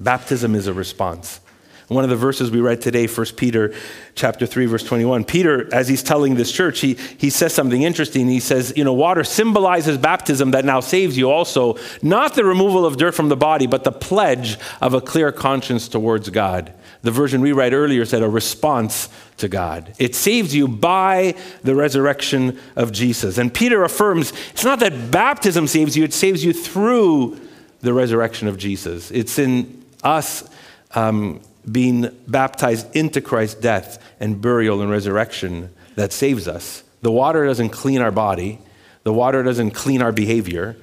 Baptism 0.00 0.54
is 0.54 0.66
a 0.66 0.72
response. 0.72 1.40
One 1.88 2.02
of 2.02 2.08
the 2.08 2.16
verses 2.16 2.50
we 2.50 2.60
read 2.60 2.80
today, 2.80 3.06
1 3.06 3.26
Peter 3.36 3.74
chapter 4.14 4.46
3, 4.46 4.64
verse 4.66 4.84
21. 4.84 5.24
Peter, 5.24 5.72
as 5.72 5.86
he's 5.86 6.02
telling 6.02 6.34
this 6.34 6.50
church, 6.50 6.80
he, 6.80 6.94
he 6.94 7.28
says 7.28 7.52
something 7.52 7.82
interesting. 7.82 8.26
He 8.26 8.40
says, 8.40 8.72
you 8.74 8.84
know, 8.84 8.94
water 8.94 9.22
symbolizes 9.22 9.98
baptism 9.98 10.52
that 10.52 10.64
now 10.64 10.80
saves 10.80 11.18
you 11.18 11.30
also, 11.30 11.76
not 12.00 12.34
the 12.34 12.44
removal 12.44 12.86
of 12.86 12.96
dirt 12.96 13.14
from 13.14 13.28
the 13.28 13.36
body, 13.36 13.66
but 13.66 13.84
the 13.84 13.92
pledge 13.92 14.56
of 14.80 14.94
a 14.94 15.00
clear 15.00 15.30
conscience 15.30 15.86
towards 15.86 16.30
God. 16.30 16.72
The 17.02 17.10
version 17.10 17.42
we 17.42 17.52
read 17.52 17.74
earlier 17.74 18.06
said 18.06 18.22
a 18.22 18.30
response 18.30 19.10
to 19.36 19.48
God. 19.48 19.92
It 19.98 20.14
saves 20.14 20.54
you 20.54 20.66
by 20.66 21.34
the 21.62 21.74
resurrection 21.74 22.58
of 22.76 22.92
Jesus. 22.92 23.36
And 23.36 23.52
Peter 23.52 23.84
affirms 23.84 24.32
it's 24.52 24.64
not 24.64 24.80
that 24.80 25.10
baptism 25.10 25.66
saves 25.66 25.98
you, 25.98 26.04
it 26.04 26.14
saves 26.14 26.42
you 26.42 26.54
through 26.54 27.38
the 27.82 27.92
resurrection 27.92 28.48
of 28.48 28.56
Jesus. 28.56 29.10
It's 29.10 29.38
in 29.38 29.84
us. 30.02 30.48
Um, 30.94 31.42
being 31.70 32.08
baptized 32.28 32.94
into 32.94 33.20
Christ's 33.20 33.60
death 33.60 34.02
and 34.20 34.40
burial 34.40 34.80
and 34.80 34.90
resurrection 34.90 35.74
that 35.94 36.12
saves 36.12 36.46
us. 36.48 36.82
The 37.02 37.12
water 37.12 37.46
doesn't 37.46 37.70
clean 37.70 38.00
our 38.00 38.10
body, 38.10 38.58
the 39.02 39.12
water 39.12 39.42
doesn't 39.42 39.72
clean 39.72 40.02
our 40.02 40.12
behavior, 40.12 40.76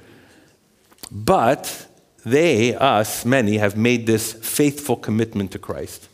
but 1.10 1.86
they, 2.24 2.74
us, 2.74 3.24
many, 3.24 3.58
have 3.58 3.76
made 3.76 4.06
this 4.06 4.32
faithful 4.32 4.96
commitment 4.96 5.50
to 5.52 5.58
Christ. 5.58 6.08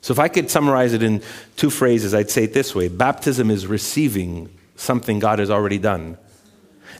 So 0.00 0.12
if 0.12 0.18
I 0.18 0.28
could 0.28 0.50
summarize 0.50 0.92
it 0.92 1.02
in 1.02 1.22
two 1.56 1.70
phrases, 1.70 2.12
I'd 2.12 2.30
say 2.30 2.44
it 2.44 2.52
this 2.52 2.74
way 2.74 2.88
baptism 2.88 3.50
is 3.50 3.66
receiving 3.66 4.50
something 4.76 5.20
God 5.20 5.38
has 5.38 5.50
already 5.50 5.78
done. 5.78 6.18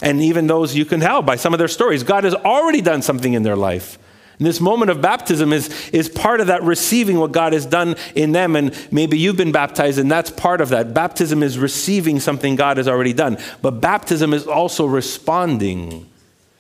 And 0.00 0.20
even 0.20 0.46
those 0.46 0.74
you 0.74 0.84
can 0.84 1.00
tell 1.00 1.22
by 1.22 1.36
some 1.36 1.52
of 1.52 1.58
their 1.58 1.68
stories, 1.68 2.02
God 2.02 2.24
has 2.24 2.34
already 2.34 2.80
done 2.80 3.02
something 3.02 3.34
in 3.34 3.42
their 3.42 3.56
life. 3.56 3.98
And 4.42 4.46
this 4.48 4.60
moment 4.60 4.90
of 4.90 5.00
baptism 5.00 5.52
is, 5.52 5.68
is 5.90 6.08
part 6.08 6.40
of 6.40 6.48
that 6.48 6.64
receiving 6.64 7.16
what 7.20 7.30
God 7.30 7.52
has 7.52 7.64
done 7.64 7.94
in 8.16 8.32
them. 8.32 8.56
And 8.56 8.76
maybe 8.90 9.16
you've 9.16 9.36
been 9.36 9.52
baptized, 9.52 10.00
and 10.00 10.10
that's 10.10 10.32
part 10.32 10.60
of 10.60 10.70
that. 10.70 10.92
Baptism 10.92 11.44
is 11.44 11.60
receiving 11.60 12.18
something 12.18 12.56
God 12.56 12.76
has 12.76 12.88
already 12.88 13.12
done. 13.12 13.38
But 13.60 13.80
baptism 13.80 14.34
is 14.34 14.48
also 14.48 14.84
responding. 14.84 16.10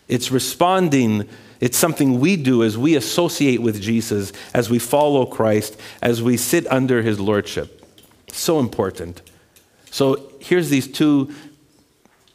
It's 0.06 0.30
responding. 0.30 1.28
It's 1.58 1.76
something 1.76 2.20
we 2.20 2.36
do 2.36 2.62
as 2.62 2.78
we 2.78 2.94
associate 2.94 3.60
with 3.60 3.82
Jesus, 3.82 4.32
as 4.54 4.70
we 4.70 4.78
follow 4.78 5.26
Christ, 5.26 5.76
as 6.00 6.22
we 6.22 6.36
sit 6.36 6.70
under 6.70 7.02
his 7.02 7.18
lordship. 7.18 7.84
So 8.30 8.60
important. 8.60 9.22
So 9.90 10.30
here's 10.38 10.70
these 10.70 10.86
two 10.86 11.34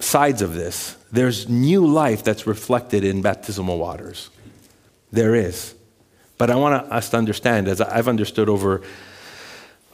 sides 0.01 0.41
of 0.41 0.55
this 0.55 0.97
there's 1.13 1.47
new 1.47 1.87
life 1.87 2.21
that's 2.21 2.45
reflected 2.45 3.05
in 3.05 3.21
baptismal 3.21 3.77
waters. 3.77 4.29
There 5.11 5.35
is. 5.35 5.73
But 6.37 6.49
I 6.51 6.55
want 6.55 6.91
us 6.91 7.09
to 7.09 7.17
understand, 7.17 7.67
as 7.67 7.81
I've 7.81 8.07
understood 8.07 8.49
over, 8.49 8.81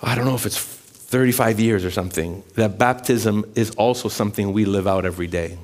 I 0.01 0.15
don't 0.15 0.25
know 0.25 0.35
if 0.35 0.45
it's 0.45 0.57
35 0.57 1.59
years 1.59 1.85
or 1.85 1.91
something, 1.91 2.43
that 2.55 2.77
baptism 2.77 3.45
is 3.55 3.71
also 3.71 4.09
something 4.09 4.51
we 4.51 4.65
live 4.65 4.87
out 4.87 5.05
every 5.05 5.27
day. 5.27 5.57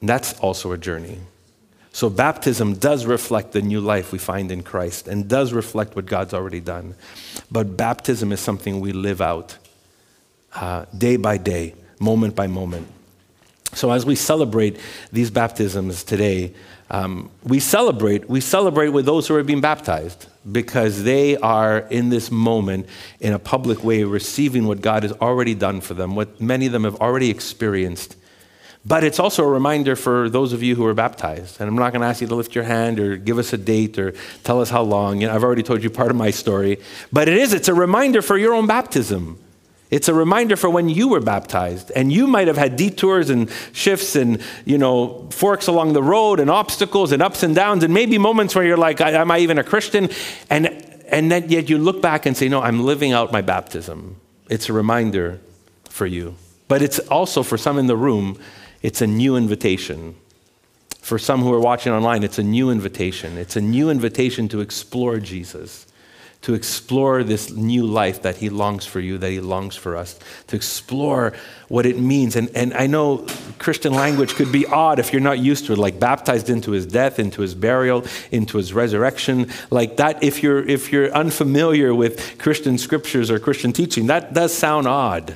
And 0.00 0.08
that's 0.08 0.38
also 0.40 0.72
a 0.72 0.78
journey. 0.78 1.18
So, 1.92 2.10
baptism 2.10 2.74
does 2.74 3.06
reflect 3.06 3.52
the 3.52 3.62
new 3.62 3.80
life 3.80 4.12
we 4.12 4.18
find 4.18 4.50
in 4.50 4.62
Christ 4.62 5.06
and 5.06 5.28
does 5.28 5.52
reflect 5.52 5.94
what 5.94 6.06
God's 6.06 6.34
already 6.34 6.60
done. 6.60 6.94
But 7.50 7.76
baptism 7.76 8.32
is 8.32 8.40
something 8.40 8.80
we 8.80 8.92
live 8.92 9.20
out 9.20 9.56
uh, 10.54 10.86
day 10.96 11.16
by 11.16 11.38
day, 11.38 11.74
moment 12.00 12.34
by 12.34 12.48
moment. 12.48 12.88
So 13.74 13.90
as 13.90 14.04
we 14.04 14.14
celebrate 14.16 14.78
these 15.12 15.30
baptisms 15.30 16.04
today, 16.04 16.54
um, 16.90 17.30
we 17.42 17.60
celebrate 17.60 18.28
we 18.28 18.40
celebrate 18.40 18.88
with 18.88 19.06
those 19.06 19.26
who 19.26 19.34
are 19.34 19.42
being 19.42 19.60
baptized 19.60 20.26
because 20.50 21.04
they 21.04 21.36
are 21.38 21.78
in 21.78 22.10
this 22.10 22.30
moment 22.30 22.86
in 23.20 23.32
a 23.32 23.38
public 23.38 23.82
way 23.82 24.04
receiving 24.04 24.66
what 24.66 24.80
God 24.80 25.02
has 25.02 25.12
already 25.12 25.54
done 25.54 25.80
for 25.80 25.94
them, 25.94 26.14
what 26.14 26.40
many 26.40 26.66
of 26.66 26.72
them 26.72 26.84
have 26.84 26.96
already 26.96 27.30
experienced. 27.30 28.16
But 28.86 29.02
it's 29.02 29.18
also 29.18 29.44
a 29.44 29.48
reminder 29.48 29.96
for 29.96 30.28
those 30.28 30.52
of 30.52 30.62
you 30.62 30.74
who 30.74 30.84
are 30.84 30.92
baptized. 30.92 31.58
And 31.58 31.68
I'm 31.68 31.74
not 31.74 31.92
going 31.92 32.02
to 32.02 32.06
ask 32.06 32.20
you 32.20 32.26
to 32.26 32.34
lift 32.34 32.54
your 32.54 32.64
hand 32.64 33.00
or 33.00 33.16
give 33.16 33.38
us 33.38 33.54
a 33.54 33.56
date 33.56 33.98
or 33.98 34.12
tell 34.42 34.60
us 34.60 34.68
how 34.68 34.82
long. 34.82 35.22
You 35.22 35.28
know, 35.28 35.34
I've 35.34 35.42
already 35.42 35.62
told 35.62 35.82
you 35.82 35.88
part 35.88 36.10
of 36.10 36.16
my 36.16 36.30
story. 36.30 36.78
But 37.10 37.26
it 37.26 37.38
is, 37.38 37.54
it's 37.54 37.68
a 37.68 37.74
reminder 37.74 38.20
for 38.20 38.36
your 38.36 38.52
own 38.52 38.66
baptism. 38.66 39.38
It's 39.94 40.08
a 40.08 40.14
reminder 40.14 40.56
for 40.56 40.68
when 40.68 40.88
you 40.88 41.06
were 41.06 41.20
baptized. 41.20 41.92
And 41.94 42.12
you 42.12 42.26
might 42.26 42.48
have 42.48 42.56
had 42.56 42.74
detours 42.74 43.30
and 43.30 43.48
shifts 43.72 44.16
and, 44.16 44.42
you 44.64 44.76
know, 44.76 45.28
forks 45.30 45.68
along 45.68 45.92
the 45.92 46.02
road 46.02 46.40
and 46.40 46.50
obstacles 46.50 47.12
and 47.12 47.22
ups 47.22 47.44
and 47.44 47.54
downs 47.54 47.84
and 47.84 47.94
maybe 47.94 48.18
moments 48.18 48.56
where 48.56 48.64
you're 48.64 48.76
like, 48.76 49.00
am 49.00 49.30
I 49.30 49.38
even 49.38 49.56
a 49.56 49.62
Christian? 49.62 50.08
And, 50.50 50.66
and 51.06 51.30
then 51.30 51.48
yet 51.48 51.70
you 51.70 51.78
look 51.78 52.02
back 52.02 52.26
and 52.26 52.36
say, 52.36 52.48
no, 52.48 52.60
I'm 52.60 52.84
living 52.84 53.12
out 53.12 53.30
my 53.30 53.40
baptism. 53.40 54.16
It's 54.50 54.68
a 54.68 54.72
reminder 54.72 55.38
for 55.88 56.06
you. 56.06 56.34
But 56.66 56.82
it's 56.82 56.98
also 56.98 57.44
for 57.44 57.56
some 57.56 57.78
in 57.78 57.86
the 57.86 57.96
room, 57.96 58.36
it's 58.82 59.00
a 59.00 59.06
new 59.06 59.36
invitation. 59.36 60.16
For 61.02 61.20
some 61.20 61.40
who 61.40 61.52
are 61.52 61.60
watching 61.60 61.92
online, 61.92 62.24
it's 62.24 62.40
a 62.40 62.42
new 62.42 62.68
invitation. 62.68 63.38
It's 63.38 63.54
a 63.54 63.60
new 63.60 63.90
invitation 63.90 64.48
to 64.48 64.60
explore 64.60 65.18
Jesus 65.20 65.86
to 66.44 66.52
explore 66.52 67.24
this 67.24 67.50
new 67.50 67.86
life 67.86 68.20
that 68.20 68.36
He 68.36 68.50
longs 68.50 68.84
for 68.84 69.00
you, 69.00 69.16
that 69.16 69.30
He 69.30 69.40
longs 69.40 69.76
for 69.76 69.96
us, 69.96 70.18
to 70.48 70.56
explore 70.56 71.32
what 71.68 71.86
it 71.86 71.98
means. 71.98 72.36
And, 72.36 72.50
and 72.54 72.74
I 72.74 72.86
know 72.86 73.26
Christian 73.58 73.94
language 73.94 74.34
could 74.34 74.52
be 74.52 74.66
odd 74.66 74.98
if 74.98 75.10
you're 75.10 75.22
not 75.22 75.38
used 75.38 75.64
to 75.66 75.72
it, 75.72 75.78
like 75.78 75.98
baptized 75.98 76.50
into 76.50 76.72
His 76.72 76.84
death, 76.84 77.18
into 77.18 77.40
His 77.40 77.54
burial, 77.54 78.04
into 78.30 78.58
His 78.58 78.74
resurrection. 78.74 79.50
Like 79.70 79.96
that, 79.96 80.22
if 80.22 80.42
you're, 80.42 80.62
if 80.68 80.92
you're 80.92 81.10
unfamiliar 81.12 81.94
with 81.94 82.38
Christian 82.38 82.76
scriptures 82.76 83.30
or 83.30 83.38
Christian 83.38 83.72
teaching, 83.72 84.08
that 84.08 84.34
does 84.34 84.52
sound 84.52 84.86
odd. 84.86 85.34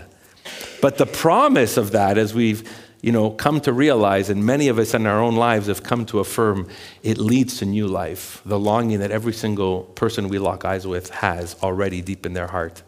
But 0.82 0.98
the 0.98 1.06
promise 1.06 1.78
of 1.78 1.92
that, 1.92 2.18
as 2.18 2.34
we've 2.34 2.70
you 3.00 3.12
know, 3.12 3.30
come 3.30 3.60
to 3.60 3.72
realize, 3.72 4.28
and 4.28 4.44
many 4.44 4.68
of 4.68 4.78
us 4.78 4.92
in 4.92 5.06
our 5.06 5.20
own 5.20 5.36
lives 5.36 5.68
have 5.68 5.82
come 5.82 6.04
to 6.06 6.18
affirm, 6.18 6.68
it 7.02 7.18
leads 7.18 7.58
to 7.58 7.64
new 7.64 7.86
life. 7.86 8.42
The 8.44 8.58
longing 8.58 8.98
that 9.00 9.10
every 9.10 9.32
single 9.32 9.82
person 9.82 10.28
we 10.28 10.38
lock 10.38 10.64
eyes 10.64 10.86
with 10.86 11.10
has 11.10 11.54
already 11.62 12.02
deep 12.02 12.26
in 12.26 12.32
their 12.32 12.48
heart. 12.48 12.82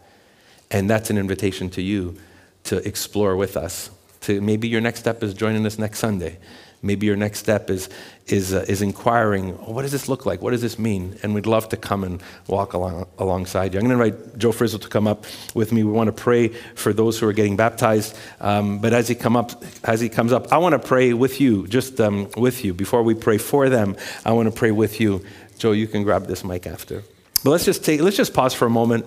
And 0.69 0.89
that's 0.89 1.09
an 1.09 1.17
invitation 1.17 1.69
to 1.71 1.81
you 1.81 2.17
to 2.65 2.85
explore 2.87 3.35
with 3.35 3.55
us. 3.55 3.89
To 4.21 4.41
maybe 4.41 4.67
your 4.67 4.81
next 4.81 4.99
step 4.99 5.23
is 5.23 5.33
joining 5.33 5.65
us 5.65 5.79
next 5.79 5.99
Sunday. 5.99 6.37
Maybe 6.83 7.05
your 7.05 7.15
next 7.15 7.37
step 7.39 7.69
is, 7.69 7.89
is, 8.25 8.53
uh, 8.53 8.65
is 8.67 8.81
inquiring, 8.81 9.55
oh, 9.61 9.71
what 9.71 9.83
does 9.83 9.91
this 9.91 10.09
look 10.09 10.25
like? 10.25 10.41
What 10.41 10.49
does 10.49 10.61
this 10.61 10.79
mean? 10.79 11.15
And 11.21 11.35
we'd 11.35 11.45
love 11.45 11.69
to 11.69 11.77
come 11.77 12.03
and 12.03 12.23
walk 12.47 12.73
along, 12.73 13.05
alongside 13.19 13.73
you. 13.73 13.79
I'm 13.79 13.85
going 13.85 13.99
to 13.99 14.03
invite 14.03 14.37
Joe 14.39 14.51
Frizzle 14.51 14.79
to 14.79 14.87
come 14.89 15.05
up 15.05 15.25
with 15.53 15.71
me. 15.71 15.83
We 15.83 15.91
want 15.91 16.07
to 16.07 16.11
pray 16.11 16.47
for 16.47 16.91
those 16.91 17.19
who 17.19 17.27
are 17.27 17.33
getting 17.33 17.55
baptized. 17.55 18.17
Um, 18.39 18.79
but 18.79 18.93
as 18.93 19.07
he, 19.07 19.13
come 19.13 19.35
up, 19.35 19.63
as 19.83 20.01
he 20.01 20.09
comes 20.09 20.33
up, 20.33 20.51
I 20.51 20.57
want 20.57 20.73
to 20.73 20.79
pray 20.79 21.13
with 21.13 21.39
you, 21.39 21.67
just 21.67 22.01
um, 22.01 22.29
with 22.35 22.65
you. 22.65 22.73
Before 22.73 23.03
we 23.03 23.13
pray 23.13 23.37
for 23.37 23.69
them, 23.69 23.95
I 24.25 24.31
want 24.31 24.51
to 24.51 24.57
pray 24.57 24.71
with 24.71 24.99
you. 24.99 25.23
Joe, 25.59 25.73
you 25.73 25.85
can 25.85 26.03
grab 26.03 26.25
this 26.25 26.43
mic 26.43 26.65
after. 26.65 27.03
But 27.43 27.51
let's 27.51 27.65
just, 27.65 27.85
take, 27.85 28.01
let's 28.01 28.17
just 28.17 28.33
pause 28.33 28.55
for 28.55 28.65
a 28.65 28.71
moment. 28.71 29.05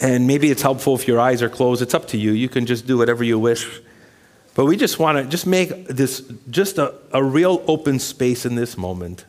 And 0.00 0.26
maybe 0.26 0.50
it's 0.50 0.62
helpful 0.62 0.96
if 0.96 1.06
your 1.06 1.20
eyes 1.20 1.42
are 1.42 1.48
closed. 1.48 1.80
It's 1.80 1.94
up 1.94 2.08
to 2.08 2.18
you. 2.18 2.32
You 2.32 2.48
can 2.48 2.66
just 2.66 2.88
do 2.88 2.98
whatever 2.98 3.22
you 3.22 3.38
wish. 3.38 3.80
But 4.54 4.64
we 4.64 4.76
just 4.76 4.98
want 4.98 5.18
to 5.18 5.24
just 5.24 5.46
make 5.46 5.86
this 5.86 6.20
just 6.50 6.78
a, 6.78 6.94
a 7.12 7.22
real 7.22 7.62
open 7.66 7.98
space 7.98 8.44
in 8.44 8.56
this 8.56 8.76
moment 8.76 9.24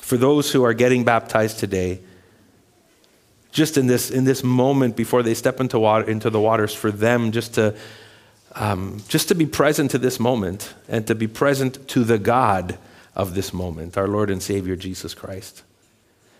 for 0.00 0.16
those 0.16 0.52
who 0.52 0.64
are 0.64 0.74
getting 0.74 1.04
baptized 1.04 1.58
today. 1.58 2.00
Just 3.52 3.76
in 3.76 3.86
this, 3.86 4.10
in 4.10 4.24
this 4.24 4.42
moment 4.44 4.96
before 4.96 5.22
they 5.22 5.34
step 5.34 5.60
into, 5.60 5.78
water, 5.78 6.08
into 6.08 6.30
the 6.30 6.40
waters, 6.40 6.74
for 6.74 6.90
them 6.90 7.32
just 7.32 7.54
to, 7.54 7.76
um, 8.54 9.00
just 9.08 9.28
to 9.28 9.34
be 9.34 9.46
present 9.46 9.90
to 9.92 9.98
this 9.98 10.20
moment 10.20 10.74
and 10.88 11.06
to 11.06 11.14
be 11.14 11.26
present 11.26 11.86
to 11.88 12.04
the 12.04 12.18
God 12.18 12.78
of 13.14 13.34
this 13.34 13.52
moment, 13.52 13.96
our 13.96 14.08
Lord 14.08 14.30
and 14.30 14.42
Savior 14.42 14.76
Jesus 14.76 15.14
Christ. 15.14 15.62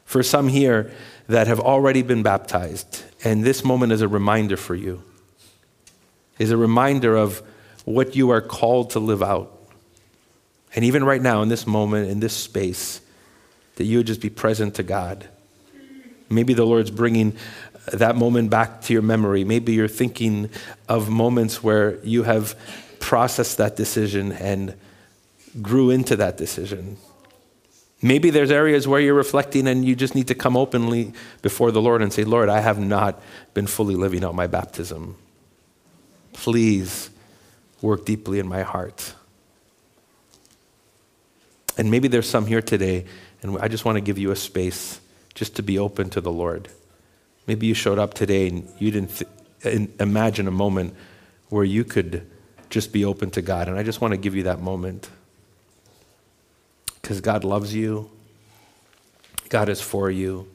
For 0.04 0.22
some 0.22 0.48
here 0.48 0.90
that 1.28 1.46
have 1.46 1.60
already 1.60 2.02
been 2.02 2.22
baptized, 2.22 3.04
and 3.22 3.44
this 3.44 3.64
moment 3.64 3.92
is 3.92 4.02
a 4.02 4.08
reminder 4.08 4.56
for 4.56 4.74
you, 4.74 5.02
is 6.38 6.50
a 6.50 6.56
reminder 6.56 7.16
of 7.16 7.42
what 7.84 8.16
you 8.16 8.30
are 8.30 8.40
called 8.40 8.90
to 8.90 8.98
live 8.98 9.22
out. 9.22 9.56
And 10.74 10.84
even 10.84 11.04
right 11.04 11.20
now, 11.20 11.42
in 11.42 11.48
this 11.48 11.66
moment, 11.66 12.10
in 12.10 12.20
this 12.20 12.34
space, 12.34 13.00
that 13.76 13.84
you 13.84 13.98
would 13.98 14.06
just 14.06 14.20
be 14.20 14.30
present 14.30 14.74
to 14.76 14.82
God. 14.82 15.28
Maybe 16.28 16.54
the 16.54 16.64
Lord's 16.64 16.90
bringing 16.90 17.36
that 17.92 18.14
moment 18.14 18.50
back 18.50 18.82
to 18.82 18.92
your 18.92 19.02
memory. 19.02 19.42
Maybe 19.44 19.72
you're 19.72 19.88
thinking 19.88 20.50
of 20.88 21.08
moments 21.08 21.62
where 21.62 21.98
you 22.04 22.22
have 22.24 22.54
processed 23.00 23.58
that 23.58 23.76
decision 23.76 24.32
and 24.32 24.74
grew 25.60 25.90
into 25.90 26.14
that 26.16 26.36
decision. 26.36 26.98
Maybe 28.02 28.30
there's 28.30 28.50
areas 28.50 28.86
where 28.88 29.00
you're 29.00 29.14
reflecting 29.14 29.66
and 29.66 29.84
you 29.84 29.94
just 29.94 30.14
need 30.14 30.28
to 30.28 30.34
come 30.34 30.56
openly 30.56 31.12
before 31.42 31.70
the 31.70 31.82
Lord 31.82 32.00
and 32.00 32.12
say, 32.12 32.24
Lord, 32.24 32.48
I 32.48 32.60
have 32.60 32.78
not 32.78 33.20
been 33.52 33.66
fully 33.66 33.94
living 33.94 34.24
out 34.24 34.34
my 34.34 34.46
baptism. 34.46 35.16
Please 36.32 37.09
work 37.82 38.04
deeply 38.04 38.38
in 38.38 38.48
my 38.48 38.62
heart. 38.62 39.14
And 41.78 41.90
maybe 41.90 42.08
there's 42.08 42.28
some 42.28 42.46
here 42.46 42.60
today, 42.60 43.06
and 43.42 43.58
I 43.58 43.68
just 43.68 43.84
want 43.84 43.96
to 43.96 44.00
give 44.00 44.18
you 44.18 44.30
a 44.30 44.36
space 44.36 45.00
just 45.34 45.56
to 45.56 45.62
be 45.62 45.78
open 45.78 46.10
to 46.10 46.20
the 46.20 46.32
Lord. 46.32 46.68
Maybe 47.46 47.66
you 47.66 47.74
showed 47.74 47.98
up 47.98 48.14
today 48.14 48.48
and 48.48 48.68
you 48.78 48.90
didn't 48.90 49.22
th- 49.62 49.90
imagine 49.98 50.46
a 50.46 50.50
moment 50.52 50.94
where 51.48 51.64
you 51.64 51.84
could 51.84 52.30
just 52.68 52.92
be 52.92 53.04
open 53.04 53.30
to 53.30 53.42
God. 53.42 53.68
And 53.68 53.78
I 53.78 53.82
just 53.82 54.00
want 54.00 54.12
to 54.12 54.18
give 54.18 54.34
you 54.34 54.44
that 54.44 54.60
moment. 54.60 55.08
Because 57.00 57.20
God 57.20 57.44
loves 57.44 57.74
you, 57.74 58.10
God 59.48 59.68
is 59.68 59.80
for 59.80 60.10
you. 60.10 60.46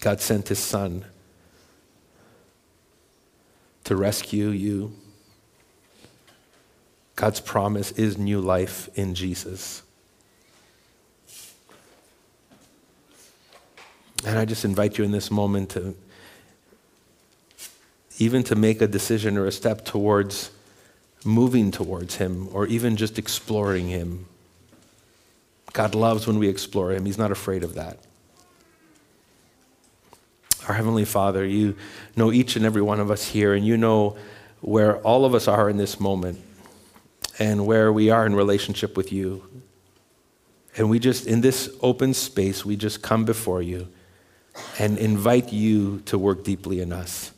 God 0.00 0.20
sent 0.20 0.48
his 0.48 0.58
son 0.58 1.04
to 3.84 3.96
rescue 3.96 4.48
you. 4.48 4.92
God's 7.16 7.40
promise 7.40 7.92
is 7.92 8.18
new 8.18 8.40
life 8.40 8.88
in 8.94 9.14
Jesus. 9.14 9.82
And 14.26 14.38
I 14.38 14.44
just 14.44 14.64
invite 14.64 14.98
you 14.98 15.04
in 15.04 15.10
this 15.10 15.30
moment 15.30 15.70
to 15.70 15.94
even 18.18 18.42
to 18.44 18.54
make 18.54 18.80
a 18.80 18.86
decision 18.86 19.36
or 19.36 19.46
a 19.46 19.52
step 19.52 19.84
towards 19.84 20.50
moving 21.24 21.70
towards 21.70 22.16
Him 22.16 22.48
or 22.52 22.66
even 22.66 22.96
just 22.96 23.18
exploring 23.18 23.88
Him. 23.88 24.26
God 25.72 25.94
loves 25.94 26.26
when 26.26 26.38
we 26.38 26.48
explore 26.48 26.92
Him, 26.92 27.06
He's 27.06 27.18
not 27.18 27.32
afraid 27.32 27.64
of 27.64 27.74
that. 27.74 27.98
Our 30.68 30.74
Heavenly 30.74 31.04
Father, 31.04 31.44
you 31.44 31.76
know 32.16 32.32
each 32.32 32.56
and 32.56 32.64
every 32.64 32.82
one 32.82 33.00
of 33.00 33.10
us 33.10 33.26
here, 33.26 33.54
and 33.54 33.66
you 33.66 33.76
know 33.76 34.16
where 34.60 34.96
all 34.98 35.24
of 35.24 35.34
us 35.34 35.46
are 35.46 35.68
in 35.68 35.76
this 35.76 36.00
moment 36.00 36.40
and 37.38 37.66
where 37.66 37.92
we 37.92 38.10
are 38.10 38.24
in 38.24 38.34
relationship 38.34 38.96
with 38.96 39.12
you. 39.12 39.44
And 40.76 40.88
we 40.88 40.98
just, 40.98 41.26
in 41.26 41.42
this 41.42 41.68
open 41.82 42.14
space, 42.14 42.64
we 42.64 42.76
just 42.76 43.02
come 43.02 43.24
before 43.24 43.60
you 43.60 43.88
and 44.78 44.98
invite 44.98 45.52
you 45.52 46.00
to 46.06 46.18
work 46.18 46.44
deeply 46.44 46.80
in 46.80 46.92
us. 46.92 47.32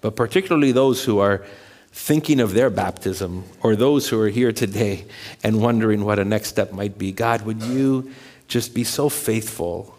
But 0.00 0.16
particularly 0.16 0.72
those 0.72 1.04
who 1.04 1.18
are 1.18 1.44
thinking 1.92 2.40
of 2.40 2.54
their 2.54 2.70
baptism 2.70 3.44
or 3.62 3.76
those 3.76 4.08
who 4.08 4.18
are 4.20 4.28
here 4.28 4.52
today 4.52 5.04
and 5.44 5.60
wondering 5.60 6.04
what 6.04 6.18
a 6.18 6.24
next 6.24 6.48
step 6.48 6.72
might 6.72 6.96
be. 6.96 7.12
God, 7.12 7.42
would 7.42 7.62
you 7.62 8.10
just 8.48 8.74
be 8.74 8.84
so 8.84 9.08
faithful 9.08 9.96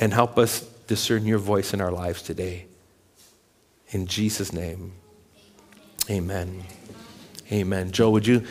and 0.00 0.12
help 0.12 0.38
us 0.38 0.60
discern 0.86 1.26
your 1.26 1.38
voice 1.38 1.74
in 1.74 1.80
our 1.80 1.90
lives 1.90 2.22
today. 2.22 2.66
In 3.90 4.06
Jesus' 4.06 4.52
name, 4.52 4.92
amen. 6.10 6.64
Amen. 7.50 7.90
Joe, 7.90 8.10
would 8.10 8.26
you 8.26 8.44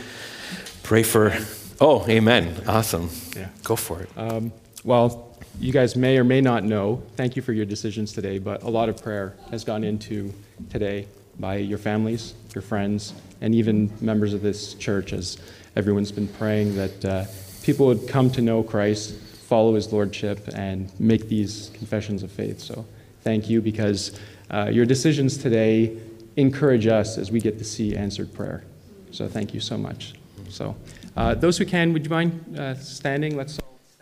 pray 0.84 1.04
for? 1.04 1.34
Oh, 1.80 2.08
amen. 2.10 2.64
Awesome. 2.68 3.10
Yeah. 3.36 3.50
Go 3.64 3.76
for 3.76 4.02
it. 4.02 4.10
Um, 4.18 4.52
well, 4.84 5.38
you 5.60 5.72
guys 5.72 5.96
may 5.96 6.18
or 6.18 6.24
may 6.24 6.42
not 6.42 6.64
know, 6.64 7.04
thank 7.16 7.36
you 7.36 7.42
for 7.42 7.54
your 7.54 7.66
decisions 7.66 8.12
today, 8.12 8.40
but 8.40 8.64
a 8.64 8.70
lot 8.70 8.90
of 8.90 9.02
prayer 9.02 9.36
has 9.52 9.64
gone 9.64 9.84
into 9.84 10.34
today 10.70 11.08
by 11.40 11.58
your 11.58 11.78
families, 11.78 12.34
your 12.56 12.64
friends, 12.64 13.14
and 13.42 13.54
even 13.54 13.92
members 14.02 14.34
of 14.34 14.42
this 14.42 14.74
church 14.76 15.14
as 15.14 15.38
everyone's 15.76 16.12
been 16.12 16.28
praying 16.28 16.76
that 16.76 17.06
uh, 17.06 17.26
people 17.62 17.86
would 17.86 18.08
come 18.08 18.32
to 18.32 18.42
know 18.42 18.64
Christ 18.64 19.14
follow 19.48 19.76
his 19.76 19.94
lordship 19.94 20.46
and 20.56 20.92
make 21.00 21.30
these 21.30 21.72
confessions 21.74 22.22
of 22.22 22.30
faith. 22.30 22.60
So 22.60 22.86
thank 23.22 23.50
you 23.50 23.62
because 23.62 24.20
uh, 24.52 24.70
your 24.72 24.86
decisions 24.86 25.38
today 25.38 25.98
encourage 26.36 26.86
us 26.86 27.18
as 27.18 27.32
we 27.32 27.40
get 27.40 27.58
to 27.58 27.64
see 27.64 27.96
answered 27.96 28.34
prayer. 28.34 28.64
So 29.12 29.28
thank 29.28 29.54
you 29.54 29.62
so 29.62 29.78
much. 29.78 30.16
So, 30.50 30.76
uh, 31.16 31.34
those 31.34 31.58
who 31.58 31.66
can, 31.66 31.94
would 31.94 32.06
you 32.06 32.10
mind 32.10 32.58
uh, 32.58 32.76
standing? 32.76 33.36
Let's 33.36 33.60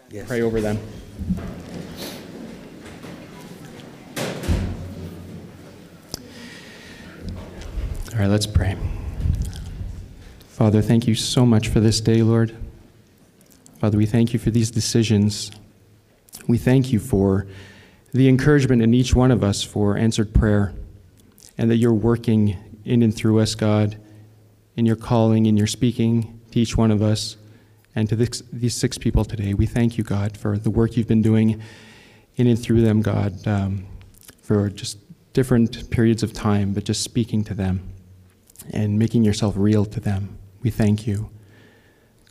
yes. 0.09 0.27
pray 0.27 0.41
over 0.41 0.61
them. 0.61 0.77
All 8.13 8.19
right, 8.19 8.27
let's 8.27 8.47
pray. 8.47 8.77
Father, 10.49 10.81
thank 10.81 11.07
you 11.07 11.15
so 11.15 11.45
much 11.45 11.67
for 11.67 11.79
this 11.79 11.99
day, 11.99 12.21
Lord. 12.21 12.55
Father, 13.79 13.97
we 13.97 14.05
thank 14.05 14.31
you 14.31 14.39
for 14.39 14.51
these 14.51 14.71
decisions. 14.71 15.51
We 16.47 16.57
thank 16.57 16.93
you 16.93 16.99
for 16.99 17.45
the 18.13 18.29
encouragement 18.29 18.81
in 18.81 18.93
each 18.93 19.13
one 19.13 19.31
of 19.31 19.43
us 19.43 19.63
for 19.63 19.97
answered 19.97 20.33
prayer 20.33 20.73
and 21.57 21.69
that 21.69 21.75
you're 21.75 21.93
working 21.93 22.57
in 22.85 23.03
and 23.03 23.13
through 23.13 23.39
us, 23.39 23.53
God, 23.53 23.97
in 24.77 24.85
your 24.85 24.95
calling, 24.95 25.45
in 25.45 25.57
your 25.57 25.67
speaking 25.67 26.39
to 26.51 26.59
each 26.59 26.77
one 26.77 26.89
of 26.89 27.01
us 27.01 27.35
and 27.95 28.07
to 28.07 28.15
this, 28.15 28.41
these 28.51 28.73
six 28.73 28.97
people 28.97 29.25
today. 29.25 29.53
We 29.53 29.65
thank 29.65 29.97
you, 29.97 30.03
God, 30.03 30.37
for 30.37 30.57
the 30.57 30.69
work 30.69 30.95
you've 30.95 31.07
been 31.07 31.21
doing 31.21 31.61
in 32.37 32.47
and 32.47 32.61
through 32.61 32.81
them, 32.81 33.01
God, 33.01 33.45
um, 33.45 33.87
for 34.41 34.69
just 34.69 34.99
different 35.33 35.89
periods 35.89 36.23
of 36.23 36.31
time, 36.31 36.73
but 36.73 36.85
just 36.85 37.03
speaking 37.03 37.43
to 37.43 37.53
them 37.53 37.89
and 38.71 38.97
making 38.97 39.23
yourself 39.23 39.55
real 39.57 39.85
to 39.85 39.99
them. 39.99 40.37
We 40.61 40.69
thank 40.69 41.05
you. 41.05 41.29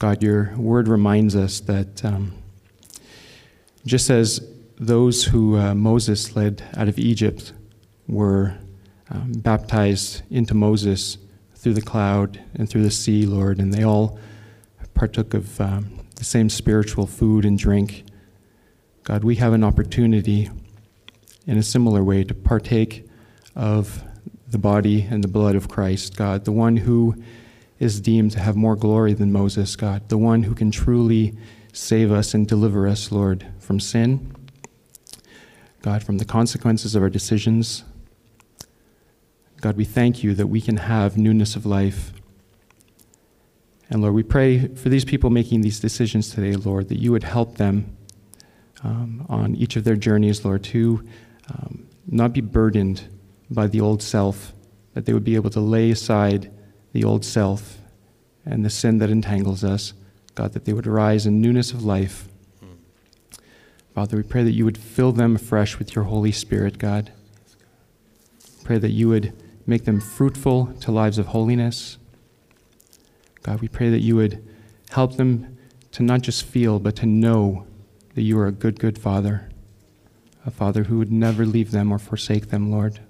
God, 0.04 0.22
your 0.22 0.54
word 0.58 0.86
reminds 0.86 1.34
us 1.34 1.60
that 1.60 2.04
um, 2.04 2.34
just 3.86 4.10
as 4.10 4.46
those 4.76 5.24
who 5.24 5.56
uh, 5.56 5.74
Moses 5.74 6.36
led 6.36 6.62
out 6.76 6.88
of 6.88 6.98
Egypt 6.98 7.54
were 8.06 8.54
um, 9.08 9.32
baptized 9.32 10.20
into 10.28 10.52
Moses 10.52 11.16
through 11.54 11.72
the 11.72 11.80
cloud 11.80 12.38
and 12.52 12.68
through 12.68 12.82
the 12.82 12.90
sea, 12.90 13.24
Lord, 13.24 13.58
and 13.58 13.72
they 13.72 13.82
all 13.82 14.18
partook 14.92 15.32
of 15.32 15.58
um, 15.58 16.00
the 16.16 16.24
same 16.24 16.50
spiritual 16.50 17.06
food 17.06 17.46
and 17.46 17.58
drink. 17.58 18.04
God, 19.04 19.24
we 19.24 19.36
have 19.36 19.54
an 19.54 19.64
opportunity 19.64 20.50
in 21.46 21.56
a 21.56 21.62
similar 21.62 22.04
way 22.04 22.24
to 22.24 22.34
partake 22.34 23.08
of 23.56 24.04
the 24.48 24.58
body 24.58 25.00
and 25.00 25.24
the 25.24 25.28
blood 25.28 25.54
of 25.54 25.70
Christ, 25.70 26.14
God, 26.14 26.44
the 26.44 26.52
one 26.52 26.76
who 26.76 27.14
is 27.78 28.00
deemed 28.00 28.32
to 28.32 28.40
have 28.40 28.56
more 28.56 28.76
glory 28.76 29.14
than 29.14 29.32
Moses, 29.32 29.76
God, 29.76 30.08
the 30.08 30.18
one 30.18 30.44
who 30.44 30.54
can 30.54 30.70
truly 30.70 31.36
save 31.72 32.12
us 32.12 32.34
and 32.34 32.46
deliver 32.46 32.86
us, 32.86 33.10
Lord, 33.10 33.46
from 33.58 33.80
sin, 33.80 34.34
God, 35.82 36.02
from 36.02 36.18
the 36.18 36.24
consequences 36.24 36.94
of 36.94 37.02
our 37.02 37.10
decisions. 37.10 37.84
God, 39.60 39.76
we 39.76 39.84
thank 39.84 40.22
you 40.22 40.34
that 40.34 40.46
we 40.46 40.60
can 40.60 40.76
have 40.76 41.18
newness 41.18 41.56
of 41.56 41.66
life. 41.66 42.12
And 43.90 44.00
Lord, 44.00 44.14
we 44.14 44.22
pray 44.22 44.68
for 44.68 44.88
these 44.88 45.04
people 45.04 45.30
making 45.30 45.60
these 45.60 45.80
decisions 45.80 46.30
today, 46.30 46.54
Lord, 46.54 46.88
that 46.88 46.98
you 46.98 47.12
would 47.12 47.24
help 47.24 47.56
them 47.56 47.96
um, 48.82 49.26
on 49.28 49.54
each 49.56 49.76
of 49.76 49.84
their 49.84 49.96
journeys, 49.96 50.44
Lord, 50.44 50.62
to 50.64 51.04
um, 51.48 51.86
not 52.06 52.32
be 52.32 52.40
burdened 52.40 53.08
by 53.50 53.66
the 53.66 53.80
old 53.80 54.02
self, 54.02 54.52
that 54.94 55.06
they 55.06 55.12
would 55.12 55.24
be 55.24 55.34
able 55.34 55.50
to 55.50 55.60
lay 55.60 55.90
aside 55.90 56.50
the 56.94 57.04
old 57.04 57.24
self 57.24 57.80
and 58.46 58.64
the 58.64 58.70
sin 58.70 58.98
that 58.98 59.10
entangles 59.10 59.62
us. 59.62 59.92
God, 60.34 60.52
that 60.52 60.64
they 60.64 60.72
would 60.72 60.86
rise 60.86 61.26
in 61.26 61.42
newness 61.42 61.72
of 61.72 61.84
life. 61.84 62.28
Father, 63.94 64.16
we 64.16 64.22
pray 64.22 64.42
that 64.42 64.52
you 64.52 64.64
would 64.64 64.78
fill 64.78 65.12
them 65.12 65.36
afresh 65.36 65.78
with 65.78 65.94
your 65.94 66.04
Holy 66.04 66.32
Spirit, 66.32 66.78
God. 66.78 67.12
Pray 68.64 68.78
that 68.78 68.90
you 68.90 69.08
would 69.08 69.32
make 69.66 69.84
them 69.84 70.00
fruitful 70.00 70.72
to 70.80 70.90
lives 70.90 71.18
of 71.18 71.26
holiness. 71.26 71.98
God, 73.42 73.60
we 73.60 73.68
pray 73.68 73.90
that 73.90 74.00
you 74.00 74.16
would 74.16 74.44
help 74.90 75.16
them 75.16 75.58
to 75.92 76.02
not 76.02 76.22
just 76.22 76.44
feel, 76.44 76.80
but 76.80 76.96
to 76.96 77.06
know 77.06 77.66
that 78.14 78.22
you 78.22 78.38
are 78.38 78.46
a 78.46 78.52
good, 78.52 78.80
good 78.80 78.98
Father, 78.98 79.48
a 80.44 80.50
Father 80.50 80.84
who 80.84 80.98
would 80.98 81.12
never 81.12 81.46
leave 81.46 81.70
them 81.70 81.92
or 81.92 81.98
forsake 81.98 82.50
them, 82.50 82.70
Lord. 82.70 83.00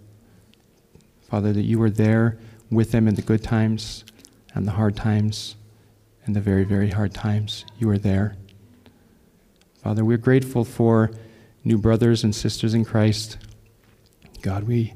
Father, 1.23 1.53
that 1.53 1.63
you 1.63 1.81
are 1.83 1.91
there 1.91 2.39
with 2.71 2.93
them 2.93 3.09
in 3.09 3.15
the 3.15 3.23
good 3.23 3.43
times 3.43 4.05
and 4.55 4.67
the 4.67 4.73
hard 4.73 4.97
times 4.97 5.57
and 6.25 6.35
the 6.35 6.41
very, 6.41 6.65
very 6.65 6.91
hard 6.91 7.15
times. 7.15 7.65
You 7.79 7.91
are 7.91 7.99
there. 7.99 8.37
Father, 9.83 10.05
we're 10.05 10.17
grateful 10.17 10.65
for 10.65 11.11
new 11.65 11.79
brothers 11.79 12.25
and 12.25 12.35
sisters 12.35 12.75
in 12.75 12.85
Christ. 12.85 13.39
God, 14.43 14.65
we 14.65 14.95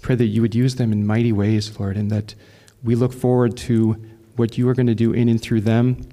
pray 0.00 0.14
that 0.14 0.26
you 0.26 0.42
would 0.42 0.54
use 0.54 0.76
them 0.76 0.92
in 0.92 1.06
mighty 1.06 1.32
ways, 1.32 1.78
Lord, 1.78 1.96
and 1.96 2.10
that 2.10 2.34
we 2.82 2.94
look 2.94 3.12
forward 3.12 3.56
to 3.58 4.02
what 4.36 4.56
you 4.56 4.68
are 4.68 4.74
going 4.74 4.86
to 4.86 4.94
do 4.94 5.12
in 5.12 5.28
and 5.28 5.40
through 5.40 5.62
them 5.62 6.08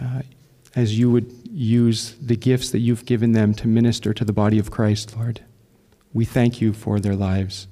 uh, 0.00 0.22
as 0.74 0.98
you 0.98 1.10
would 1.10 1.32
use 1.48 2.16
the 2.20 2.36
gifts 2.36 2.70
that 2.70 2.80
you've 2.80 3.04
given 3.04 3.32
them 3.32 3.54
to 3.54 3.68
minister 3.68 4.12
to 4.14 4.24
the 4.24 4.32
body 4.32 4.58
of 4.58 4.70
Christ, 4.70 5.16
Lord. 5.16 5.42
We 6.12 6.24
thank 6.24 6.60
you 6.60 6.72
for 6.72 6.98
their 6.98 7.14
lives. 7.14 7.68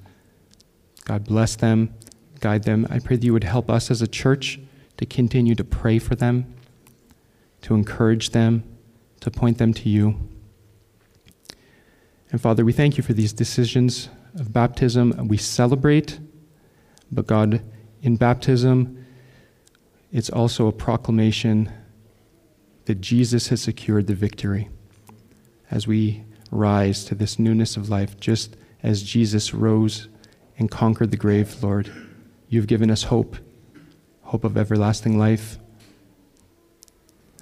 God 1.05 1.25
bless 1.25 1.57
them, 1.57 1.95
guide 2.43 2.65
them. 2.65 2.87
I 2.91 2.99
pray 2.99 3.17
that 3.17 3.25
you 3.25 3.33
would 3.33 3.45
help 3.45 3.71
us 3.71 3.91
as 3.91 4.03
a 4.03 4.07
church 4.07 4.61
to 4.99 5.07
continue 5.07 5.55
to 5.55 5.65
pray 5.65 5.99
for 5.99 6.15
them, 6.15 6.55
to 7.63 7.75
encourage 7.75 8.31
them, 8.31 8.65
to 9.21 9.31
point 9.31 9.57
them 9.57 9.73
to 9.73 9.89
you. 9.89 10.19
And 12.31 12.41
Father, 12.41 12.65
we 12.65 12.73
thank 12.73 12.99
you 12.99 13.03
for 13.03 13.15
these 13.15 13.33
decisions 13.33 14.11
of 14.35 14.53
baptism. 14.53 15.29
We 15.29 15.37
celebrate, 15.37 16.19
but 17.11 17.27
God, 17.27 17.63
in 18.03 18.17
baptism, 18.17 19.07
it's 20.11 20.29
also 20.29 20.67
a 20.67 20.73
proclamation 20.73 21.71
that 22.87 23.01
Jesus 23.01 23.49
has 23.49 23.63
secured 23.63 24.09
the 24.09 24.15
victory 24.15 24.69
as 25.71 25.87
we 25.87 26.25
rise 26.51 27.05
to 27.05 27.15
this 27.15 27.39
newness 27.39 27.77
of 27.77 27.89
life, 27.89 28.19
just 28.19 28.57
as 28.83 29.03
Jesus 29.03 29.55
rose 29.55 30.09
and 30.59 30.71
conquered 30.71 31.11
the 31.11 31.17
grave, 31.17 31.63
Lord. 31.63 31.91
You've 32.53 32.67
given 32.67 32.91
us 32.91 33.05
hope 33.05 33.39
hope 34.25 34.45
of 34.45 34.59
everlasting 34.59 35.19
life 35.19 35.59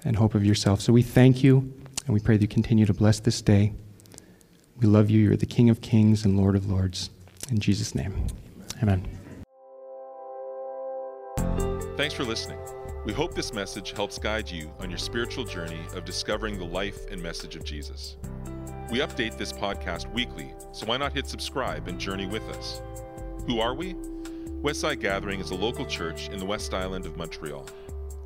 and 0.05 0.15
hope 0.15 0.35
of 0.35 0.45
yourself. 0.45 0.79
So 0.79 0.93
we 0.93 1.01
thank 1.01 1.43
you 1.43 1.57
and 2.05 2.13
we 2.13 2.21
pray 2.21 2.37
that 2.37 2.41
you 2.41 2.47
continue 2.47 2.85
to 2.85 2.93
bless 2.93 3.19
this 3.19 3.41
day. 3.41 3.73
We 4.77 4.87
love 4.87 5.09
you. 5.09 5.19
You're 5.19 5.35
the 5.35 5.45
King 5.45 5.69
of 5.69 5.81
kings 5.81 6.23
and 6.23 6.37
Lord 6.37 6.55
of 6.55 6.69
lords. 6.69 7.09
In 7.49 7.59
Jesus' 7.59 7.93
name, 7.93 8.25
amen. 8.81 9.05
Thanks 11.97 12.13
for 12.13 12.23
listening. 12.23 12.59
We 13.05 13.11
hope 13.11 13.35
this 13.35 13.53
message 13.53 13.91
helps 13.91 14.17
guide 14.17 14.49
you 14.49 14.71
on 14.79 14.89
your 14.89 14.97
spiritual 14.97 15.43
journey 15.43 15.81
of 15.93 16.05
discovering 16.05 16.57
the 16.57 16.65
life 16.65 17.11
and 17.11 17.21
message 17.21 17.57
of 17.57 17.65
Jesus. 17.65 18.15
We 18.89 18.99
update 18.99 19.37
this 19.37 19.51
podcast 19.51 20.09
weekly, 20.13 20.53
so 20.71 20.85
why 20.85 20.95
not 20.95 21.11
hit 21.11 21.27
subscribe 21.27 21.89
and 21.89 21.99
journey 21.99 22.27
with 22.27 22.43
us? 22.43 22.81
Who 23.45 23.59
are 23.59 23.75
we? 23.75 23.93
Westside 24.61 24.99
Gathering 24.99 25.39
is 25.39 25.49
a 25.49 25.55
local 25.55 25.87
church 25.87 26.29
in 26.29 26.37
the 26.37 26.45
West 26.45 26.75
Island 26.75 27.07
of 27.07 27.17
Montreal. 27.17 27.65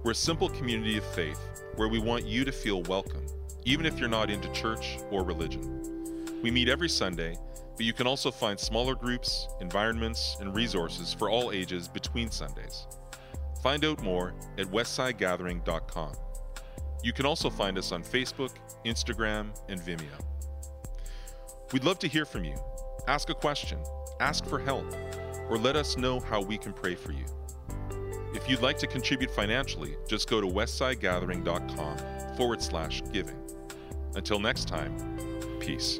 We're 0.03 0.11
a 0.11 0.15
simple 0.15 0.49
community 0.49 0.97
of 0.97 1.05
faith 1.15 1.39
where 1.77 1.87
we 1.87 1.97
want 1.97 2.25
you 2.25 2.43
to 2.43 2.51
feel 2.51 2.81
welcome, 2.83 3.25
even 3.63 3.85
if 3.85 3.97
you're 3.97 4.09
not 4.09 4.29
into 4.29 4.51
church 4.51 4.97
or 5.11 5.23
religion. 5.23 6.41
We 6.43 6.51
meet 6.51 6.67
every 6.67 6.89
Sunday, 6.89 7.37
but 7.77 7.85
you 7.85 7.93
can 7.93 8.05
also 8.05 8.31
find 8.31 8.59
smaller 8.59 8.95
groups, 8.95 9.47
environments, 9.61 10.35
and 10.41 10.53
resources 10.53 11.13
for 11.13 11.29
all 11.29 11.53
ages 11.53 11.87
between 11.87 12.29
Sundays. 12.29 12.85
Find 13.63 13.85
out 13.85 14.03
more 14.03 14.33
at 14.57 14.65
westsidegathering.com. 14.67 16.15
You 17.01 17.13
can 17.13 17.25
also 17.25 17.49
find 17.49 17.77
us 17.77 17.93
on 17.93 18.03
Facebook, 18.03 18.51
Instagram, 18.85 19.57
and 19.69 19.79
Vimeo. 19.79 20.19
We'd 21.71 21.85
love 21.85 21.99
to 21.99 22.09
hear 22.09 22.25
from 22.25 22.43
you. 22.43 22.57
Ask 23.07 23.29
a 23.29 23.35
question 23.35 23.79
ask 24.19 24.45
for 24.45 24.59
help, 24.59 24.85
or 25.49 25.57
let 25.57 25.75
us 25.75 25.97
know 25.97 26.19
how 26.19 26.41
we 26.41 26.57
can 26.57 26.73
pray 26.73 26.95
for 26.95 27.11
you. 27.11 27.25
If 28.33 28.49
you'd 28.49 28.61
like 28.61 28.77
to 28.79 28.87
contribute 28.87 29.31
financially, 29.31 29.95
just 30.07 30.29
go 30.29 30.41
to 30.41 30.47
westsidegathering.com 30.47 32.35
forward 32.35 32.61
slash 32.61 33.01
giving. 33.11 33.39
Until 34.15 34.39
next 34.39 34.67
time, 34.67 34.93
peace. 35.59 35.99